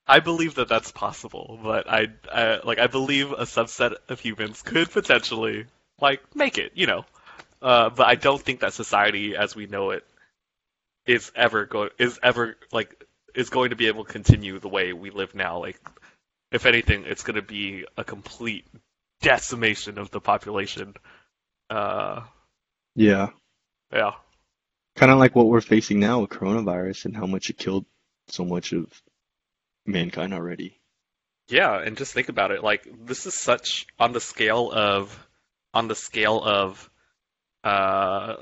I 0.07 0.21
believe 0.21 0.55
that 0.57 0.69
that's 0.69 0.91
possible, 0.91 1.61
but 1.63 1.89
I, 1.89 2.09
I 2.33 2.61
like 2.65 2.79
I 2.79 2.87
believe 2.87 3.31
a 3.33 3.45
subset 3.45 3.95
of 4.09 4.21
humans 4.21 4.63
could 4.63 4.91
potentially 4.91 5.67
like 6.01 6.23
make 6.35 6.59
it, 6.59 6.73
you 6.75 6.87
know. 6.87 7.05
Uh, 7.63 7.91
but 7.91 8.07
I 8.07 8.15
don't 8.15 8.41
think 8.41 8.61
that 8.61 8.73
society 8.75 9.37
as 9.37 9.57
we 9.57 9.67
know 9.67 9.91
it 9.91 10.05
is 11.07 11.33
ever 11.35 11.67
go 11.67 11.89
is 11.99 12.19
ever 12.23 12.57
like 12.73 13.05
is 13.35 13.51
going 13.51 13.71
to 13.71 13.77
be 13.77 13.87
able 13.89 14.05
to 14.05 14.13
continue 14.13 14.59
the 14.59 14.69
way 14.69 14.93
we 14.93 15.11
live 15.11 15.35
now. 15.35 15.61
Like, 15.61 15.81
if 16.53 16.67
anything, 16.67 17.05
it's 17.07 17.23
going 17.23 17.37
to 17.37 17.43
be 17.43 17.85
a 17.97 18.05
complete 18.05 18.67
decimation 19.23 19.99
of 19.99 20.11
the 20.11 20.21
population. 20.21 20.95
Uh, 21.71 22.23
Yeah. 22.95 23.31
yeah, 23.93 24.13
Kind 24.97 25.13
of 25.13 25.19
like 25.19 25.35
what 25.35 25.47
we're 25.47 25.61
facing 25.61 26.01
now 26.01 26.21
with 26.21 26.31
coronavirus 26.31 27.07
and 27.07 27.17
how 27.17 27.27
much 27.27 27.51
it 27.51 27.59
killed 27.59 27.87
so 28.29 28.45
much 28.45 28.73
of 28.73 29.03
mankind 29.87 30.35
already. 30.35 30.81
yeah, 31.49 31.79
and 31.81 31.97
just 31.97 32.13
think 32.13 32.29
about 32.29 32.51
it. 32.51 32.63
Like, 32.63 32.87
this 33.07 33.27
is 33.27 33.35
such 33.35 33.87
on 33.99 34.13
the 34.13 34.21
scale 34.21 34.71
of 34.73 35.28
on 35.79 35.89
the 35.89 35.95
scale 35.95 36.43
of 36.45 36.91
uh, 37.65 38.35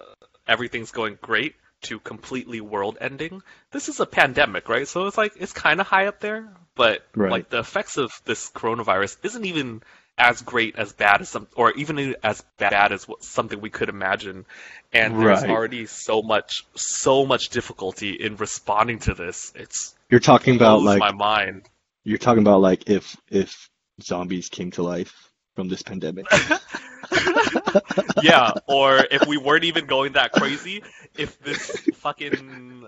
everything's 0.47 0.91
going 0.91 1.19
great 1.21 1.55
to 1.83 1.99
completely 2.01 2.61
world 2.61 2.97
ending. 3.01 3.43
This 3.71 3.89
is 3.89 4.01
a 4.01 4.07
pandemic, 4.07 4.69
right? 4.69 4.89
So 4.89 5.07
it's 5.07 5.19
like 5.19 5.35
it's 5.39 5.53
kind 5.53 5.81
of 5.81 5.87
high 5.87 6.07
up 6.07 6.21
there, 6.21 6.49
but 6.75 7.05
Right. 7.15 7.31
like 7.31 7.51
the 7.51 7.59
effects 7.59 7.97
of 7.99 8.11
this 8.25 8.51
coronavirus 8.51 9.19
isn't 9.23 9.45
even 9.45 9.83
as 10.19 10.41
great 10.41 10.77
as 10.77 10.93
bad 10.95 11.21
as 11.21 11.29
some, 11.29 11.47
or 11.55 11.73
even 11.73 12.15
as 12.23 12.43
bad 12.59 12.93
as 12.93 13.07
what, 13.07 13.23
something 13.23 13.61
we 13.61 13.71
could 13.71 13.91
imagine. 13.91 14.47
And 14.93 15.15
there's 15.21 15.45
already 15.45 15.87
so 15.87 16.23
much, 16.23 16.65
so 16.75 17.27
much 17.27 17.51
difficulty 17.51 18.13
in 18.13 18.37
responding 18.37 19.01
to 19.01 19.15
this. 19.15 19.53
It's 19.55 19.95
You're 20.11 20.21
talking 20.21 20.57
about 20.57 20.81
like 20.83 21.01
my 21.01 21.13
mind. 21.13 21.69
you're 22.05 22.19
talking 22.19 22.43
about 22.43 22.63
like 22.63 22.89
if 22.89 23.17
if 23.31 23.69
zombies 24.03 24.49
came 24.49 24.71
to 24.73 24.83
life 24.83 25.15
from 25.57 25.69
this 25.69 25.83
pandemic. 25.83 26.27
yeah, 28.23 28.53
or 28.69 28.99
if 29.11 29.27
we 29.27 29.39
weren't 29.39 29.65
even 29.65 29.87
going 29.87 30.13
that 30.13 30.31
crazy, 30.33 30.85
if 31.17 31.41
this 31.41 31.71
fucking 31.95 32.87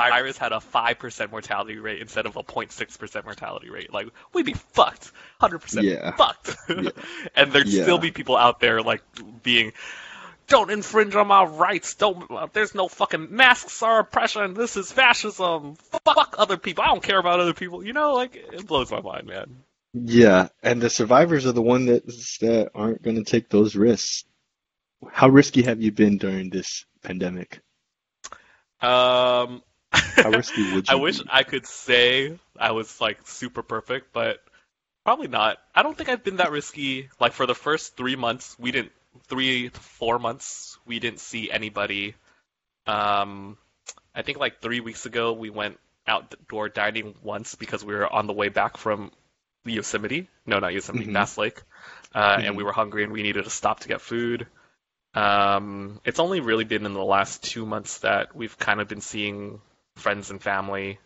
virus 0.00 0.36
had 0.36 0.52
a 0.52 0.56
5% 0.56 1.30
mortality 1.30 1.78
rate 1.78 2.02
instead 2.02 2.26
of 2.26 2.36
a 2.36 2.42
0.6% 2.42 3.24
mortality 3.24 3.70
rate, 3.70 3.92
like, 3.92 4.08
we'd 4.34 4.44
be 4.44 4.52
fucked. 4.52 5.12
100% 5.40 5.82
Yeah. 5.82 6.14
fucked. 6.16 6.56
Yeah. 6.68 6.90
and 7.36 7.52
there'd 7.52 7.68
Yeah. 7.68 7.84
still 7.84 7.98
be 7.98 8.10
people 8.10 8.36
out 8.36 8.58
there, 8.60 8.82
like, 8.82 9.02
being, 9.42 9.72
don't 10.48 10.70
infringe 10.70 11.14
on 11.14 11.28
my 11.28 11.44
rights. 11.44 11.94
Don't. 11.94 12.28
Uh, 12.30 12.48
there's 12.52 12.74
no 12.74 12.88
fucking 12.88 13.28
masks 13.34 13.80
are 13.82 14.00
oppression. 14.00 14.54
This 14.54 14.76
is 14.76 14.90
fascism. 14.90 15.76
Fuck 16.04 16.34
other 16.36 16.56
people. 16.56 16.82
I 16.82 16.88
don't 16.88 17.02
care 17.02 17.18
about 17.18 17.38
other 17.40 17.54
people. 17.54 17.86
You 17.86 17.92
know, 17.92 18.14
like 18.14 18.34
it 18.34 18.66
blows 18.66 18.90
my 18.90 19.00
mind, 19.00 19.28
man. 19.28 19.62
Yeah, 19.94 20.48
and 20.62 20.80
the 20.80 20.88
survivors 20.88 21.46
are 21.46 21.52
the 21.52 21.62
one 21.62 21.86
that 21.86 22.06
that 22.40 22.70
aren't 22.74 23.02
going 23.02 23.16
to 23.16 23.24
take 23.24 23.48
those 23.48 23.76
risks. 23.76 24.24
How 25.10 25.28
risky 25.28 25.62
have 25.62 25.82
you 25.82 25.92
been 25.92 26.18
during 26.18 26.48
this 26.50 26.86
pandemic? 27.02 27.60
Um, 28.80 29.62
How 30.16 30.30
risky 30.30 30.62
would 30.74 30.88
I 30.88 30.94
you 30.94 31.00
wish 31.00 31.20
be? 31.20 31.28
I 31.30 31.42
could 31.42 31.66
say 31.66 32.38
I 32.58 32.72
was 32.72 33.00
like 33.00 33.26
super 33.26 33.62
perfect, 33.62 34.12
but 34.12 34.38
probably 35.04 35.28
not. 35.28 35.58
I 35.74 35.82
don't 35.82 35.96
think 35.96 36.08
I've 36.08 36.24
been 36.24 36.36
that 36.36 36.50
risky. 36.50 37.10
Like 37.20 37.32
for 37.32 37.46
the 37.46 37.54
first 37.54 37.96
three 37.96 38.16
months, 38.16 38.56
we 38.58 38.72
didn't 38.72 38.92
three 39.28 39.68
to 39.70 39.80
four 39.80 40.18
months, 40.18 40.78
we 40.86 40.98
didn't 40.98 41.20
see 41.20 41.50
anybody. 41.50 42.14
Um, 42.86 43.58
I 44.14 44.22
think 44.22 44.38
like 44.38 44.60
three 44.60 44.80
weeks 44.80 45.06
ago, 45.06 45.32
we 45.32 45.50
went 45.50 45.78
outdoor 46.06 46.68
dining 46.68 47.14
once 47.22 47.54
because 47.54 47.84
we 47.84 47.94
were 47.94 48.10
on 48.10 48.26
the 48.26 48.32
way 48.32 48.48
back 48.48 48.76
from 48.76 49.12
Yosemite. 49.64 50.28
No, 50.46 50.58
not 50.58 50.72
Yosemite, 50.72 51.06
Mhm. 51.06 51.12
Bass 51.12 51.38
Lake, 51.38 51.60
uh, 52.14 52.38
and 52.42 52.56
Mhm. 52.56 52.56
we 52.56 52.64
were 52.64 52.72
hungry 52.72 53.04
and 53.04 53.12
we 53.12 53.22
needed 53.22 53.44
to 53.44 53.50
stop 53.50 53.80
to 53.80 53.88
get 53.88 54.00
food. 54.00 54.46
Um, 55.14 56.00
it's 56.04 56.20
only 56.20 56.40
really 56.40 56.64
been 56.64 56.86
in 56.86 56.94
the 56.94 57.04
last 57.04 57.42
two 57.44 57.66
months 57.66 57.98
that 58.00 58.34
we've 58.36 58.58
kind 58.58 58.80
of 58.80 58.88
been 58.88 59.00
seeing 59.00 59.60
friends 59.96 60.30
and 60.30 60.42
family. 60.42 60.98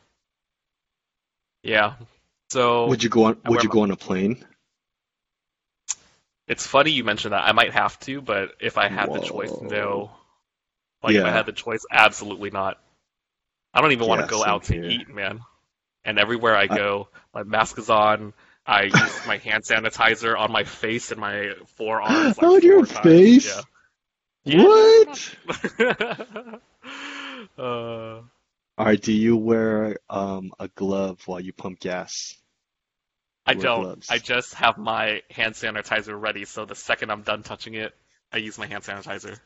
Yeah. 1.63 1.95
So 2.51 2.89
Would 2.89 3.03
you 3.03 3.11
go 3.11 3.25
on? 3.25 3.41
Would 3.45 3.63
you 3.63 3.69
go 3.69 3.81
on 3.83 3.91
a 3.91 3.97
plane? 3.97 4.43
it's 6.49 6.67
funny 6.67 6.91
you 6.91 7.05
mentioned 7.05 7.33
that. 7.35 7.45
I 7.45 7.53
might 7.53 7.73
have 7.73 7.99
to, 8.01 8.21
but 8.21 8.55
if 8.61 8.79
I 8.79 8.89
had 8.89 9.13
the 9.13 9.21
choice, 9.21 9.61
no. 9.61 10.11
Like 11.03 11.17
if 11.17 11.25
I 11.25 11.31
had 11.33 11.47
the 11.47 11.53
choice, 11.53 11.85
absolutely 11.91 12.51
not. 12.51 12.79
I 13.75 13.81
don't 13.81 13.93
even 13.93 14.07
want 14.09 14.19
Yeah, 14.19 14.27
to 14.27 14.27
go 14.27 14.45
out 14.45 14.65
to 14.65 14.75
here. 14.75 14.85
eat, 14.85 15.09
man. 15.09 15.41
And 16.05 16.19
everywhere 16.19 16.57
I 16.57 16.67
go, 16.69 17.09
my 17.35 17.43
mask 17.43 17.79
is 17.79 17.91
on. 17.91 18.33
I 18.67 18.83
use 18.85 19.27
my 19.27 19.37
hand 19.39 19.63
sanitizer 19.65 20.37
on 20.39 20.51
my 20.51 20.65
face 20.65 21.13
and 21.13 21.21
my 21.21 21.53
forearms. 21.77 22.37
Like 22.37 22.43
On 22.43 22.61
your 22.63 22.85
times. 22.85 23.05
face? 23.05 23.63
Yeah. 24.45 24.63
What? 24.65 25.37
uh, 27.59 27.63
All 27.63 28.25
right. 28.79 29.01
Do 29.01 29.13
you 29.13 29.37
wear 29.37 29.99
um 30.11 30.53
a 30.59 30.69
glove 30.69 31.21
while 31.27 31.41
you 31.41 31.53
pump 31.53 31.81
gas? 31.81 32.37
I 33.47 33.55
don't. 33.55 33.83
gloves. 33.83 34.09
I 34.11 34.19
just 34.19 34.55
have 34.55 34.77
my 34.79 35.23
hand 35.31 35.55
sanitizer 35.55 36.21
ready, 36.21 36.45
so 36.45 36.65
the 36.65 36.75
second 36.75 37.11
I'm 37.11 37.23
done 37.23 37.43
touching 37.45 37.75
it, 37.75 37.95
I 38.33 38.39
use 38.39 38.59
my 38.59 38.67
hand 38.67 38.83
sanitizer. 38.83 39.39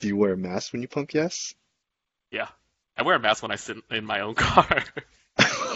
Do 0.00 0.08
you 0.08 0.16
wear 0.16 0.32
a 0.32 0.36
mask 0.36 0.72
when 0.72 0.82
you 0.82 0.88
pump 0.88 1.10
gas? 1.10 1.54
Yeah. 2.32 2.48
I 2.96 3.02
wear 3.02 3.14
a 3.16 3.20
mask 3.20 3.42
when 3.42 3.52
I 3.52 3.56
sit 3.56 3.76
in 3.90 4.04
my 4.04 4.20
own 4.20 4.34
car. 4.36 4.82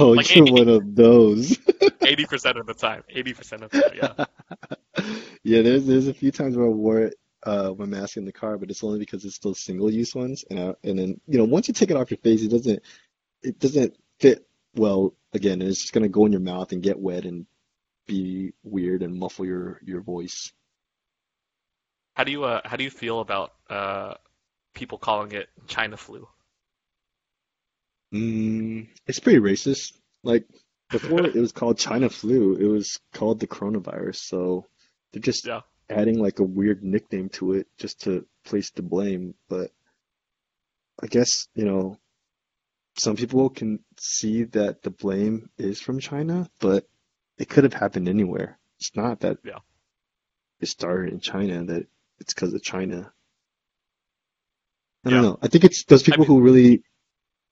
Oh, 0.01 0.11
Like 0.17 0.35
you're 0.35 0.47
Amy. 0.49 0.53
one 0.61 0.69
of 0.69 0.95
those. 0.95 1.57
80% 2.09 2.59
of 2.59 2.67
the 2.67 2.75
time. 2.75 3.03
80% 3.15 3.63
of 3.63 3.71
the 3.71 3.81
time, 3.83 3.93
yeah. 3.97 4.25
Yeah, 5.45 5.63
there's 5.63 5.87
there's 5.87 6.09
a 6.09 6.15
few 6.15 6.33
times 6.33 6.57
where 6.57 6.67
I 6.67 6.71
wore 6.71 7.01
it, 7.03 7.15
uh, 7.45 7.73
my 7.79 7.87
mask 7.87 8.17
in 8.17 8.25
the 8.25 8.33
car, 8.33 8.59
but 8.59 8.71
it's 8.71 8.83
only 8.83 8.99
because 8.99 9.25
it's 9.25 9.39
those 9.39 9.61
single-use 9.61 10.15
ones, 10.15 10.45
and 10.51 10.59
I, 10.59 10.75
and 10.83 10.99
then 10.99 11.21
you 11.27 11.39
know 11.39 11.45
once 11.45 11.69
you 11.69 11.75
take 11.75 11.91
it 11.91 11.97
off 11.97 12.11
your 12.11 12.19
face, 12.19 12.43
it 12.43 12.51
doesn't 12.51 12.83
it 13.43 13.59
doesn't 13.59 13.97
fit 14.19 14.47
well 14.75 15.15
again, 15.33 15.63
and 15.63 15.71
it's 15.71 15.81
just 15.81 15.93
gonna 15.93 16.09
go 16.09 16.27
in 16.27 16.33
your 16.33 16.41
mouth 16.41 16.73
and 16.73 16.83
get 16.83 16.99
wet 16.99 17.25
and 17.25 17.47
be 18.07 18.53
weird 18.65 19.03
and 19.03 19.19
muffle 19.19 19.47
your 19.47 19.81
your 19.85 20.01
voice. 20.01 20.53
How 22.15 22.25
do 22.25 22.33
you 22.33 22.45
uh 22.45 22.61
how 22.65 22.77
do 22.77 22.85
you 22.85 22.91
feel 22.91 23.21
about 23.21 23.55
uh 23.71 24.15
people 24.75 24.99
calling 24.99 25.33
it 25.33 25.49
China 25.69 25.97
flu? 25.97 26.27
Mm, 28.13 28.89
it's 29.07 29.21
pretty 29.21 29.39
racist. 29.39 29.93
Like 30.25 30.45
before, 30.91 31.27
it 31.27 31.35
was 31.35 31.53
called 31.53 31.79
China 31.79 32.09
flu. 32.09 32.55
It 32.57 32.67
was 32.67 32.99
called 33.13 33.41
the 33.41 33.47
coronavirus. 33.47 34.17
So 34.17 34.67
they're 35.13 35.23
just 35.23 35.47
Yeah. 35.47 35.61
adding 35.91 36.19
like 36.19 36.39
a 36.39 36.45
weird 36.45 36.83
nickname 36.83 37.29
to 37.31 37.55
it 37.55 37.67
just 37.79 38.03
to 38.03 38.27
place 38.45 38.71
the 38.71 38.83
blame. 38.83 39.35
But 39.49 39.71
I 41.03 41.07
guess, 41.07 41.49
you 41.55 41.65
know, 41.65 41.99
some 42.99 43.17
people 43.17 43.49
can 43.51 43.85
see 43.99 44.45
that 44.45 44.83
the 44.83 44.91
blame 44.91 45.51
is 45.59 45.81
from 45.81 46.01
China, 46.01 46.51
but 46.59 46.89
it 47.39 47.49
could 47.49 47.65
have 47.65 47.75
happened 47.75 48.09
anywhere. 48.09 48.59
It's 48.81 48.95
not 48.97 49.21
that 49.21 49.39
Yeah. 49.45 49.59
it 50.61 50.67
started 50.67 51.13
in 51.13 51.21
China, 51.21 51.65
that 51.67 51.87
it's 52.19 52.35
because 52.35 52.53
of 52.55 52.63
China. 52.63 53.13
I 55.05 55.11
Yeah. 55.11 55.15
don't 55.15 55.23
know. 55.23 55.39
I 55.41 55.49
think 55.49 55.65
it's 55.65 55.85
those 55.85 56.03
people 56.03 56.21
mean- 56.25 56.29
who 56.29 56.43
really 56.43 56.83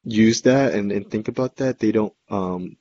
use 0.03 0.43
that 0.43 0.74
and, 0.74 0.91
and 0.93 1.09
think 1.11 1.28
about 1.28 1.57
that, 1.57 1.78
they 1.78 1.93
don't 1.93 2.14
um 2.28 2.76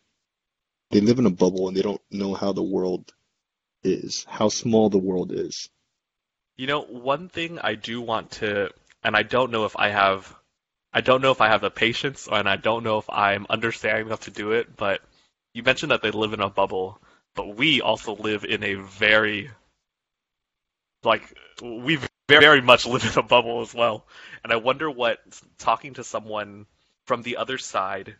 they 0.91 1.01
live 1.01 1.19
in 1.19 1.25
a 1.25 1.31
bubble 1.31 1.67
and 1.67 1.75
they 1.75 1.81
don't 1.81 2.01
know 2.11 2.33
how 2.33 2.53
the 2.53 2.63
world 2.63 3.13
is, 3.83 4.25
how 4.27 4.49
small 4.49 4.89
the 4.89 4.97
world 4.97 5.31
is. 5.31 5.69
You 6.57 6.67
know, 6.67 6.81
one 6.81 7.29
thing 7.29 7.59
I 7.59 7.75
do 7.75 8.01
want 8.01 8.31
to, 8.31 8.69
and 9.03 9.15
I 9.15 9.23
don't 9.23 9.51
know 9.51 9.65
if 9.65 9.75
I 9.75 9.89
have, 9.89 10.33
I 10.93 11.01
don't 11.01 11.21
know 11.21 11.31
if 11.31 11.41
I 11.41 11.49
have 11.49 11.61
the 11.61 11.69
patience, 11.69 12.29
and 12.31 12.47
I 12.47 12.55
don't 12.55 12.83
know 12.83 12.97
if 12.97 13.09
I'm 13.09 13.45
understanding 13.49 14.07
enough 14.07 14.21
to 14.21 14.31
do 14.31 14.53
it, 14.53 14.75
but 14.77 15.01
you 15.53 15.63
mentioned 15.63 15.91
that 15.91 16.01
they 16.01 16.11
live 16.11 16.33
in 16.33 16.41
a 16.41 16.49
bubble, 16.49 16.99
but 17.35 17.55
we 17.55 17.81
also 17.81 18.15
live 18.15 18.45
in 18.45 18.63
a 18.63 18.75
very, 18.75 19.51
like, 21.03 21.37
we 21.61 21.99
very 22.29 22.61
much 22.61 22.85
live 22.85 23.03
in 23.03 23.19
a 23.19 23.23
bubble 23.23 23.61
as 23.61 23.73
well. 23.73 24.05
And 24.43 24.53
I 24.53 24.55
wonder 24.55 24.89
what 24.89 25.19
talking 25.57 25.95
to 25.95 26.03
someone 26.03 26.65
from 27.05 27.21
the 27.21 27.37
other 27.37 27.57
side 27.57 28.15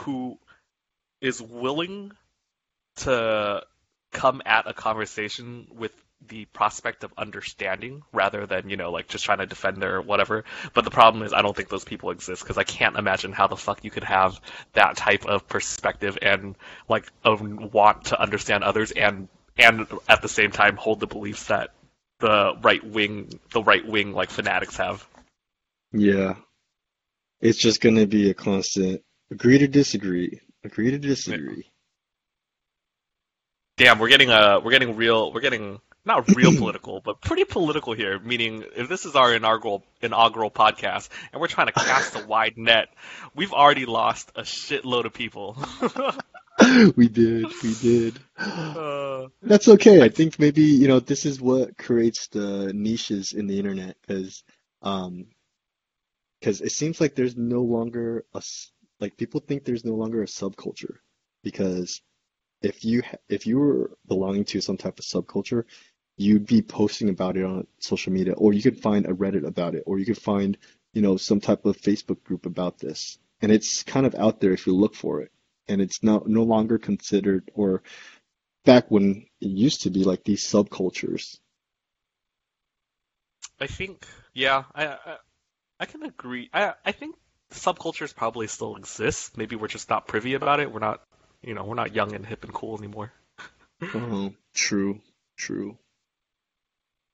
who 0.00 0.38
is 1.20 1.40
willing 1.40 2.12
to 2.96 3.62
come 4.12 4.42
at 4.44 4.66
a 4.66 4.74
conversation 4.74 5.66
with 5.70 5.92
the 6.28 6.44
prospect 6.46 7.02
of 7.02 7.12
understanding 7.16 8.02
rather 8.12 8.46
than, 8.46 8.68
you 8.68 8.76
know, 8.76 8.90
like 8.90 9.08
just 9.08 9.24
trying 9.24 9.38
to 9.38 9.46
defend 9.46 9.78
their 9.78 10.00
whatever. 10.02 10.44
But 10.74 10.84
the 10.84 10.90
problem 10.90 11.24
is 11.24 11.32
I 11.32 11.42
don't 11.42 11.56
think 11.56 11.68
those 11.68 11.84
people 11.84 12.10
exist 12.10 12.42
because 12.42 12.58
I 12.58 12.64
can't 12.64 12.96
imagine 12.96 13.32
how 13.32 13.46
the 13.46 13.56
fuck 13.56 13.84
you 13.84 13.90
could 13.90 14.04
have 14.04 14.38
that 14.74 14.96
type 14.96 15.24
of 15.24 15.48
perspective 15.48 16.18
and 16.20 16.56
like 16.88 17.10
of 17.24 17.40
want 17.40 18.06
to 18.06 18.20
understand 18.20 18.64
others 18.64 18.90
and 18.90 19.28
and 19.56 19.86
at 20.08 20.22
the 20.22 20.28
same 20.28 20.50
time 20.50 20.76
hold 20.76 21.00
the 21.00 21.06
beliefs 21.06 21.46
that 21.46 21.70
the 22.18 22.54
right 22.62 22.84
wing 22.84 23.40
the 23.52 23.62
right 23.62 23.86
wing 23.86 24.12
like 24.12 24.30
fanatics 24.30 24.76
have. 24.76 25.06
Yeah. 25.92 26.34
It's 27.40 27.58
just 27.58 27.80
gonna 27.80 28.06
be 28.06 28.28
a 28.28 28.34
constant 28.34 29.02
agree 29.30 29.58
to 29.58 29.68
disagree, 29.68 30.40
agree 30.64 30.90
to 30.90 30.98
disagree. 30.98 31.70
Damn, 33.76 33.98
we're 33.98 34.08
getting 34.08 34.30
uh 34.30 34.60
we're 34.62 34.72
getting 34.72 34.96
real 34.96 35.32
we're 35.32 35.40
getting 35.40 35.80
not 36.04 36.34
real 36.34 36.52
political, 36.58 37.00
but 37.00 37.20
pretty 37.20 37.44
political 37.44 37.92
here. 37.94 38.18
Meaning, 38.18 38.64
if 38.76 38.88
this 38.88 39.04
is 39.06 39.14
our 39.16 39.34
inaugural 39.34 39.84
inaugural 40.02 40.50
podcast 40.50 41.08
and 41.32 41.40
we're 41.40 41.46
trying 41.48 41.68
to 41.68 41.72
cast 41.72 42.16
a 42.16 42.26
wide 42.26 42.58
net, 42.58 42.88
we've 43.34 43.52
already 43.52 43.86
lost 43.86 44.32
a 44.36 44.42
shitload 44.42 45.04
of 45.06 45.14
people. 45.14 45.56
We 46.94 47.08
did, 47.08 47.46
we 47.62 47.74
did. 47.80 48.20
uh, 48.38 49.28
That's 49.40 49.66
okay. 49.68 50.02
I 50.02 50.10
think 50.10 50.38
maybe, 50.38 50.62
you 50.62 50.88
know, 50.88 51.00
this 51.00 51.24
is 51.24 51.40
what 51.40 51.78
creates 51.78 52.26
the 52.28 52.72
niches 52.74 53.32
in 53.32 53.46
the 53.46 53.58
internet 53.58 53.96
because 54.02 54.42
um 54.82 55.26
because 56.38 56.60
it 56.60 56.72
seems 56.72 57.00
like 57.00 57.14
there's 57.14 57.36
no 57.36 57.62
longer 57.62 58.24
a 58.34 58.42
like 59.00 59.16
people 59.16 59.40
think 59.40 59.64
there's 59.64 59.84
no 59.84 59.94
longer 59.94 60.22
a 60.22 60.26
subculture 60.26 60.96
because 61.42 62.00
if 62.62 62.84
you 62.84 63.02
if 63.28 63.46
you 63.46 63.58
were 63.58 63.96
belonging 64.06 64.44
to 64.46 64.60
some 64.60 64.76
type 64.76 64.98
of 64.98 65.04
subculture, 65.04 65.64
you'd 66.16 66.46
be 66.46 66.62
posting 66.62 67.08
about 67.08 67.36
it 67.36 67.44
on 67.44 67.66
social 67.78 68.12
media, 68.12 68.34
or 68.34 68.52
you 68.52 68.62
could 68.62 68.80
find 68.80 69.06
a 69.06 69.14
Reddit 69.14 69.46
about 69.46 69.74
it, 69.74 69.84
or 69.86 69.98
you 69.98 70.04
could 70.04 70.18
find, 70.18 70.58
you 70.92 71.00
know, 71.00 71.16
some 71.16 71.40
type 71.40 71.64
of 71.64 71.78
Facebook 71.78 72.22
group 72.24 72.44
about 72.44 72.78
this. 72.78 73.18
And 73.40 73.50
it's 73.50 73.82
kind 73.82 74.04
of 74.04 74.14
out 74.14 74.40
there 74.40 74.52
if 74.52 74.66
you 74.66 74.76
look 74.76 74.94
for 74.94 75.22
it. 75.22 75.32
And 75.66 75.80
it's 75.80 76.02
not 76.02 76.26
no 76.26 76.42
longer 76.42 76.78
considered, 76.78 77.50
or 77.54 77.82
back 78.64 78.90
when 78.90 79.26
it 79.40 79.48
used 79.48 79.82
to 79.82 79.90
be 79.90 80.04
like 80.04 80.24
these 80.24 80.44
subcultures. 80.44 81.38
I 83.58 83.66
think, 83.66 84.06
yeah, 84.34 84.64
I, 84.74 84.86
I 84.86 85.16
I 85.78 85.86
can 85.86 86.02
agree. 86.02 86.50
I 86.52 86.74
I 86.84 86.92
think 86.92 87.16
subcultures 87.50 88.14
probably 88.14 88.46
still 88.46 88.76
exist. 88.76 89.36
Maybe 89.36 89.56
we're 89.56 89.68
just 89.68 89.90
not 89.90 90.06
privy 90.06 90.34
about 90.34 90.60
it. 90.60 90.72
We're 90.72 90.80
not, 90.80 91.02
you 91.42 91.54
know, 91.54 91.64
we're 91.64 91.74
not 91.74 91.94
young 91.94 92.14
and 92.14 92.24
hip 92.24 92.44
and 92.44 92.52
cool 92.52 92.78
anymore. 92.78 93.12
Oh, 93.94 94.32
true, 94.54 95.00
true. 95.36 95.78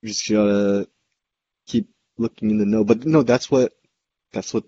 You 0.01 0.09
just 0.09 0.29
gotta 0.29 0.87
keep 1.65 1.89
looking 2.17 2.51
in 2.51 2.57
the 2.57 2.65
know. 2.65 2.83
But 2.83 3.05
no, 3.05 3.23
that's 3.23 3.49
what 3.49 3.73
that's 4.31 4.53
what 4.53 4.63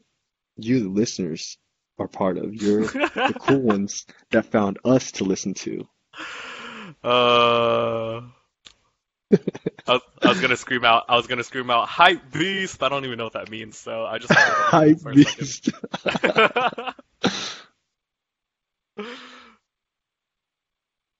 you, 0.58 0.82
the 0.82 0.90
listeners, 0.90 1.58
are 2.00 2.08
part 2.08 2.38
of. 2.38 2.54
You're 2.54 2.82
the 2.88 3.36
cool 3.40 3.62
ones 3.62 4.06
that 4.32 4.46
found 4.46 4.80
us 4.84 5.12
to 5.14 5.24
listen 5.24 5.54
to. 5.56 5.88
Uh, 7.04 8.22
I 9.90 9.94
was, 9.94 10.02
I 10.22 10.30
was 10.30 10.40
gonna 10.40 10.56
scream 10.56 10.86
out. 10.86 11.06
I 11.10 11.16
was 11.16 11.26
gonna 11.26 11.44
scream 11.44 11.72
out, 11.72 11.88
"Hype 11.88 12.32
beast!" 12.32 12.84
I 12.84 12.90
don't 12.90 13.06
even 13.06 13.18
know 13.18 13.24
what 13.24 13.34
that 13.34 13.50
means, 13.50 13.78
so 13.78 14.06
I 14.06 14.20
just 14.20 14.32
Hype 14.38 15.00
for 15.00 15.12
a 15.12 15.18
second. 15.18 15.38
beast. 15.40 15.70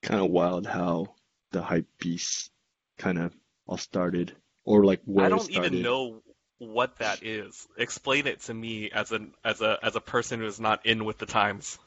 Kind 0.04 0.22
of 0.22 0.30
wild 0.30 0.68
how 0.68 1.16
the 1.52 1.62
hype 1.62 1.88
beast 2.00 2.52
kind 2.98 3.18
of 3.18 3.34
all 3.66 3.78
started, 3.78 4.36
or 4.66 4.86
like 4.86 5.02
where 5.06 5.26
I 5.26 5.30
don't 5.30 5.50
even 5.50 5.82
know 5.82 6.22
what 6.60 7.00
that 7.00 7.24
is. 7.24 7.68
Explain 7.78 8.28
it 8.28 8.42
to 8.42 8.54
me 8.54 8.92
as 8.92 9.12
an 9.12 9.34
as 9.44 9.62
a 9.62 9.80
as 9.82 9.96
a 9.96 10.02
person 10.02 10.42
who 10.42 10.46
is 10.46 10.60
not 10.60 10.86
in 10.86 11.06
with 11.06 11.18
the 11.18 11.26
times. 11.26 11.80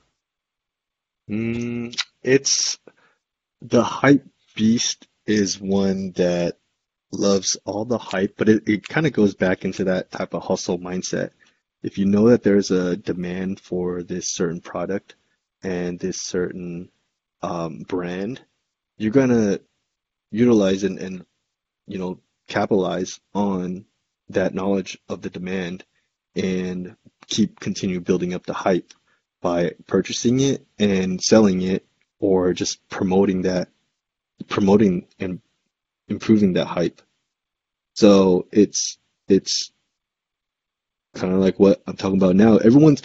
Mm, 1.30 1.96
it's 2.22 2.78
the 3.60 3.84
hype 3.84 4.26
beast 4.56 5.06
is 5.26 5.60
one 5.60 6.10
that 6.12 6.56
loves 7.12 7.56
all 7.64 7.84
the 7.84 7.98
hype, 7.98 8.34
but 8.36 8.48
it, 8.48 8.68
it 8.68 8.88
kind 8.88 9.06
of 9.06 9.12
goes 9.12 9.34
back 9.34 9.64
into 9.64 9.84
that 9.84 10.10
type 10.10 10.34
of 10.34 10.42
hustle 10.42 10.78
mindset. 10.78 11.30
If 11.82 11.98
you 11.98 12.06
know 12.06 12.30
that 12.30 12.42
there's 12.42 12.70
a 12.70 12.96
demand 12.96 13.60
for 13.60 14.02
this 14.02 14.32
certain 14.32 14.60
product 14.60 15.14
and 15.62 15.98
this 15.98 16.20
certain 16.20 16.90
um, 17.42 17.80
brand, 17.82 18.40
you're 18.96 19.10
gonna 19.10 19.60
utilize 20.30 20.84
and, 20.84 20.98
and 20.98 21.26
you 21.86 21.98
know 21.98 22.20
capitalize 22.48 23.20
on 23.34 23.84
that 24.28 24.54
knowledge 24.54 24.98
of 25.08 25.22
the 25.22 25.30
demand 25.30 25.84
and 26.34 26.96
keep 27.26 27.60
continue 27.60 28.00
building 28.00 28.32
up 28.32 28.46
the 28.46 28.54
hype 28.54 28.94
by 29.40 29.72
purchasing 29.86 30.40
it 30.40 30.66
and 30.78 31.20
selling 31.22 31.60
it 31.62 31.84
or 32.20 32.52
just 32.52 32.88
promoting 32.88 33.42
that 33.42 33.68
promoting 34.48 35.06
and 35.18 35.40
improving 36.12 36.54
that 36.54 36.66
hype. 36.66 37.02
So 37.94 38.46
it's 38.52 38.98
it's 39.28 39.72
kind 41.14 41.32
of 41.32 41.40
like 41.40 41.58
what 41.58 41.82
I'm 41.86 41.96
talking 41.96 42.18
about 42.18 42.36
now. 42.36 42.56
Everyone's 42.58 43.02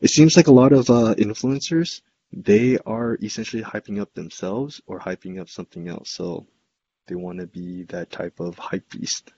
it 0.00 0.10
seems 0.10 0.36
like 0.36 0.46
a 0.46 0.52
lot 0.52 0.72
of 0.72 0.90
uh, 0.90 1.14
influencers 1.16 2.00
they 2.32 2.78
are 2.84 3.16
essentially 3.22 3.62
hyping 3.62 4.00
up 4.00 4.12
themselves 4.14 4.80
or 4.86 4.98
hyping 4.98 5.40
up 5.40 5.48
something 5.48 5.88
else. 5.88 6.10
So 6.10 6.46
they 7.06 7.14
want 7.14 7.38
to 7.40 7.46
be 7.46 7.84
that 7.84 8.10
type 8.10 8.40
of 8.40 8.58
hype 8.58 8.90
beast. 8.90 9.32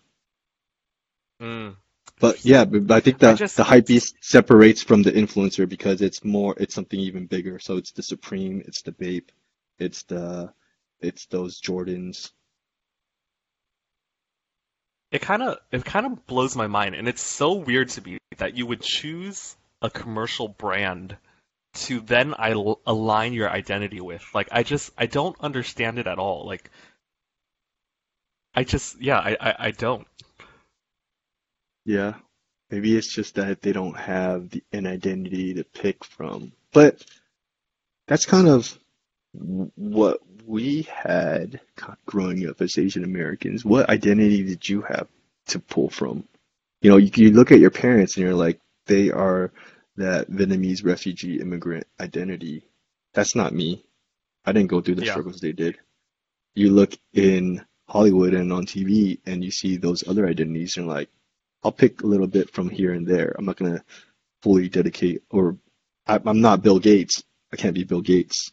Mm. 1.41 1.77
But 2.19 2.45
yeah, 2.45 2.65
but 2.65 2.87
but 2.87 2.97
I 2.97 3.01
think 3.01 3.19
that 3.19 3.33
the 3.33 3.39
just 3.39 3.57
the 3.57 3.65
hype 3.65 3.87
beast 3.87 4.17
separates 4.21 4.83
from 4.83 5.03
the 5.03 5.13
influencer 5.13 5.69
because 5.69 6.03
it's 6.03 6.25
more 6.25 6.55
it's 6.59 6.75
something 6.75 6.99
even 7.01 7.27
bigger. 7.27 7.59
So 7.59 7.77
it's 7.77 7.93
the 7.93 8.03
Supreme, 8.03 8.63
it's 8.67 8.83
the 8.83 8.93
Bape, 8.93 9.31
it's 9.79 10.03
the 10.03 10.53
it's 11.01 11.27
those 11.27 11.61
Jordans. 11.61 12.33
It 15.11 15.21
kind 15.21 15.43
of 15.43 15.59
it 15.73 15.85
kind 15.85 16.07
of 16.07 16.27
blows 16.27 16.55
my 16.55 16.67
mind, 16.67 16.95
and 16.95 17.09
it's 17.09 17.23
so 17.23 17.55
weird 17.55 17.89
to 17.91 18.03
me 18.03 18.19
that 18.39 18.57
you 18.57 18.67
would 18.67 18.81
choose 18.81 19.57
a 19.83 19.91
commercial 19.91 20.49
brand 20.49 21.17
to 21.73 22.01
then 22.01 22.35
il- 22.39 22.81
align 22.87 23.33
your 23.33 23.51
identity 23.51 24.01
with. 24.01 24.25
Like, 24.35 24.49
I 24.53 24.63
just 24.63 24.93
I 24.97 25.07
don't 25.07 25.37
understand 25.41 25.99
it 25.99 26.07
at 26.07 26.19
all. 26.19 26.47
Like, 26.47 26.71
I 28.55 28.65
just 28.65 29.01
yeah, 29.01 29.19
I 29.19 29.37
I, 29.41 29.55
I 29.59 29.71
don't. 29.73 30.07
Yeah. 31.85 32.15
Maybe 32.71 32.97
it's 32.97 33.13
just 33.13 33.35
that 33.35 33.63
they 33.63 33.73
don't 33.73 33.97
have 33.97 34.51
the, 34.51 34.63
an 34.73 34.87
identity 34.87 35.55
to 35.55 35.65
pick 35.65 36.05
from. 36.05 36.53
But 36.73 37.05
that's 38.07 38.27
kind 38.27 38.49
of 38.49 38.79
what 39.33 40.21
we 40.47 40.83
had 40.83 41.61
growing 42.07 42.49
up 42.49 42.61
as 42.61 42.79
Asian 42.79 43.05
Americans. 43.05 43.65
What 43.65 43.89
identity 43.89 44.43
did 44.43 44.69
you 44.69 44.83
have 44.83 45.09
to 45.49 45.59
pull 45.61 45.89
from? 45.89 46.25
You 46.83 46.91
know, 46.91 46.97
you, 46.97 47.11
you 47.15 47.31
look 47.33 47.53
at 47.53 47.61
your 47.61 47.71
parents 47.71 48.17
and 48.17 48.25
you're 48.25 48.35
like, 48.35 48.61
they 48.87 49.11
are 49.11 49.53
that 49.97 50.31
Vietnamese 50.31 50.85
refugee 50.85 51.41
immigrant 51.41 51.87
identity. 52.01 52.65
That's 53.15 53.35
not 53.35 53.55
me. 53.55 53.85
I 54.45 54.53
didn't 54.53 54.71
go 54.71 54.81
through 54.81 54.97
the 54.97 55.05
Yeah. 55.05 55.13
struggles 55.13 55.41
they 55.41 55.53
did. 55.53 55.79
You 56.55 56.71
look 56.71 56.95
in 57.13 57.65
Hollywood 57.89 58.35
and 58.35 58.53
on 58.53 58.67
TV 58.67 59.21
and 59.27 59.45
you 59.45 59.51
see 59.51 59.77
those 59.77 60.07
other 60.09 60.27
identities 60.27 60.77
and 60.77 60.87
you're 60.87 60.95
like, 60.95 61.11
I'll 61.63 61.73
pick 61.73 62.03
a 62.03 62.07
little 62.07 62.27
bit 62.27 62.51
from 62.51 62.71
here 62.71 62.93
and 62.95 63.07
there. 63.07 63.35
I'm 63.39 63.45
not 63.45 63.57
gonna 63.57 63.85
fully 64.43 64.69
dedicate, 64.69 65.23
or 65.31 65.59
I, 66.07 66.19
I'm 66.25 66.41
not 66.41 66.63
Bill 66.63 66.79
Gates. 66.79 67.23
I 67.53 67.57
can't 67.57 67.75
be 67.75 67.85
Bill 67.85 68.01
Gates. 68.01 68.51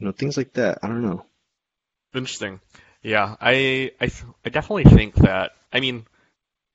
You 0.00 0.06
know, 0.06 0.12
things 0.12 0.36
like 0.36 0.54
that. 0.54 0.78
I 0.82 0.88
don't 0.88 1.02
know. 1.02 1.24
Interesting. 2.14 2.60
Yeah, 3.02 3.36
I 3.40 3.92
I 4.00 4.10
I 4.44 4.48
definitely 4.48 4.84
think 4.84 5.14
that. 5.16 5.52
I 5.72 5.80
mean, 5.80 6.06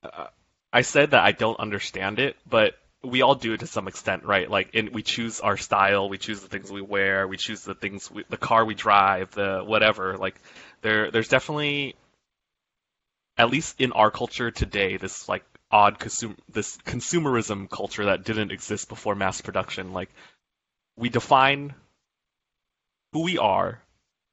uh, 0.03 0.27
I 0.71 0.81
said 0.81 1.11
that 1.11 1.23
I 1.23 1.31
don't 1.31 1.59
understand 1.59 2.19
it, 2.19 2.37
but 2.49 2.75
we 3.03 3.21
all 3.21 3.35
do 3.35 3.53
it 3.53 3.59
to 3.59 3.67
some 3.67 3.87
extent, 3.87 4.23
right? 4.23 4.49
Like, 4.49 4.73
in, 4.73 4.91
we 4.91 5.03
choose 5.03 5.39
our 5.39 5.57
style, 5.57 6.09
we 6.09 6.17
choose 6.17 6.41
the 6.41 6.47
things 6.47 6.71
we 6.71 6.81
wear, 6.81 7.27
we 7.27 7.37
choose 7.37 7.63
the 7.63 7.75
things, 7.75 8.09
we, 8.09 8.23
the 8.29 8.37
car 8.37 8.65
we 8.65 8.73
drive, 8.73 9.31
the 9.31 9.61
whatever. 9.63 10.17
Like, 10.17 10.35
there, 10.81 11.11
there's 11.11 11.27
definitely, 11.27 11.95
at 13.37 13.49
least 13.49 13.79
in 13.79 13.91
our 13.91 14.11
culture 14.11 14.51
today, 14.51 14.97
this 14.97 15.29
like 15.29 15.43
odd 15.71 15.99
consum, 15.99 16.35
this 16.51 16.77
consumerism 16.77 17.69
culture 17.69 18.05
that 18.05 18.23
didn't 18.23 18.51
exist 18.51 18.89
before 18.89 19.15
mass 19.15 19.41
production. 19.41 19.93
Like, 19.93 20.09
we 20.95 21.09
define 21.09 21.73
who 23.15 23.21
we 23.21 23.37
are 23.37 23.81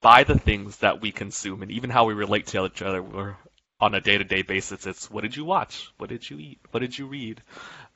by 0.00 0.24
the 0.24 0.36
things 0.36 0.78
that 0.78 1.00
we 1.00 1.12
consume 1.12 1.62
and 1.62 1.70
even 1.70 1.88
how 1.88 2.04
we 2.04 2.14
relate 2.14 2.48
to 2.48 2.66
each 2.66 2.82
other 2.82 3.00
we're, 3.00 3.36
on 3.78 3.94
a 3.94 4.00
day-to-day 4.00 4.42
basis. 4.42 4.86
It's 4.88 5.08
what 5.08 5.20
did 5.20 5.36
you 5.36 5.44
watch? 5.44 5.92
What 5.98 6.10
did 6.10 6.28
you 6.28 6.36
eat? 6.38 6.58
What 6.72 6.80
did 6.80 6.98
you 6.98 7.06
read? 7.06 7.40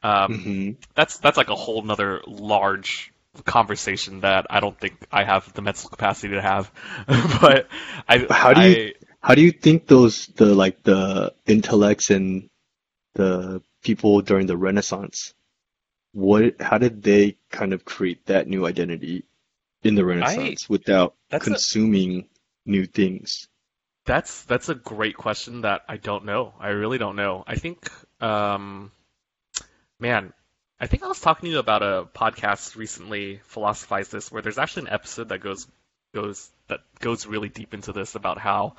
Um, 0.05 0.39
hmm 0.39 0.71
that's 0.95 1.19
that's 1.19 1.37
like 1.37 1.51
a 1.51 1.57
whole 1.57 1.83
nother 1.83 2.23
large 2.29 3.13
conversation 3.45 4.21
that 4.21 4.47
I 4.49 4.61
don't 4.61 4.79
think 4.79 4.95
I 5.11 5.25
have 5.25 5.53
the 5.55 5.63
mental 5.63 5.91
capacity 5.91 6.35
to 6.35 6.41
have. 6.43 6.71
but 7.41 7.67
I, 8.09 8.25
How 8.31 8.55
do 8.55 8.63
you- 8.63 8.93
I 8.93 8.95
How 9.21 9.35
do 9.35 9.43
you 9.43 9.51
think 9.51 9.89
those 9.89 10.27
the 10.41 10.55
like 10.55 10.85
the 10.85 11.35
intellects 11.47 12.11
and 12.11 12.49
the 13.15 13.61
people 13.83 14.21
during 14.21 14.47
the 14.47 14.57
Renaissance, 14.57 15.35
what 16.13 16.61
how 16.61 16.79
did 16.79 17.03
they 17.03 17.37
kind 17.51 17.73
of 17.73 17.85
create 17.85 18.27
that 18.27 18.47
new 18.47 18.65
identity 18.67 19.25
in 19.83 19.95
the 19.95 20.05
Renaissance 20.05 20.69
without 20.69 21.15
that's 21.31 21.47
a, 21.47 21.51
consuming 21.51 22.29
new 22.65 22.87
things? 22.87 23.49
That's 24.05 24.43
that's 24.45 24.69
a 24.69 24.75
great 24.75 25.17
question 25.17 25.63
that 25.63 25.83
I 25.89 25.97
don't 25.97 26.25
know. 26.25 26.55
I 26.61 26.69
really 26.69 26.99
don't 26.99 27.17
know. 27.17 27.45
I 27.47 27.57
think, 27.57 27.89
um, 28.21 28.93
man, 29.99 30.33
I 30.79 30.87
think 30.87 31.03
I 31.03 31.09
was 31.09 31.21
talking 31.21 31.47
to 31.47 31.53
you 31.53 31.59
about 31.59 31.83
a 31.83 32.07
podcast 32.15 32.77
recently, 32.77 33.41
Philosophize 33.45 34.09
This, 34.09 34.31
where 34.31 34.43
there's 34.43 34.59
actually 34.59 34.89
an 34.89 34.95
episode 34.95 35.31
that 35.31 35.41
goes 35.41 35.67
goes 36.15 36.51
that 36.69 36.81
goes 37.01 37.27
really 37.27 37.49
deep 37.49 37.75
into 37.75 37.93
this 37.93 38.15
about 38.15 38.39
how 38.39 38.77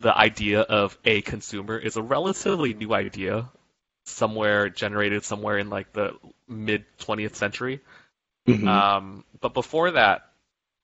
the 0.00 0.16
idea 0.16 0.60
of 0.60 0.96
a 1.04 1.22
consumer 1.22 1.78
is 1.78 1.96
a 1.96 2.02
relatively 2.02 2.74
new 2.74 2.92
idea, 2.92 3.50
somewhere 4.04 4.68
generated 4.68 5.24
somewhere 5.24 5.58
in 5.58 5.70
like 5.70 5.92
the 5.92 6.14
mid 6.48 6.84
20th 7.00 7.34
century. 7.34 7.80
Mhm. 8.46 8.66
Um, 8.66 9.24
but 9.40 9.54
before 9.54 9.92
that, 9.92 10.30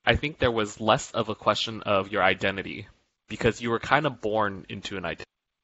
I 0.04 0.16
think 0.16 0.38
there 0.38 0.50
was 0.50 0.80
less 0.80 1.10
of 1.12 1.28
a 1.28 1.34
question 1.34 1.82
of 1.82 2.10
your 2.10 2.22
identity 2.22 2.88
because 3.28 3.60
you 3.60 3.70
were 3.70 3.78
kind 3.78 4.06
of 4.06 4.20
born 4.20 4.66
into 4.68 4.96
an 4.96 5.16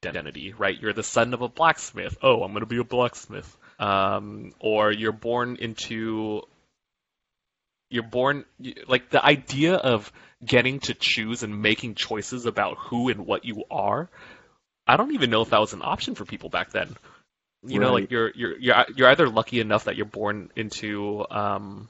identity, 0.03 0.53
right? 0.53 0.79
You're 0.79 0.93
the 0.93 1.03
son 1.03 1.33
of 1.33 1.41
a 1.41 1.49
blacksmith. 1.49 2.17
Oh, 2.21 2.43
I'm 2.43 2.51
going 2.51 2.61
to 2.61 2.65
be 2.65 2.77
a 2.77 2.83
blacksmith. 2.83 3.57
Um, 3.79 4.53
or 4.59 4.91
you're 4.91 5.11
born 5.13 5.57
into 5.57 6.43
you're 7.89 8.03
born 8.03 8.45
like 8.87 9.09
the 9.09 9.23
idea 9.23 9.75
of 9.75 10.11
getting 10.45 10.79
to 10.81 10.93
choose 10.93 11.43
and 11.43 11.61
making 11.61 11.95
choices 11.95 12.45
about 12.45 12.77
who 12.77 13.09
and 13.09 13.25
what 13.25 13.45
you 13.45 13.63
are. 13.71 14.09
I 14.87 14.97
don't 14.97 15.13
even 15.13 15.29
know 15.29 15.41
if 15.41 15.49
that 15.51 15.59
was 15.59 15.73
an 15.73 15.81
option 15.83 16.15
for 16.15 16.25
people 16.25 16.49
back 16.49 16.71
then. 16.71 16.95
You 17.63 17.79
know, 17.79 17.93
like 17.93 18.11
you're 18.11 18.31
you're 18.35 18.57
you're 18.57 18.85
you're 18.95 19.09
either 19.09 19.27
lucky 19.27 19.59
enough 19.59 19.85
that 19.85 19.95
you're 19.97 20.05
born 20.05 20.49
into 20.55 21.25
um 21.29 21.89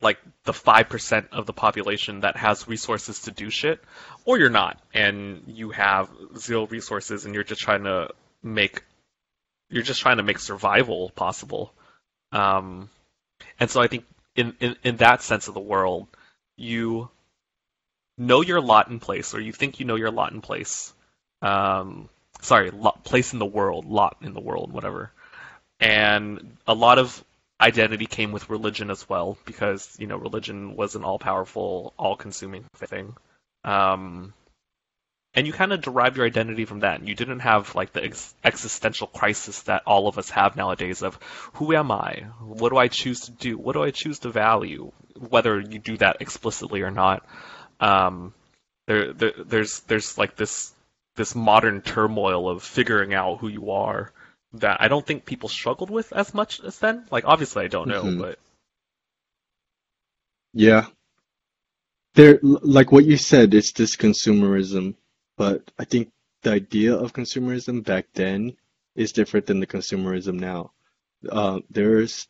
like 0.00 0.18
the 0.44 0.52
five 0.52 0.88
percent 0.88 1.28
of 1.32 1.46
the 1.46 1.52
population 1.52 2.20
that 2.20 2.36
has 2.36 2.68
resources 2.68 3.22
to 3.22 3.30
do 3.30 3.50
shit, 3.50 3.82
or 4.24 4.38
you're 4.38 4.50
not, 4.50 4.80
and 4.92 5.42
you 5.46 5.70
have 5.70 6.10
zero 6.38 6.66
resources, 6.66 7.24
and 7.24 7.34
you're 7.34 7.44
just 7.44 7.60
trying 7.60 7.84
to 7.84 8.10
make 8.42 8.82
you're 9.70 9.82
just 9.82 10.00
trying 10.00 10.18
to 10.18 10.22
make 10.22 10.38
survival 10.38 11.10
possible. 11.10 11.72
Um, 12.32 12.88
and 13.60 13.70
so 13.70 13.80
I 13.80 13.88
think 13.88 14.04
in, 14.36 14.54
in 14.60 14.76
in 14.84 14.96
that 14.96 15.22
sense 15.22 15.48
of 15.48 15.54
the 15.54 15.60
world, 15.60 16.08
you 16.56 17.08
know 18.16 18.42
your 18.42 18.60
lot 18.60 18.88
in 18.88 19.00
place, 19.00 19.34
or 19.34 19.40
you 19.40 19.52
think 19.52 19.80
you 19.80 19.86
know 19.86 19.96
your 19.96 20.10
lot 20.10 20.32
in 20.32 20.40
place. 20.40 20.92
Um, 21.42 22.08
sorry, 22.40 22.70
lot, 22.70 23.04
place 23.04 23.32
in 23.32 23.38
the 23.38 23.46
world, 23.46 23.84
lot 23.86 24.16
in 24.22 24.34
the 24.34 24.40
world, 24.40 24.72
whatever. 24.72 25.10
And 25.80 26.56
a 26.66 26.74
lot 26.74 26.98
of 26.98 27.24
identity 27.60 28.06
came 28.06 28.32
with 28.32 28.50
religion 28.50 28.90
as 28.90 29.08
well, 29.08 29.38
because 29.44 29.96
you 29.98 30.06
know 30.06 30.16
religion 30.16 30.76
was 30.76 30.94
an 30.94 31.04
all-powerful, 31.04 31.94
all-consuming 31.98 32.64
thing. 32.76 33.16
Um, 33.64 34.34
and 35.34 35.46
you 35.48 35.52
kind 35.52 35.72
of 35.72 35.80
derived 35.80 36.16
your 36.16 36.26
identity 36.26 36.64
from 36.64 36.80
that. 36.80 37.06
You 37.06 37.14
didn't 37.14 37.40
have 37.40 37.74
like 37.74 37.92
the 37.92 38.04
ex- 38.04 38.34
existential 38.44 39.08
crisis 39.08 39.62
that 39.62 39.82
all 39.84 40.06
of 40.06 40.16
us 40.16 40.30
have 40.30 40.54
nowadays 40.54 41.02
of 41.02 41.18
who 41.54 41.74
am 41.74 41.90
I? 41.90 42.26
What 42.40 42.70
do 42.70 42.76
I 42.76 42.86
choose 42.86 43.22
to 43.22 43.32
do? 43.32 43.58
What 43.58 43.72
do 43.72 43.82
I 43.82 43.90
choose 43.90 44.20
to 44.20 44.30
value? 44.30 44.92
Whether 45.18 45.58
you 45.58 45.80
do 45.80 45.96
that 45.96 46.18
explicitly 46.20 46.82
or 46.82 46.92
not. 46.92 47.26
Um, 47.80 48.32
there, 48.86 49.12
there, 49.12 49.32
there's 49.44 49.80
there's 49.80 50.16
like 50.16 50.36
this 50.36 50.72
this 51.16 51.34
modern 51.34 51.80
turmoil 51.82 52.48
of 52.48 52.62
figuring 52.62 53.14
out 53.14 53.38
who 53.38 53.48
you 53.48 53.70
are 53.70 54.12
that 54.54 54.80
I 54.80 54.88
don't 54.88 55.04
think 55.06 55.24
people 55.24 55.48
struggled 55.48 55.90
with 55.90 56.12
as 56.12 56.32
much 56.34 56.60
as 56.60 56.78
then. 56.78 57.06
Like 57.10 57.24
obviously 57.26 57.64
I 57.64 57.68
don't 57.68 57.88
know, 57.88 58.04
Mhm. 58.04 58.18
but 58.18 58.38
Yeah. 60.52 60.86
There, 62.14 62.38
like 62.42 62.92
what 62.92 63.04
you 63.04 63.16
said, 63.16 63.54
it's 63.54 63.72
this 63.72 63.96
consumerism, 63.96 64.94
but 65.36 65.70
I 65.78 65.84
think 65.84 66.12
the 66.42 66.52
idea 66.52 66.94
of 66.94 67.12
consumerism 67.12 67.84
back 67.84 68.06
then 68.14 68.56
is 68.94 69.10
different 69.12 69.46
than 69.46 69.58
the 69.58 69.66
consumerism 69.66 70.38
now. 70.38 70.72
Uh, 71.28 71.60
there's, 71.70 72.28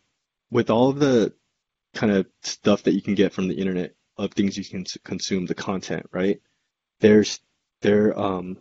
with 0.51 0.71
all 0.71 0.93
the 0.93 1.35
kind 1.93 2.13
of 2.13 2.27
stuff 2.43 2.85
that 2.85 2.95
you 2.95 3.03
can 3.03 3.15
get 3.15 3.35
from 3.35 3.49
the 3.49 3.59
internet 3.59 3.95
of 4.17 4.33
things 4.33 4.57
you 4.57 4.65
can 4.65 4.87
consume, 5.05 5.45
the 5.45 5.55
content, 5.55 6.07
right? 6.13 6.41
There's, 7.01 7.41
there, 7.83 8.19
um, 8.19 8.57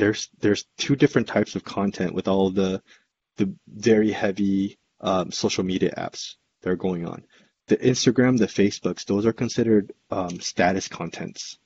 there's, 0.00 0.28
there's 0.40 0.64
two 0.76 0.96
different 0.96 1.28
types 1.28 1.54
of 1.56 1.62
content 1.64 2.14
with 2.14 2.26
all 2.28 2.50
the, 2.50 2.82
the 3.36 3.54
very 3.68 4.10
heavy, 4.10 4.78
um, 5.00 5.30
social 5.30 5.64
media 5.64 5.92
apps 5.96 6.34
that 6.62 6.70
are 6.70 6.76
going 6.76 7.06
on 7.06 7.24
the 7.70 7.76
Instagram, 7.76 8.36
the 8.36 8.46
Facebooks, 8.48 9.04
those 9.06 9.24
are 9.24 9.32
considered 9.32 9.92
um, 10.10 10.40
status 10.40 10.88
contents. 10.88 11.56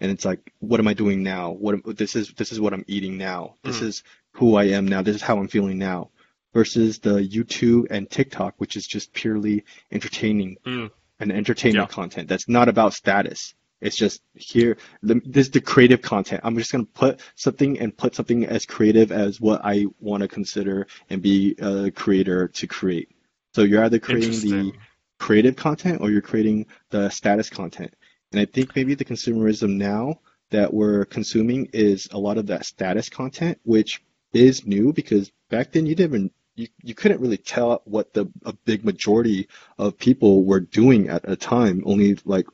And 0.00 0.10
it's 0.10 0.24
like, 0.24 0.52
what 0.58 0.80
am 0.80 0.88
I 0.88 0.94
doing 0.94 1.22
now? 1.22 1.52
What 1.52 1.96
this 1.96 2.16
is 2.16 2.34
this 2.34 2.50
is 2.50 2.60
what 2.60 2.74
I'm 2.74 2.84
eating 2.88 3.16
now. 3.16 3.54
This 3.62 3.78
Mm. 3.78 3.82
is 3.86 4.02
who 4.32 4.56
I 4.56 4.64
am 4.64 4.86
now. 4.86 5.02
This 5.02 5.14
is 5.14 5.22
how 5.22 5.38
I'm 5.38 5.46
feeling 5.46 5.78
now. 5.78 6.10
Versus 6.52 6.98
the 6.98 7.20
YouTube 7.20 7.86
and 7.90 8.10
TikTok, 8.10 8.54
which 8.58 8.74
is 8.76 8.84
just 8.84 9.12
purely 9.12 9.64
entertaining 9.92 10.56
Mm. 10.66 10.90
and 11.20 11.30
entertainment 11.30 11.88
Yeah. 11.88 11.94
content. 11.94 12.28
That's 12.28 12.48
not 12.48 12.68
about 12.68 12.92
status. 12.92 13.54
It's 13.80 13.96
just 13.96 14.22
here. 14.34 14.76
The, 15.02 15.20
this 15.24 15.46
is 15.46 15.52
the 15.52 15.60
creative 15.60 16.00
content. 16.02 16.40
I'm 16.44 16.56
just 16.56 16.72
gonna 16.72 16.84
put 16.84 17.20
something 17.34 17.78
and 17.78 17.96
put 17.96 18.14
something 18.14 18.46
as 18.46 18.66
creative 18.66 19.12
as 19.12 19.40
what 19.40 19.60
I 19.64 19.86
want 20.00 20.22
to 20.22 20.28
consider 20.28 20.86
and 21.10 21.20
be 21.20 21.54
a 21.58 21.90
creator 21.90 22.48
to 22.48 22.66
create. 22.66 23.10
So 23.54 23.62
you're 23.62 23.84
either 23.84 23.98
creating 23.98 24.40
the 24.40 24.72
creative 25.18 25.56
content 25.56 26.00
or 26.00 26.10
you're 26.10 26.22
creating 26.22 26.66
the 26.90 27.08
status 27.10 27.50
content. 27.50 27.94
And 28.32 28.40
I 28.40 28.46
think 28.46 28.74
maybe 28.74 28.94
the 28.94 29.04
consumerism 29.04 29.76
now 29.76 30.20
that 30.50 30.72
we're 30.72 31.04
consuming 31.04 31.68
is 31.72 32.08
a 32.10 32.18
lot 32.18 32.38
of 32.38 32.46
that 32.46 32.66
status 32.66 33.08
content, 33.08 33.58
which 33.64 34.02
is 34.32 34.66
new 34.66 34.92
because 34.92 35.30
back 35.50 35.72
then 35.72 35.86
you 35.86 35.94
didn't 35.94 36.14
even 36.14 36.30
you, 36.56 36.68
you 36.82 36.94
couldn't 36.94 37.20
really 37.20 37.36
tell 37.36 37.82
what 37.84 38.12
the 38.12 38.26
a 38.44 38.52
big 38.52 38.84
majority 38.84 39.48
of 39.78 39.98
people 39.98 40.44
were 40.44 40.60
doing 40.60 41.08
at 41.08 41.28
a 41.28 41.36
time. 41.36 41.82
Only 41.86 42.16
like 42.24 42.46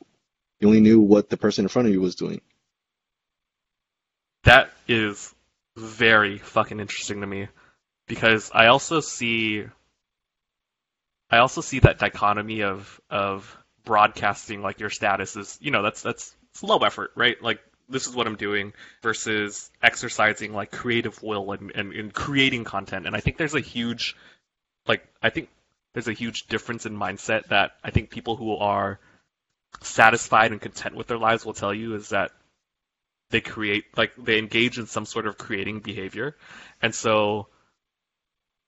you 0.61 0.69
only 0.69 0.81
knew 0.81 1.01
what 1.01 1.29
the 1.29 1.37
person 1.37 1.65
in 1.65 1.69
front 1.69 1.89
of 1.89 1.95
you 1.95 2.01
was 2.01 2.15
doing. 2.15 2.41
That 4.45 4.71
is 4.87 5.35
very 5.77 6.39
fucking 6.39 6.81
interesting 6.81 7.21
to 7.23 7.27
me 7.27 7.49
because 8.07 8.51
I 8.55 8.67
also 8.67 9.01
see 9.01 9.65
I 11.31 11.39
also 11.39 11.61
see 11.61 11.79
that 11.81 11.99
dichotomy 11.99 12.63
of 12.63 13.01
of 13.09 13.57
broadcasting 13.85 14.63
like 14.63 14.81
your 14.81 14.91
status 14.91 15.37
is 15.37 15.59
you 15.61 15.71
know 15.71 15.83
that's 15.83 16.03
that's 16.03 16.35
low 16.63 16.79
effort 16.79 17.13
right 17.15 17.41
like 17.43 17.61
this 17.89 18.07
is 18.07 18.15
what 18.15 18.27
I'm 18.27 18.37
doing 18.37 18.73
versus 19.03 19.71
exercising 19.83 20.53
like 20.53 20.71
creative 20.71 21.23
will 21.23 21.51
and, 21.53 21.73
and, 21.75 21.93
and 21.93 22.13
creating 22.13 22.65
content 22.65 23.07
and 23.07 23.17
I 23.17 23.21
think 23.21 23.37
there's 23.37 23.55
a 23.55 23.61
huge 23.61 24.17
like 24.87 25.07
I 25.23 25.31
think 25.31 25.49
there's 25.95 26.09
a 26.09 26.13
huge 26.13 26.47
difference 26.49 26.87
in 26.87 26.97
mindset 26.97 27.49
that 27.49 27.73
I 27.83 27.91
think 27.91 28.11
people 28.11 28.37
who 28.37 28.57
are 28.57 28.99
satisfied 29.83 30.53
and 30.53 30.61
content 30.61 30.95
with 30.95 31.07
their 31.07 31.19
lives 31.19 31.45
will 31.45 31.55
tell 31.55 31.73
you 31.75 31.95
is 31.95 32.11
that 32.11 32.33
they 33.31 33.41
create 33.41 33.85
like 33.97 34.13
they 34.17 34.39
engage 34.39 34.79
in 34.79 34.87
some 34.87 35.07
sort 35.07 35.27
of 35.27 35.39
creating 35.39 35.81
behavior. 35.81 36.37
And 36.83 36.95
so 36.95 37.49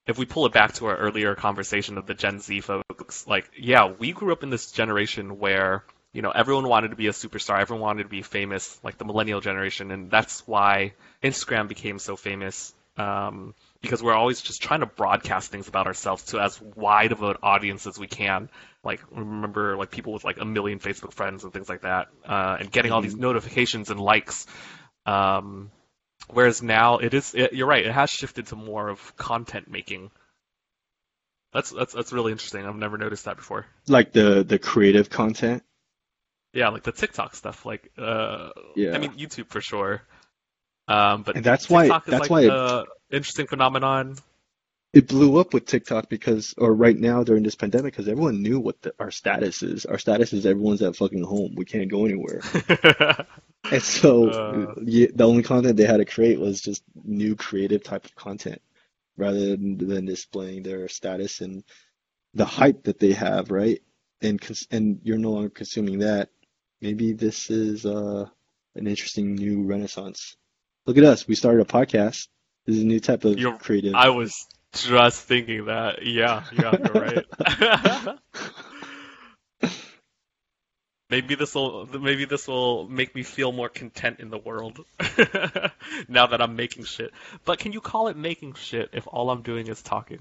if 0.06 0.18
we 0.18 0.24
pull 0.24 0.46
it 0.46 0.52
back 0.52 0.72
to 0.74 0.86
our 0.86 0.96
earlier 0.96 1.34
conversation 1.34 1.98
of 1.98 2.06
the 2.06 2.14
gen 2.14 2.40
z 2.40 2.60
folks 2.60 3.26
like 3.26 3.50
yeah 3.56 3.86
we 3.86 4.12
grew 4.12 4.32
up 4.32 4.42
in 4.42 4.50
this 4.50 4.72
generation 4.72 5.38
where 5.38 5.84
you 6.12 6.22
know 6.22 6.30
everyone 6.30 6.68
wanted 6.68 6.88
to 6.88 6.96
be 6.96 7.06
a 7.06 7.12
superstar 7.12 7.60
everyone 7.60 7.82
wanted 7.82 8.02
to 8.02 8.08
be 8.08 8.22
famous 8.22 8.80
like 8.82 8.98
the 8.98 9.04
millennial 9.04 9.40
generation 9.40 9.90
and 9.90 10.10
that's 10.10 10.46
why 10.46 10.92
instagram 11.22 11.68
became 11.68 11.98
so 11.98 12.16
famous 12.16 12.74
um, 12.96 13.54
because 13.82 14.02
we're 14.02 14.14
always 14.14 14.40
just 14.40 14.62
trying 14.62 14.80
to 14.80 14.86
broadcast 14.86 15.50
things 15.50 15.68
about 15.68 15.86
ourselves 15.86 16.24
to 16.26 16.40
as 16.40 16.58
wide 16.60 17.12
of 17.12 17.22
an 17.22 17.36
audience 17.42 17.86
as 17.86 17.98
we 17.98 18.06
can 18.06 18.48
like 18.84 19.00
remember 19.12 19.76
like 19.76 19.90
people 19.90 20.12
with 20.12 20.24
like 20.24 20.38
a 20.40 20.44
million 20.44 20.78
Facebook 20.78 21.12
friends 21.12 21.44
and 21.44 21.52
things 21.52 21.68
like 21.68 21.82
that, 21.82 22.08
uh, 22.26 22.56
and 22.58 22.70
getting 22.72 22.90
all 22.90 23.00
these 23.00 23.14
Mhm. 23.14 23.20
notifications 23.20 23.90
and 23.90 24.00
likes. 24.00 24.46
Um, 25.06 25.70
whereas 26.28 26.62
now 26.62 26.98
it 26.98 27.14
is, 27.14 27.34
it, 27.34 27.52
you're 27.52 27.66
right, 27.68 27.86
it 27.86 27.92
has 27.92 28.10
shifted 28.10 28.46
to 28.48 28.56
more 28.56 28.88
of 28.88 29.16
content 29.16 29.68
making. 29.70 30.10
That's 31.52 31.70
that's 31.70 31.92
that's 31.92 32.12
really 32.12 32.32
interesting. 32.32 32.66
I've 32.66 32.74
never 32.76 32.98
noticed 32.98 33.26
that 33.26 33.36
before. 33.36 33.66
Like 33.86 34.12
the 34.12 34.42
the 34.42 34.58
creative 34.58 35.10
content. 35.10 35.62
Yeah, 36.54 36.68
like 36.70 36.82
the 36.82 36.92
TikTok 36.92 37.34
stuff, 37.36 37.64
like 37.64 37.90
uh, 37.98 38.50
Yeah. 38.74 38.94
I 38.94 38.98
mean 38.98 39.12
YouTube 39.12 39.48
for 39.48 39.60
sure. 39.60 40.02
Um, 40.88 41.22
but 41.22 41.36
And 41.36 41.44
that's 41.44 41.68
why 41.70 41.88
TikTok 41.88 42.08
is 42.08 42.10
that's 42.10 42.20
like 42.20 42.30
why 42.30 42.42
it, 42.42 42.62
interesting 43.10 43.46
phenomenon. 43.46 44.16
it 44.92 45.08
blew 45.08 45.38
up 45.38 45.54
with 45.54 45.64
TikTok 45.66 46.08
because, 46.10 46.54
or 46.58 46.74
right 46.74 46.96
now 46.96 47.24
during 47.24 47.42
this 47.42 47.54
pandemic, 47.54 47.92
because 47.94 48.08
everyone 48.08 48.42
knew 48.42 48.60
what 48.60 48.80
the, 48.82 48.94
our 48.98 49.10
status 49.10 49.62
is. 49.62 49.86
Our 49.86 49.98
status 49.98 50.32
is 50.34 50.44
everyone's 50.44 50.82
at 50.82 50.96
fucking 50.96 51.22
home. 51.24 51.54
We 51.56 51.64
can't 51.64 51.90
go 51.90 52.04
anywhere. 52.04 52.42
And 53.70 53.82
so 53.82 54.30
Uh. 54.30 54.74
yeah, 54.76 55.06
the 55.14 55.26
only 55.26 55.42
content 55.42 55.76
they 55.76 55.84
had 55.86 55.96
to 55.98 56.04
create 56.04 56.38
was 56.38 56.60
just 56.60 56.82
new 57.04 57.36
creative 57.36 57.82
type 57.82 58.04
of 58.04 58.14
content 58.14 58.60
rather 59.16 59.40
than, 59.40 59.78
than 59.78 60.04
displaying 60.06 60.62
their 60.62 60.88
status 60.88 61.40
and 61.40 61.64
the 62.34 62.44
hype 62.44 62.84
that 62.84 62.98
they 63.00 63.12
have, 63.12 63.50
right? 63.50 63.82
And 64.22 64.40
cons 64.40 64.66
and 64.70 65.00
you're 65.04 65.18
no 65.18 65.32
longer 65.32 65.50
consuming 65.50 66.00
that. 66.00 66.30
Maybe 66.80 67.12
this 67.12 67.50
is 67.50 67.86
uh, 67.86 68.28
an 68.74 68.86
interesting 68.86 69.34
new 69.34 69.64
renaissance. 69.64 70.36
Look 70.86 70.98
at 70.98 71.04
us. 71.04 71.26
We 71.28 71.34
started 71.34 71.62
a 71.62 71.64
podcast. 71.64 72.28
This 72.66 72.76
is 72.76 72.82
a 72.82 72.86
new 72.86 73.00
type 73.00 73.24
of 73.24 73.38
You're- 73.38 73.58
creative. 73.58 73.94
I 73.94 74.10
was 74.10 74.46
just 74.72 75.22
thinking 75.24 75.66
that. 75.66 76.04
Yeah, 76.04 76.44
yeah, 76.52 76.74
you're 76.78 77.02
right. 77.02 78.18
Maybe 81.10 81.34
this 81.34 81.54
will 81.54 81.86
maybe 82.00 82.24
this 82.24 82.48
will 82.48 82.88
make 82.88 83.14
me 83.14 83.22
feel 83.22 83.52
more 83.52 83.68
content 83.68 84.20
in 84.20 84.30
the 84.30 84.38
world 84.38 84.80
now 86.08 86.26
that 86.28 86.40
I'm 86.40 86.56
making 86.56 86.84
shit. 86.84 87.12
But 87.44 87.58
can 87.58 87.72
you 87.72 87.82
call 87.82 88.08
it 88.08 88.16
making 88.16 88.54
shit 88.54 88.88
if 88.94 89.06
all 89.06 89.28
I'm 89.28 89.42
doing 89.42 89.66
is 89.66 89.82
talking? 89.82 90.20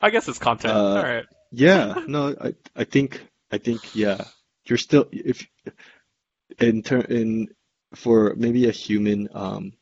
I 0.00 0.10
guess 0.10 0.28
it's 0.28 0.38
content. 0.38 0.74
Uh, 0.76 0.94
all 0.96 1.02
right. 1.02 1.24
Yeah, 1.50 2.04
no, 2.06 2.36
I 2.40 2.54
I 2.76 2.84
think 2.84 3.20
I 3.50 3.58
think 3.58 3.96
yeah, 3.96 4.22
you're 4.66 4.78
still 4.78 5.08
if 5.10 5.44
in 6.60 6.84
turn 6.84 7.06
in 7.08 7.48
for 7.94 8.34
maybe 8.36 8.68
a 8.68 8.72
human 8.72 9.28
um 9.32 9.72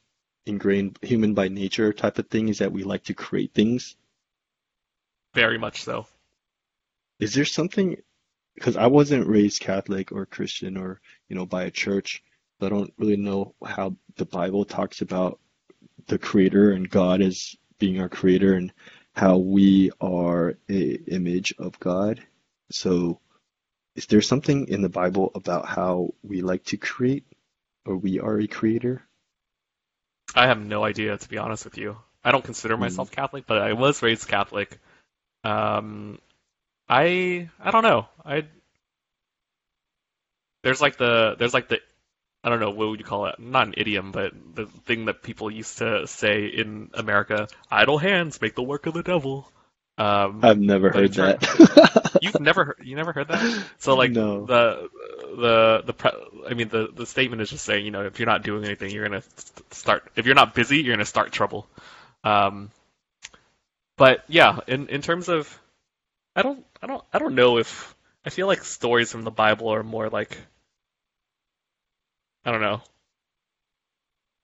ingrained 0.46 0.98
human 1.02 1.34
by 1.34 1.48
nature 1.48 1.92
type 1.92 2.18
of 2.18 2.28
thing 2.28 2.48
is 2.48 2.58
that 2.58 2.72
we 2.72 2.82
like 2.82 3.04
to 3.04 3.14
create 3.14 3.54
things. 3.54 3.96
Very 5.34 5.58
much 5.58 5.82
so. 5.82 6.06
Is 7.18 7.34
there 7.34 7.44
something 7.44 7.96
because 8.54 8.76
I 8.76 8.88
wasn't 8.88 9.28
raised 9.28 9.61
Catholic 9.61 10.12
or 10.12 10.26
Christian 10.26 10.76
or 10.76 11.00
you 11.28 11.36
know 11.36 11.46
by 11.46 11.64
a 11.64 11.70
church, 11.70 12.22
so 12.58 12.66
I 12.66 12.70
don't 12.70 12.92
really 12.98 13.16
know 13.16 13.54
how 13.64 13.96
the 14.16 14.26
Bible 14.26 14.64
talks 14.64 15.02
about 15.02 15.38
the 16.06 16.18
creator 16.18 16.72
and 16.72 16.88
God 16.88 17.22
as 17.22 17.54
being 17.78 18.00
our 18.00 18.08
creator 18.08 18.54
and 18.54 18.72
how 19.14 19.38
we 19.38 19.90
are 20.00 20.56
a 20.68 20.92
image 21.08 21.54
of 21.58 21.78
God. 21.78 22.22
So 22.70 23.20
is 23.96 24.06
there 24.06 24.22
something 24.22 24.68
in 24.68 24.82
the 24.82 24.88
Bible 24.88 25.30
about 25.34 25.66
how 25.66 26.14
we 26.22 26.42
like 26.42 26.64
to 26.64 26.76
create 26.76 27.24
or 27.85 27.97
we 27.97 28.18
are 28.20 28.41
a 28.41 28.47
creator? 28.47 29.07
I 30.35 30.47
have 30.49 30.59
no 30.61 30.85
idea 30.85 31.16
to 31.16 31.28
be 31.28 31.39
honest 31.39 31.64
with 31.64 31.78
you. 31.78 31.97
I 32.24 32.33
don't 32.33 32.45
consider 32.45 32.76
Hmm. 32.76 32.76
myself 32.76 33.11
Catholic, 33.11 33.47
but 33.47 33.59
I 33.59 33.72
was 33.74 34.03
raised 34.03 34.28
Catholic. 34.28 34.78
Um, 35.45 36.20
I 36.89 37.51
I 37.61 37.70
don't 37.72 37.85
know. 37.85 38.09
I 38.24 38.47
there's 40.62 40.81
like 40.81 40.97
the 40.97 41.37
there's 41.39 41.55
like 41.55 41.68
the 41.68 41.81
I 42.45 42.51
don't 42.51 42.61
know 42.61 42.70
what 42.70 42.89
would 42.91 43.01
you 43.01 43.07
call 43.07 43.26
it? 43.26 43.39
Not 43.41 43.68
an 43.68 43.74
idiom, 43.76 44.12
but 44.12 44.33
the 44.55 44.66
thing 44.66 45.07
that 45.07 45.22
people 45.22 45.51
used 45.51 45.78
to 45.78 46.07
say 46.07 46.47
in 46.47 46.91
America: 46.95 47.49
"Idle 47.70 47.99
hands 47.99 48.41
make 48.41 48.55
the 48.57 48.62
work 48.62 48.87
of 48.87 48.95
the 48.95 49.03
devil." 49.03 49.51
Um, 50.01 50.40
I've 50.44 50.59
never 50.59 50.90
heard 50.90 51.12
that. 51.14 52.18
you've 52.22 52.40
never 52.40 52.64
heard, 52.64 52.76
you 52.82 52.96
never 52.96 53.12
heard 53.12 53.28
that? 53.28 53.64
So 53.78 53.96
like 53.96 54.12
No. 54.12 54.46
the 54.46 54.88
the 55.36 55.82
the 55.86 55.92
pre- 55.92 56.46
I 56.48 56.55
mean 56.55 56.68
the 56.68 56.88
the 56.94 57.07
statement 57.07 57.42
is 57.42 57.51
just 57.51 57.64
saying 57.64 57.84
you 57.84 57.90
know 57.90 58.05
if 58.05 58.18
you're 58.18 58.26
not 58.26 58.42
doing 58.42 58.64
anything 58.64 58.90
you're 58.92 59.07
gonna 59.07 59.22
start 59.70 60.11
if 60.16 60.26
you're 60.26 60.34
not 60.34 60.55
busy 60.55 60.78
you're 60.82 60.94
gonna 60.96 61.05
start 61.05 61.32
trouble. 61.32 61.66
Um, 62.24 62.70
but 63.96 64.24
yeah, 64.28 64.61
in 64.66 64.88
in 64.88 65.03
terms 65.03 65.28
of 65.28 65.61
I 66.36 66.42
don't 66.42 66.64
I 66.82 66.86
don't 66.86 67.05
I 67.12 67.18
don't 67.18 67.34
know 67.34 67.59
if 67.59 67.94
I 68.24 68.30
feel 68.30 68.46
like 68.46 68.64
stories 68.64 69.12
from 69.12 69.24
the 69.24 69.30
Bible 69.30 69.68
are 69.74 69.82
more 69.82 70.09
like 70.09 70.38
I 72.44 72.53
don't 72.53 72.61
know 72.62 72.82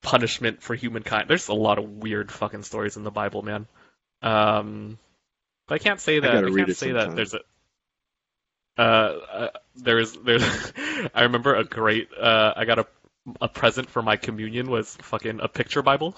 punishment 0.02 0.62
for 0.62 0.74
humankind. 0.74 1.28
There's 1.28 1.48
a 1.48 1.54
lot 1.54 1.78
of 1.78 1.84
weird 1.88 2.30
fucking 2.30 2.62
stories 2.62 2.96
in 2.96 3.04
the 3.04 3.10
Bible, 3.10 3.42
man. 3.42 3.66
Um, 4.22 4.98
but 5.66 5.76
I 5.76 5.78
can't 5.78 6.00
say 6.00 6.20
that. 6.20 6.30
I, 6.30 6.40
gotta 6.40 6.54
can't 6.54 6.76
say 6.76 6.92
that 6.92 7.14
there's 7.14 7.34
a. 7.34 7.40
Uh, 8.78 8.82
uh, 8.82 9.48
there's 9.76 10.12
there's. 10.12 10.72
I 11.14 11.22
remember 11.22 11.54
a 11.54 11.64
great. 11.64 12.08
Uh, 12.12 12.52
I 12.56 12.64
got 12.64 12.78
a 12.78 12.86
a 13.40 13.48
present 13.48 13.90
for 13.90 14.02
my 14.02 14.16
communion 14.16 14.70
was 14.70 14.96
fucking 15.02 15.40
a 15.40 15.48
picture 15.48 15.82
Bible, 15.82 16.14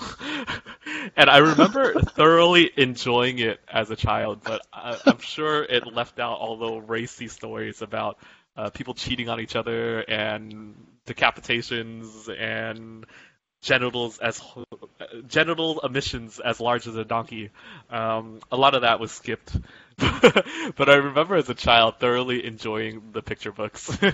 and 1.16 1.30
I 1.30 1.38
remember 1.38 1.94
thoroughly 2.00 2.70
enjoying 2.76 3.38
it 3.38 3.60
as 3.68 3.90
a 3.90 3.96
child. 3.96 4.40
But 4.44 4.66
I, 4.72 4.98
I'm 5.06 5.18
sure 5.18 5.62
it 5.62 5.86
left 5.86 6.18
out 6.18 6.38
all 6.38 6.56
the 6.58 6.80
racy 6.80 7.28
stories 7.28 7.80
about 7.80 8.18
uh, 8.56 8.70
people 8.70 8.94
cheating 8.94 9.28
on 9.28 9.40
each 9.40 9.56
other 9.56 10.00
and 10.00 10.74
decapitations 11.06 12.28
and 12.28 13.06
genitals 13.62 14.18
as 14.18 14.40
genital 15.26 15.80
emissions 15.80 16.38
as 16.40 16.60
large 16.60 16.86
as 16.86 16.96
a 16.96 17.04
donkey. 17.04 17.50
Um, 17.90 18.40
a 18.52 18.56
lot 18.56 18.74
of 18.74 18.82
that 18.82 19.00
was 19.00 19.12
skipped, 19.12 19.56
but 19.96 20.88
I 20.88 20.96
remember 20.96 21.36
as 21.36 21.48
a 21.48 21.54
child 21.54 21.98
thoroughly 21.98 22.44
enjoying 22.44 23.10
the 23.12 23.22
picture 23.22 23.52
books. 23.52 23.96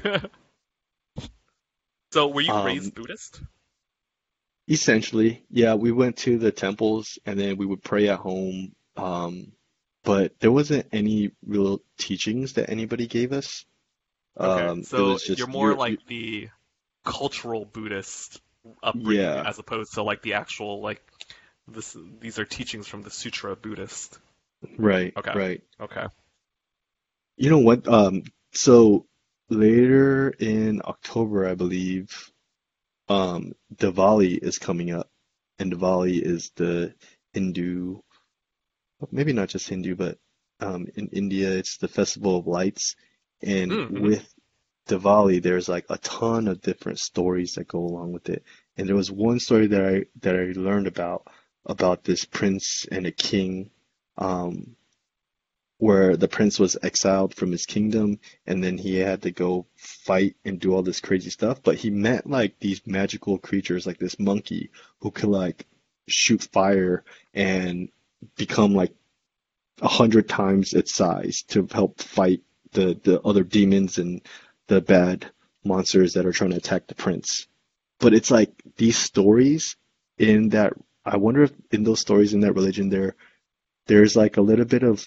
so, 2.12 2.28
were 2.28 2.40
you 2.40 2.52
Um, 2.52 2.66
raised 2.66 2.94
Buddhist? 2.94 3.40
Essentially, 4.68 5.44
yeah, 5.50 5.74
we 5.74 5.92
went 5.92 6.16
to 6.18 6.38
the 6.38 6.50
temples 6.50 7.18
and 7.26 7.38
then 7.38 7.56
we 7.58 7.66
would 7.66 7.82
pray 7.82 8.08
at 8.08 8.18
home. 8.18 8.72
Um, 8.96 9.52
but 10.04 10.38
there 10.40 10.52
wasn't 10.52 10.86
any 10.92 11.32
real 11.46 11.82
teachings 11.98 12.54
that 12.54 12.70
anybody 12.70 13.06
gave 13.06 13.32
us. 13.32 13.64
Okay, 14.38 14.66
Um, 14.66 14.82
so 14.84 15.18
just 15.18 15.38
you're 15.38 15.48
more 15.48 15.68
you're- 15.68 15.78
like 15.78 16.06
the 16.06 16.48
cultural 17.04 17.64
Buddhist 17.66 18.40
upbringing 18.82 19.16
Yeah. 19.16 19.42
as 19.46 19.58
opposed 19.58 19.94
to 19.94 20.02
like 20.02 20.22
the 20.22 20.34
actual 20.34 20.80
like 20.80 21.02
this. 21.68 21.96
These 22.20 22.38
are 22.38 22.44
teachings 22.44 22.86
from 22.86 23.02
the 23.02 23.10
Sutra 23.10 23.56
Buddhist. 23.56 24.18
right, 24.78 25.12
Okay. 25.16 25.32
right. 25.34 25.62
Okay. 25.80 26.06
You 27.36 27.50
know 27.50 27.58
what? 27.58 27.86
Um, 27.88 28.22
so 28.52 29.06
later 29.50 30.30
in 30.30 30.82
October, 30.84 31.46
I 31.48 31.54
believe, 31.54 32.30
um, 33.08 33.54
Diwali 33.74 34.38
is 34.42 34.58
coming 34.58 34.90
up, 34.92 35.10
and 35.58 35.72
Diwali 35.72 36.20
is 36.22 36.50
the 36.56 36.94
Hindu, 37.32 38.00
maybe 39.10 39.32
not 39.32 39.48
just 39.48 39.68
Hindu, 39.68 39.96
but 39.96 40.18
um, 40.60 40.86
in 40.94 41.08
India, 41.08 41.50
it's 41.52 41.76
the 41.78 41.88
Festival 41.88 42.38
of 42.38 42.46
Lights, 42.46 42.96
and 43.42 43.70
Mhm. 43.70 44.00
with 44.00 44.33
Diwali, 44.88 45.42
there's 45.42 45.68
like 45.68 45.86
a 45.88 45.98
ton 45.98 46.48
of 46.48 46.60
different 46.60 46.98
stories 46.98 47.54
that 47.54 47.68
go 47.68 47.78
along 47.78 48.12
with 48.12 48.28
it. 48.28 48.44
And 48.76 48.88
there 48.88 48.96
was 48.96 49.10
one 49.10 49.40
story 49.40 49.66
that 49.68 49.84
I 49.84 50.04
that 50.20 50.36
I 50.36 50.52
learned 50.58 50.86
about 50.86 51.26
about 51.66 52.04
this 52.04 52.24
prince 52.24 52.86
and 52.90 53.06
a 53.06 53.10
king, 53.10 53.70
um, 54.18 54.76
where 55.78 56.16
the 56.16 56.28
prince 56.28 56.58
was 56.58 56.76
exiled 56.82 57.34
from 57.34 57.50
his 57.50 57.66
kingdom 57.66 58.18
and 58.46 58.62
then 58.62 58.78
he 58.78 58.96
had 58.96 59.22
to 59.22 59.30
go 59.30 59.66
fight 59.76 60.36
and 60.44 60.60
do 60.60 60.74
all 60.74 60.82
this 60.82 61.00
crazy 61.00 61.30
stuff. 61.30 61.62
But 61.62 61.76
he 61.76 61.90
met 61.90 62.26
like 62.28 62.58
these 62.58 62.86
magical 62.86 63.38
creatures, 63.38 63.86
like 63.86 63.98
this 63.98 64.18
monkey 64.18 64.70
who 65.00 65.10
could 65.10 65.30
like 65.30 65.66
shoot 66.06 66.42
fire 66.52 67.04
and 67.32 67.88
become 68.36 68.74
like 68.74 68.92
a 69.80 69.88
hundred 69.88 70.28
times 70.28 70.72
its 70.74 70.94
size 70.94 71.42
to 71.48 71.66
help 71.72 72.00
fight 72.00 72.42
the 72.72 72.98
the 73.02 73.20
other 73.22 73.44
demons 73.44 73.98
and 73.98 74.20
the 74.68 74.80
bad 74.80 75.30
monsters 75.64 76.14
that 76.14 76.26
are 76.26 76.32
trying 76.32 76.50
to 76.50 76.56
attack 76.56 76.86
the 76.86 76.94
prince. 76.94 77.46
But 78.00 78.14
it's 78.14 78.30
like 78.30 78.50
these 78.76 78.98
stories 78.98 79.76
in 80.18 80.50
that 80.50 80.74
I 81.04 81.16
wonder 81.16 81.44
if 81.44 81.52
in 81.70 81.84
those 81.84 82.00
stories 82.00 82.34
in 82.34 82.40
that 82.40 82.52
religion 82.52 82.88
there 82.88 83.14
there's 83.86 84.16
like 84.16 84.36
a 84.36 84.42
little 84.42 84.64
bit 84.64 84.82
of 84.82 85.06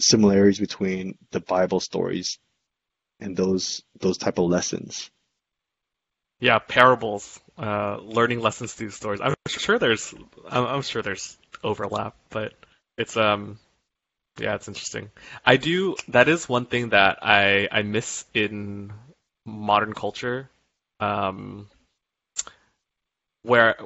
similarities 0.00 0.58
between 0.58 1.18
the 1.30 1.40
Bible 1.40 1.80
stories 1.80 2.38
and 3.20 3.36
those 3.36 3.82
those 4.00 4.18
type 4.18 4.38
of 4.38 4.50
lessons. 4.50 5.10
Yeah, 6.40 6.58
parables, 6.58 7.40
uh, 7.56 7.98
learning 8.02 8.40
lessons 8.40 8.72
through 8.72 8.90
stories. 8.90 9.20
I'm 9.22 9.34
sure 9.46 9.78
there's, 9.78 10.12
I'm, 10.50 10.66
I'm 10.66 10.82
sure 10.82 11.00
there's 11.00 11.38
overlap, 11.62 12.16
but 12.28 12.52
it's 12.98 13.16
um, 13.16 13.58
yeah, 14.38 14.54
it's 14.54 14.68
interesting. 14.68 15.10
I 15.44 15.56
do. 15.56 15.96
That 16.08 16.28
is 16.28 16.48
one 16.48 16.66
thing 16.66 16.90
that 16.90 17.18
I 17.22 17.68
I 17.70 17.82
miss 17.82 18.24
in 18.34 18.92
modern 19.46 19.92
culture, 19.92 20.50
um, 21.00 21.68
where 23.42 23.76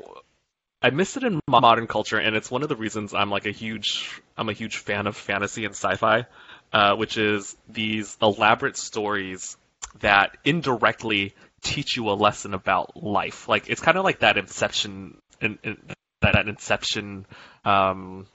I 0.80 0.90
miss 0.90 1.16
it 1.16 1.24
in 1.24 1.40
modern 1.49 1.86
culture, 1.86 2.18
and 2.18 2.36
it's 2.36 2.51
one 2.51 2.62
of 2.62 2.68
the 2.68 2.76
reasons 2.76 3.12
I'm 3.12 3.30
like 3.30 3.46
a 3.46 3.51
huge 3.51 4.22
I'm 4.36 4.49
a 4.49 4.53
huge 4.53 4.76
fan 4.76 5.07
of 5.07 5.16
fantasy 5.16 5.64
and 5.64 5.74
sci-fi, 5.74 6.26
uh, 6.72 6.96
which 6.96 7.18
is 7.18 7.57
these 7.68 8.16
elaborate 8.22 8.76
stories 8.76 9.57
that 10.01 10.36
indirectly 10.44 11.34
teach 11.62 11.96
you 11.96 12.09
a 12.09 12.12
lesson 12.12 12.55
about 12.55 13.03
life. 13.03 13.49
Like 13.49 13.68
it's 13.68 13.80
kind 13.80 13.99
of 13.99 14.05
like 14.05 14.20
that 14.20 14.38
Inception, 14.38 15.18
in, 15.40 15.59
in, 15.64 15.76
that, 16.20 16.34
that 16.34 16.49
Inception 16.49 17.26
um, 17.64 18.26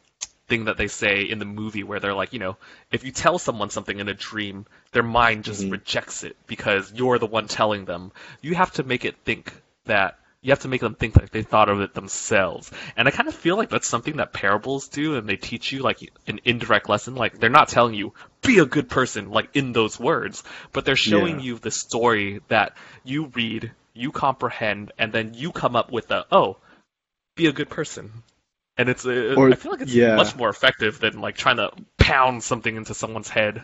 thing 0.48 0.66
that 0.66 0.78
they 0.78 0.88
say 0.88 1.22
in 1.22 1.40
the 1.40 1.46
movie 1.46 1.84
where 1.84 2.00
they're 2.00 2.14
like, 2.14 2.34
you 2.34 2.40
know, 2.40 2.58
if 2.92 3.04
you 3.04 3.12
tell 3.12 3.40
someone 3.40 3.70
something 3.70 4.00
in 4.00 4.10
a 4.10 4.14
dream, 4.14 4.66
their 4.92 5.04
mind 5.04 5.44
just 5.46 5.62
Mhm. 5.62 5.72
rejects 5.72 6.24
it 6.24 6.36
because 6.48 6.92
you're 6.94 7.20
the 7.20 7.26
one 7.26 7.48
telling 7.48 7.86
them. 7.86 8.12
You 8.42 8.56
have 8.56 8.72
to 8.74 8.84
make 8.84 9.06
it 9.06 9.16
think 9.24 9.54
that. 9.86 10.20
You 10.42 10.52
have 10.52 10.60
to 10.64 10.68
make 10.68 10.82
them 10.82 10.96
think 10.96 11.16
like 11.16 11.30
they 11.30 11.44
thought 11.44 11.70
of 11.70 11.80
it 11.80 11.94
themselves. 11.94 12.70
And 12.98 13.08
I 13.08 13.12
kind 13.12 13.30
of 13.30 13.34
feel 13.36 13.56
like 13.56 13.70
that's 13.70 13.88
something 13.88 14.18
that 14.18 14.34
parables 14.34 14.90
do, 14.90 15.16
and 15.16 15.26
they 15.26 15.38
teach 15.38 15.72
you 15.72 15.80
like 15.80 16.00
an 16.28 16.42
indirect 16.44 16.90
lesson. 16.90 17.16
Like 17.16 17.40
they're 17.40 17.50
not 17.50 17.70
telling 17.70 17.94
you, 17.94 18.14
be 18.42 18.60
a 18.60 18.66
good 18.66 18.90
person, 18.90 19.30
like 19.30 19.56
in 19.56 19.72
those 19.72 19.98
words, 19.98 20.44
but 20.74 20.84
they're 20.84 20.98
showing 20.98 21.40
Yeah. 21.40 21.46
you 21.46 21.60
the 21.60 21.72
story 21.72 22.42
that 22.50 22.76
you 23.06 23.28
read, 23.28 23.72
you 23.94 24.12
comprehend, 24.12 24.92
and 25.00 25.14
then 25.14 25.34
you 25.34 25.54
come 25.54 25.78
up 25.78 25.94
with 25.94 26.10
the, 26.10 26.26
oh, 26.30 26.58
be 27.36 27.46
a 27.48 27.54
good 27.54 27.70
person. 27.70 28.12
And 28.78 28.90
it's, 28.90 29.06
uh, 29.06 29.36
Or- 29.38 29.52
I 29.52 29.56
feel 29.56 29.72
like 29.72 29.82
it's 29.82 29.94
yeah. 29.94 30.16
much 30.16 30.36
more 30.36 30.50
effective 30.50 31.00
than 31.00 31.22
like 31.22 31.36
trying 31.38 31.58
to 31.58 31.72
pound 31.98 32.44
something 32.44 32.76
into 32.76 32.94
someone's 32.94 33.30
head. 33.30 33.64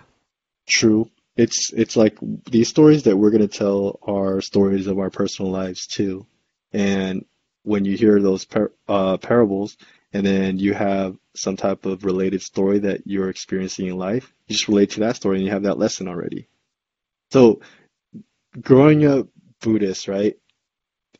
True. 0.67 1.09
it's 1.35 1.71
it's 1.73 1.95
like 1.95 2.17
these 2.51 2.67
stories 2.67 3.03
that 3.03 3.15
we're 3.17 3.31
going 3.31 3.47
to 3.47 3.57
tell 3.57 3.97
are 4.03 4.41
stories 4.41 4.87
of 4.87 4.99
our 4.99 5.09
personal 5.09 5.51
lives 5.51 5.87
too. 5.87 6.25
And 6.73 7.25
when 7.63 7.85
you 7.85 7.95
hear 7.97 8.21
those 8.21 8.45
par 8.45 8.71
uh, 8.87 9.17
parables, 9.17 9.77
and 10.13 10.25
then 10.25 10.59
you 10.59 10.73
have 10.73 11.17
some 11.35 11.55
type 11.55 11.85
of 11.85 12.03
related 12.03 12.41
story 12.41 12.79
that 12.79 13.07
you're 13.07 13.29
experiencing 13.29 13.87
in 13.87 13.97
life, 13.97 14.31
you 14.47 14.53
just 14.55 14.67
relate 14.67 14.91
to 14.91 14.99
that 15.01 15.15
story 15.15 15.37
and 15.37 15.45
you 15.45 15.51
have 15.51 15.63
that 15.63 15.77
lesson 15.79 16.07
already. 16.07 16.47
So, 17.31 17.61
growing 18.59 19.05
up 19.05 19.27
Buddhist, 19.61 20.07
right? 20.07 20.37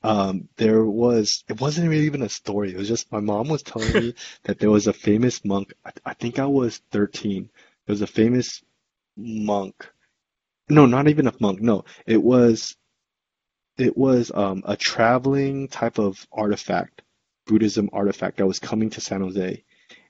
Um, 0.02 0.48
there 0.56 0.86
was, 0.86 1.44
it 1.50 1.60
wasn't 1.60 1.90
really 1.90 2.06
even 2.06 2.22
a 2.22 2.30
story. 2.30 2.74
It 2.74 2.78
was 2.78 2.88
just 2.88 3.12
my 3.12 3.20
mom 3.20 3.50
was 3.50 3.64
telling 3.64 3.94
me 3.94 4.16
that 4.44 4.60
there 4.60 4.72
was 4.72 4.88
a 4.88 4.94
famous 4.94 5.44
monk. 5.44 5.74
I, 5.86 5.92
I 6.06 6.14
think 6.14 6.40
I 6.40 6.46
was 6.46 6.82
13. 6.92 7.50
There 7.86 7.94
was 7.94 8.02
a 8.02 8.08
famous 8.08 8.64
monk. 9.18 9.90
No, 10.70 10.86
not 10.86 11.08
even 11.08 11.28
a 11.28 11.34
monk. 11.40 11.62
No, 11.62 11.84
it 12.06 12.22
was, 12.22 12.76
it 13.78 13.98
was 13.98 14.32
um, 14.34 14.64
a 14.66 14.78
traveling 14.78 15.68
type 15.68 16.00
of 16.00 16.26
artifact, 16.32 17.02
Buddhism 17.46 17.90
artifact 17.92 18.38
that 18.38 18.48
was 18.48 18.60
coming 18.60 18.92
to 18.92 19.02
San 19.02 19.22
Jose. 19.22 19.64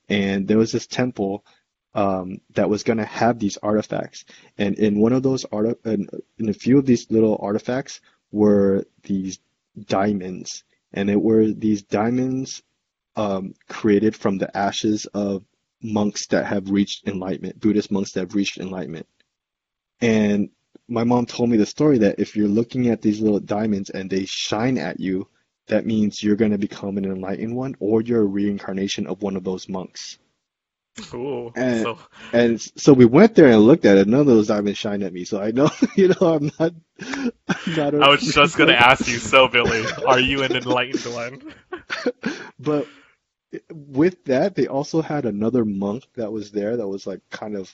And 0.09 0.47
there 0.47 0.57
was 0.57 0.71
this 0.71 0.87
temple 0.87 1.45
um, 1.93 2.41
that 2.55 2.69
was 2.69 2.83
going 2.83 2.97
to 2.97 3.05
have 3.05 3.39
these 3.39 3.57
artifacts. 3.57 4.25
And 4.57 4.75
in 4.77 4.99
one 4.99 5.13
of 5.13 5.23
those 5.23 5.45
art, 5.45 5.79
in, 5.85 6.09
in 6.37 6.49
a 6.49 6.53
few 6.53 6.77
of 6.77 6.85
these 6.85 7.09
little 7.09 7.39
artifacts 7.41 8.01
were 8.31 8.85
these 9.03 9.39
diamonds, 9.85 10.63
and 10.93 11.09
it 11.09 11.21
were 11.21 11.51
these 11.51 11.83
diamonds 11.83 12.61
um, 13.15 13.53
created 13.67 14.15
from 14.15 14.37
the 14.37 14.55
ashes 14.55 15.05
of 15.07 15.43
monks 15.81 16.27
that 16.27 16.45
have 16.45 16.69
reached 16.69 17.07
enlightenment, 17.07 17.59
Buddhist 17.59 17.91
monks 17.91 18.11
that 18.13 18.21
have 18.21 18.35
reached 18.35 18.57
enlightenment. 18.57 19.07
And 20.01 20.49
my 20.87 21.03
mom 21.03 21.25
told 21.25 21.49
me 21.49 21.57
the 21.57 21.65
story 21.65 21.99
that 21.99 22.19
if 22.19 22.35
you're 22.35 22.47
looking 22.47 22.87
at 22.87 23.01
these 23.01 23.21
little 23.21 23.39
diamonds 23.39 23.89
and 23.89 24.09
they 24.09 24.25
shine 24.25 24.77
at 24.77 24.99
you, 24.99 25.27
that 25.67 25.85
means 25.85 26.23
you're 26.23 26.35
going 26.35 26.51
to 26.51 26.57
become 26.57 26.97
an 26.97 27.05
enlightened 27.05 27.55
one 27.55 27.75
or 27.79 28.01
you're 28.01 28.21
a 28.21 28.25
reincarnation 28.25 29.07
of 29.07 29.21
one 29.21 29.35
of 29.35 29.43
those 29.43 29.69
monks. 29.69 30.17
Cool. 30.97 31.51
And 31.55 31.81
So, 31.81 31.99
and 32.33 32.61
so 32.61 32.93
we 32.93 33.05
went 33.05 33.35
there 33.35 33.47
and 33.47 33.61
looked 33.61 33.85
at 33.85 33.97
it. 33.97 34.07
None 34.07 34.19
of 34.21 34.25
those 34.25 34.47
diamonds 34.47 34.77
shine 34.79 35.03
at 35.03 35.13
me, 35.13 35.23
so 35.23 35.41
I 35.41 35.51
know, 35.51 35.69
you 35.95 36.09
know, 36.09 36.33
I'm 36.33 36.51
not, 36.59 36.73
I'm 37.47 37.75
not 37.75 37.93
a, 37.93 37.99
I 37.99 38.09
was 38.09 38.21
just 38.21 38.57
gonna 38.57 38.73
ask 38.89 39.07
you, 39.07 39.17
so 39.17 39.47
Billy, 39.47 39.85
are 40.05 40.19
you 40.19 40.43
an 40.43 40.55
enlightened 40.55 41.13
one? 41.13 41.53
But 42.59 42.87
with 43.71 44.25
that, 44.25 44.55
they 44.55 44.67
also 44.67 45.01
had 45.01 45.25
another 45.25 45.63
monk 45.65 46.03
that 46.15 46.31
was 46.31 46.51
there 46.51 46.77
that 46.77 46.87
was 46.87 47.07
like 47.07 47.21
kind 47.29 47.55
of, 47.55 47.73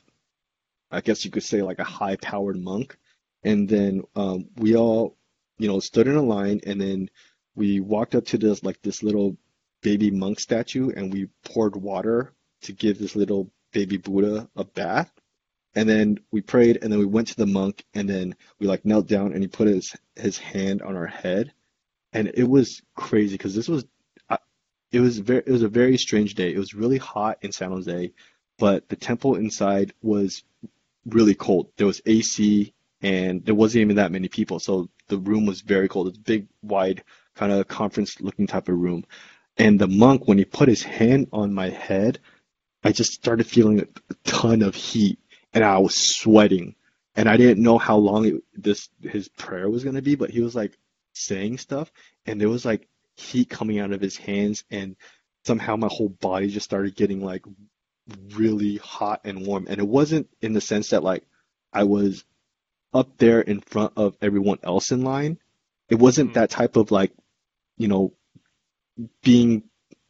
I 0.91 1.01
guess 1.01 1.25
you 1.25 1.31
could 1.31 1.43
say 1.43 1.61
like 1.63 1.79
a 1.79 1.83
high-powered 1.83 2.57
monk. 2.57 2.97
And 3.43 3.67
then 3.67 4.03
um, 4.15 4.49
we 4.57 4.75
all, 4.75 5.17
you 5.57 5.67
know, 5.67 5.79
stood 5.79 6.07
in 6.07 6.15
a 6.15 6.21
line, 6.21 6.61
and 6.65 6.79
then 6.79 7.09
we 7.55 7.79
walked 7.79 8.15
up 8.15 8.25
to 8.27 8.37
this 8.37 8.63
like 8.63 8.81
this 8.81 9.03
little 9.03 9.37
baby 9.81 10.11
monk 10.11 10.39
statue, 10.39 10.91
and 10.95 11.11
we 11.11 11.29
poured 11.43 11.75
water 11.75 12.33
to 12.65 12.73
give 12.73 12.99
this 12.99 13.15
little 13.15 13.51
baby 13.73 13.97
Buddha 13.97 14.49
a 14.55 14.65
bath. 14.65 15.11
And 15.75 15.89
then 15.89 16.19
we 16.31 16.41
prayed, 16.41 16.79
and 16.81 16.91
then 16.91 16.99
we 16.99 17.05
went 17.05 17.29
to 17.29 17.37
the 17.37 17.45
monk, 17.47 17.85
and 17.93 18.09
then 18.09 18.35
we 18.59 18.67
like 18.67 18.85
knelt 18.85 19.07
down, 19.07 19.33
and 19.33 19.41
he 19.43 19.47
put 19.47 19.67
his 19.67 19.95
his 20.15 20.37
hand 20.37 20.81
on 20.81 20.95
our 20.97 21.07
head, 21.07 21.53
and 22.13 22.31
it 22.35 22.45
was 22.49 22.81
crazy 22.95 23.35
because 23.35 23.55
this 23.55 23.67
was 23.69 23.85
I- 24.29 24.39
it 24.91 25.01
was 25.01 25.19
very 25.19 25.43
it 25.45 25.51
was 25.51 25.63
a 25.63 25.69
very 25.69 25.97
strange 25.97 26.35
day. 26.35 26.53
It 26.53 26.59
was 26.59 26.73
really 26.75 26.97
hot 26.99 27.39
in 27.43 27.51
San 27.51 27.71
Jose, 27.71 28.13
but 28.59 28.89
the 28.89 28.95
temple 28.97 29.35
inside 29.35 29.93
was 30.01 30.43
really 31.07 31.35
cold. 31.35 31.69
There 31.77 31.87
was 31.87 32.01
AC 32.05 32.73
and 33.01 33.45
there 33.45 33.55
wasn't 33.55 33.81
even 33.83 33.97
that 33.97 34.11
many 34.11 34.27
people, 34.29 34.59
so 34.59 34.89
the 35.07 35.17
room 35.17 35.45
was 35.45 35.61
very 35.61 35.87
cold. 35.87 36.07
It's 36.09 36.17
a 36.17 36.21
big, 36.21 36.47
wide, 36.63 37.03
kind 37.35 37.51
of 37.51 37.67
conference 37.67 38.21
looking 38.21 38.47
type 38.47 38.69
of 38.69 38.77
room. 38.79 39.05
And 39.57 39.79
the 39.79 39.87
monk, 39.87 40.27
when 40.27 40.37
he 40.39 40.45
put 40.45 40.69
his 40.69 40.83
hand 40.83 41.27
on 41.33 41.53
my 41.53 41.69
head, 41.69 42.19
I 42.85 42.93
just 42.93 43.13
started 43.13 43.47
feeling 43.47 43.81
a 43.81 43.87
ton 44.23 44.61
of 44.61 44.75
heat 44.75 45.19
and 45.53 45.63
I 45.63 45.79
was 45.79 45.95
sweating. 46.15 46.75
And 47.15 47.27
I 47.27 47.37
didn't 47.37 47.63
know 47.63 47.79
how 47.79 47.97
long 47.97 48.25
it, 48.25 48.43
this 48.53 48.89
his 49.01 49.27
prayer 49.29 49.69
was 49.69 49.83
going 49.83 49.95
to 49.95 50.03
be, 50.03 50.15
but 50.15 50.29
he 50.29 50.41
was 50.41 50.55
like 50.55 50.77
saying 51.13 51.57
stuff 51.57 51.91
and 52.27 52.39
there 52.39 52.49
was 52.49 52.65
like 52.65 52.87
heat 53.15 53.49
coming 53.49 53.79
out 53.79 53.93
of 53.93 54.01
his 54.01 54.17
hands 54.17 54.65
and 54.69 54.97
somehow 55.45 55.77
my 55.77 55.89
whole 55.91 56.09
body 56.09 56.49
just 56.49 56.65
started 56.65 56.95
getting 56.95 57.21
like 57.25 57.43
really 58.35 58.77
hot 58.77 59.21
and 59.25 59.47
warm. 59.47 59.65
And 59.67 59.79
it 59.79 59.87
wasn't 59.87 60.29
in 60.41 60.53
the 60.53 60.61
sense 60.61 60.89
that 60.91 61.03
like 61.03 61.23
I 61.73 61.85
was 61.85 62.23
up 62.93 63.17
there 63.17 63.41
in 63.41 63.61
front 63.61 63.93
of 63.97 64.15
everyone 64.21 64.59
else 64.63 64.91
in 64.91 65.03
line. 65.03 65.39
It 65.89 65.95
wasn't 65.95 66.31
Mhm. 66.31 66.35
that 66.35 66.51
type 66.51 66.75
of 66.75 66.91
like, 66.91 67.13
you 67.77 67.87
know, 67.87 68.13
being 69.23 69.63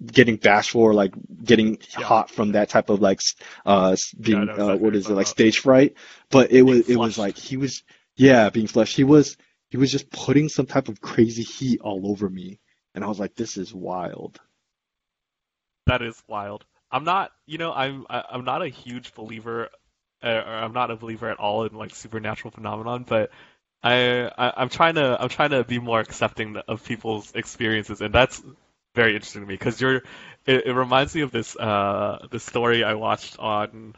getting 0.05 0.35
bashful 0.37 0.81
or 0.81 0.93
like 0.93 1.13
getting 1.43 1.77
Yeah. 1.97 2.07
hot 2.07 2.29
from 2.29 2.51
that 2.53 2.69
type 2.69 2.89
of 2.89 3.01
like 3.01 3.21
uh 3.65 3.91
s- 3.91 4.13
Yeah, 4.25 4.39
being 4.39 4.51
uh 4.57 4.75
what 4.75 4.95
is 4.95 5.09
it 5.09 5.13
like 5.13 5.27
stage 5.27 5.59
fright. 5.59 5.93
But 6.29 6.51
it 6.51 6.61
was 6.63 6.81
Being 6.85 6.89
it 6.89 6.95
was 6.97 7.17
like 7.17 7.37
he 7.37 7.57
was 7.57 7.83
yeah, 8.15 8.49
being 8.49 8.67
flushed. 8.67 8.95
He 8.95 9.03
was 9.03 9.37
he 9.69 9.77
was 9.77 9.91
just 9.91 10.09
putting 10.11 10.49
some 10.49 10.65
type 10.65 10.87
of 10.89 11.01
crazy 11.01 11.43
heat 11.43 11.81
all 11.81 12.09
over 12.09 12.29
me. 12.29 12.59
And 12.93 13.03
I 13.03 13.07
was 13.07 13.19
like, 13.19 13.35
this 13.35 13.57
is 13.57 13.73
wild. 13.73 14.39
That 15.87 16.01
is 16.01 16.21
wild. 16.27 16.65
I'm 16.91 17.03
not, 17.03 17.31
you 17.45 17.57
know, 17.57 17.73
I'm 17.73 18.05
I'm 18.09 18.45
not 18.45 18.61
a 18.61 18.67
huge 18.69 19.13
believer, 19.13 19.69
uh, 20.23 20.27
or 20.27 20.53
I'm 20.55 20.73
not 20.73 20.91
a 20.91 20.95
believer 20.95 21.29
at 21.29 21.39
all 21.39 21.65
in 21.65 21.73
like 21.75 21.93
supernatural 21.95 22.51
phenomenon, 22.51 23.03
but 23.07 23.31
I, 23.83 24.29
I 24.37 24.53
I'm 24.57 24.69
trying 24.69 24.95
to 24.95 25.17
I'm 25.21 25.29
trying 25.29 25.51
to 25.51 25.63
be 25.63 25.79
more 25.79 25.99
accepting 25.99 26.57
of 26.67 26.83
people's 26.85 27.33
experiences, 27.35 28.01
and 28.01 28.13
that's 28.13 28.41
very 28.95 29.13
interesting 29.13 29.41
to 29.41 29.47
me 29.47 29.53
because 29.53 29.79
you're. 29.79 30.01
It, 30.45 30.67
it 30.67 30.73
reminds 30.73 31.15
me 31.15 31.21
of 31.21 31.31
this 31.31 31.55
uh 31.55 32.27
this 32.31 32.43
story 32.43 32.83
I 32.83 32.93
watched 32.93 33.37
on, 33.39 33.95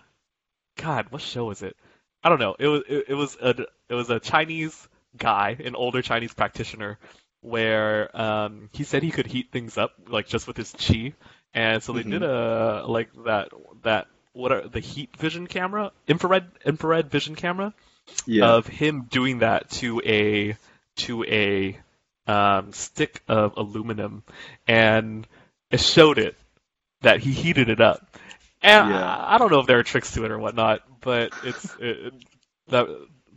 God, 0.78 1.08
what 1.10 1.22
show 1.22 1.45
was 1.45 1.62
it? 1.62 1.76
I 2.24 2.30
don't 2.30 2.39
know. 2.39 2.56
It 2.58 2.68
was 2.68 2.84
it, 2.88 3.06
it 3.10 3.14
was 3.14 3.38
a 3.41 3.50
it 3.89 3.93
was 3.93 4.10
a 4.10 4.20
Chinese 4.20 4.88
guy, 5.18 5.58
an 5.64 5.76
older 5.76 6.02
Chinese 6.02 6.34
practitioner, 6.34 6.98
where 7.41 8.10
um 8.20 8.70
he 8.74 8.84
said 8.84 9.04
he 9.04 9.12
could 9.12 9.28
heat 9.28 9.52
things 9.52 9.78
up 9.78 9.91
like 10.08 10.28
just 10.28 10.48
with 10.48 10.58
his 10.58 10.72
chi, 10.74 11.14
and 11.54 11.84
so 11.84 11.93
they 11.93 12.04
did 12.04 12.24
a 12.24 12.86
like 12.88 13.10
that 13.26 13.50
that 13.84 14.08
what 14.34 14.52
are 14.52 14.68
the 14.68 14.80
heat 14.80 15.16
vision 15.18 15.48
camera, 15.48 15.91
infrared 16.08 16.45
infrared 16.66 17.10
vision 17.12 17.36
camera 17.36 17.74
Yeah. 18.26 18.54
of 18.56 18.68
him 18.68 19.04
doing 19.10 19.39
that 19.39 19.70
to 19.72 20.02
a 20.06 20.56
to 20.98 21.24
a 21.26 21.78
um, 22.28 22.73
stick 22.73 23.21
of 23.28 23.57
aluminum, 23.57 24.23
and 24.67 25.28
it 25.71 25.80
showed 25.80 26.17
it 26.19 26.36
that 27.01 27.19
he 27.19 27.32
heated 27.32 27.69
it 27.69 27.82
up. 27.82 28.17
And 28.61 28.89
Yeah. 28.89 29.05
I, 29.05 29.36
I 29.36 29.38
don't 29.38 29.51
know 29.51 29.59
if 29.59 29.67
there 29.67 29.80
are 29.80 29.84
tricks 29.84 30.13
to 30.13 30.25
it 30.25 30.32
or 30.32 30.39
whatnot, 30.39 30.82
but 31.01 31.34
it's 31.43 31.75
it, 31.80 32.13
that 32.67 32.88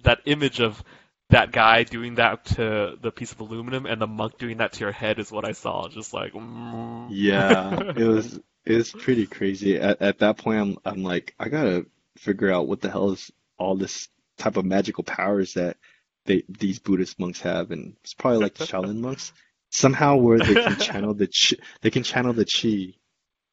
that 0.03 0.21
image 0.27 0.61
of 0.61 0.83
that 1.31 1.53
guy 1.53 1.85
doing 1.85 2.17
that 2.17 2.45
to 2.45 2.97
the 3.01 3.13
piece 3.13 3.33
of 3.33 3.41
aluminum 3.41 3.87
and 3.87 4.01
the 4.01 4.07
monk 4.07 4.39
doing 4.39 4.59
that 4.59 4.73
to 4.73 4.81
your 4.81 4.93
head 4.93 5.19
is 5.19 5.31
what 5.31 5.45
I 5.45 5.53
saw. 5.53 5.89
Just 5.89 6.13
like, 6.13 6.33
mm. 6.33 7.09
Yeah, 7.09 7.83
it 7.97 8.05
was 8.05 8.39
it 8.65 8.77
was 8.77 8.93
pretty 8.93 9.27
crazy. 9.27 9.77
At 9.79 10.01
at 10.03 10.19
that 10.21 10.39
point, 10.39 10.61
I'm 10.61 10.79
I'm 10.85 11.03
like, 11.03 11.35
I 11.39 11.49
gotta 11.49 11.87
figure 12.19 12.51
out 12.51 12.69
what 12.69 12.81
the 12.81 12.91
hell 12.91 13.13
is 13.13 13.31
all 13.59 13.77
this 13.77 14.09
type 14.39 14.57
of 14.57 14.65
magical 14.65 15.05
powers 15.05 15.55
that 15.55 15.77
they 16.27 16.43
these 16.49 16.79
Buddhist 16.79 17.19
monks 17.19 17.41
have, 17.41 17.71
and 17.71 17.97
it's 18.03 18.15
probably 18.15 18.41
like 18.41 18.55
the 18.55 18.65
Shaolin 18.67 19.01
monks 19.01 19.33
somehow 19.71 20.17
where 20.17 20.39
they 20.39 20.55
can 20.55 20.77
channel 20.77 21.15
the 21.15 21.27
chi, 21.27 21.57
they 21.81 21.91
can 21.91 22.03
channel 22.03 22.33
the 22.33 22.45
chi. 22.45 22.95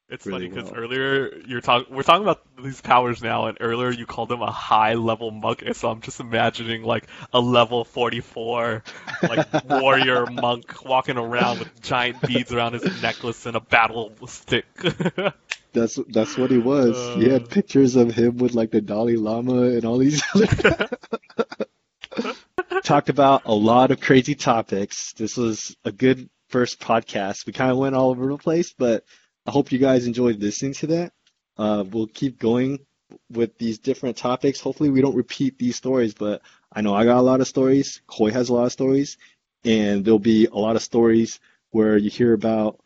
It's 0.10 0.26
really 0.26 0.48
funny 0.48 0.50
because 0.56 0.72
well. 0.72 0.82
earlier 0.82 1.38
you're 1.48 1.60
talking, 1.60 1.94
we're 1.94 2.02
talking 2.04 2.24
about 2.24 2.42
these 2.64 2.80
powers 2.80 3.22
now, 3.22 3.48
and 3.48 3.58
earlier 3.60 3.92
you 3.92 4.06
called 4.06 4.32
him 4.32 4.42
a 4.42 4.50
high 4.50 4.94
level 4.94 5.32
monk, 5.32 5.64
so 5.74 5.90
I'm 5.92 6.00
just 6.00 6.22
imagining 6.22 6.84
like 6.84 7.08
a 7.34 7.42
level 7.42 7.84
44 7.84 8.84
like 9.22 9.48
warrior 9.70 10.26
monk 10.28 10.86
walking 10.86 11.18
around 11.18 11.60
with 11.60 11.82
giant 11.82 12.22
beads 12.22 12.54
around 12.54 12.74
his 12.74 13.02
necklace 13.02 13.46
and 13.46 13.58
a 13.58 13.60
battle 13.60 14.14
stick. 14.28 14.66
That's 15.74 16.00
that's 16.10 16.38
what 16.38 16.50
he 16.52 16.58
was. 16.58 16.98
He 17.14 17.26
had 17.30 17.44
Uh. 17.44 17.48
pictures 17.48 17.98
of 17.98 18.12
him 18.16 18.38
with 18.38 18.54
like 18.54 18.72
the 18.72 18.82
Dalai 18.82 19.18
Lama 19.18 19.64
and 19.64 19.86
all 19.86 19.98
these 19.98 20.24
other 20.34 20.48
talked 22.82 23.10
about 23.10 23.44
a 23.46 23.54
lot 23.54 23.92
of 23.92 24.02
crazy 24.02 24.36
topics. 24.36 25.14
This 25.14 25.38
was 25.38 25.76
a 25.84 25.92
good 25.92 26.30
first 26.50 26.80
podcast. 26.80 27.46
We 27.46 27.54
kind 27.54 27.72
of 27.72 27.78
went 27.78 27.96
all 27.96 28.10
over 28.10 28.28
the 28.28 28.38
place, 28.38 28.74
but 28.78 29.04
I 29.46 29.52
hope 29.52 29.72
you 29.72 29.80
guys 29.80 30.08
enjoyed 30.08 30.40
listening 30.40 30.74
to 30.76 30.88
that. 30.88 31.14
Uh, 31.58 31.84
we'll 31.90 32.08
keep 32.08 32.40
going 32.40 32.80
with 33.32 33.58
these 33.58 33.80
different 33.80 34.18
topics. 34.18 34.60
Hopefully, 34.60 34.90
we 34.90 35.02
don't 35.02 35.16
repeat 35.16 35.58
these 35.58 35.76
stories, 35.76 36.14
but 36.14 36.42
I 36.72 36.82
know 36.82 36.94
I 36.94 37.06
got 37.06 37.20
a 37.20 37.22
lot 37.22 37.42
of 37.42 37.48
stories. 37.48 38.02
Koi 38.08 38.32
has 38.32 38.50
a 38.50 38.54
lot 38.54 38.66
of 38.66 38.72
stories, 38.72 39.18
and 39.64 40.04
there'll 40.04 40.20
be 40.20 40.46
a 40.46 40.56
lot 40.56 40.76
of 40.76 40.82
stories 40.82 41.40
where 41.72 41.98
you 41.98 42.10
hear 42.10 42.34
about 42.34 42.80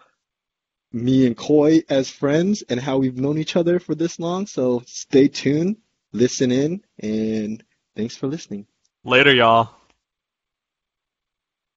me 0.94 1.26
and 1.26 1.38
Koi 1.38 1.84
as 1.90 2.10
friends 2.10 2.64
and 2.64 2.80
how 2.80 2.98
we've 2.98 3.18
known 3.18 3.38
each 3.38 3.56
other 3.56 3.80
for 3.80 3.96
this 3.96 4.20
long. 4.20 4.46
So 4.48 4.84
stay 4.86 5.28
tuned, 5.28 5.78
listen 6.12 6.52
in, 6.52 6.84
and 7.00 7.64
thanks 7.96 8.16
for 8.16 8.28
listening. 8.28 8.68
Later, 9.04 9.34
y'all. 9.34 9.81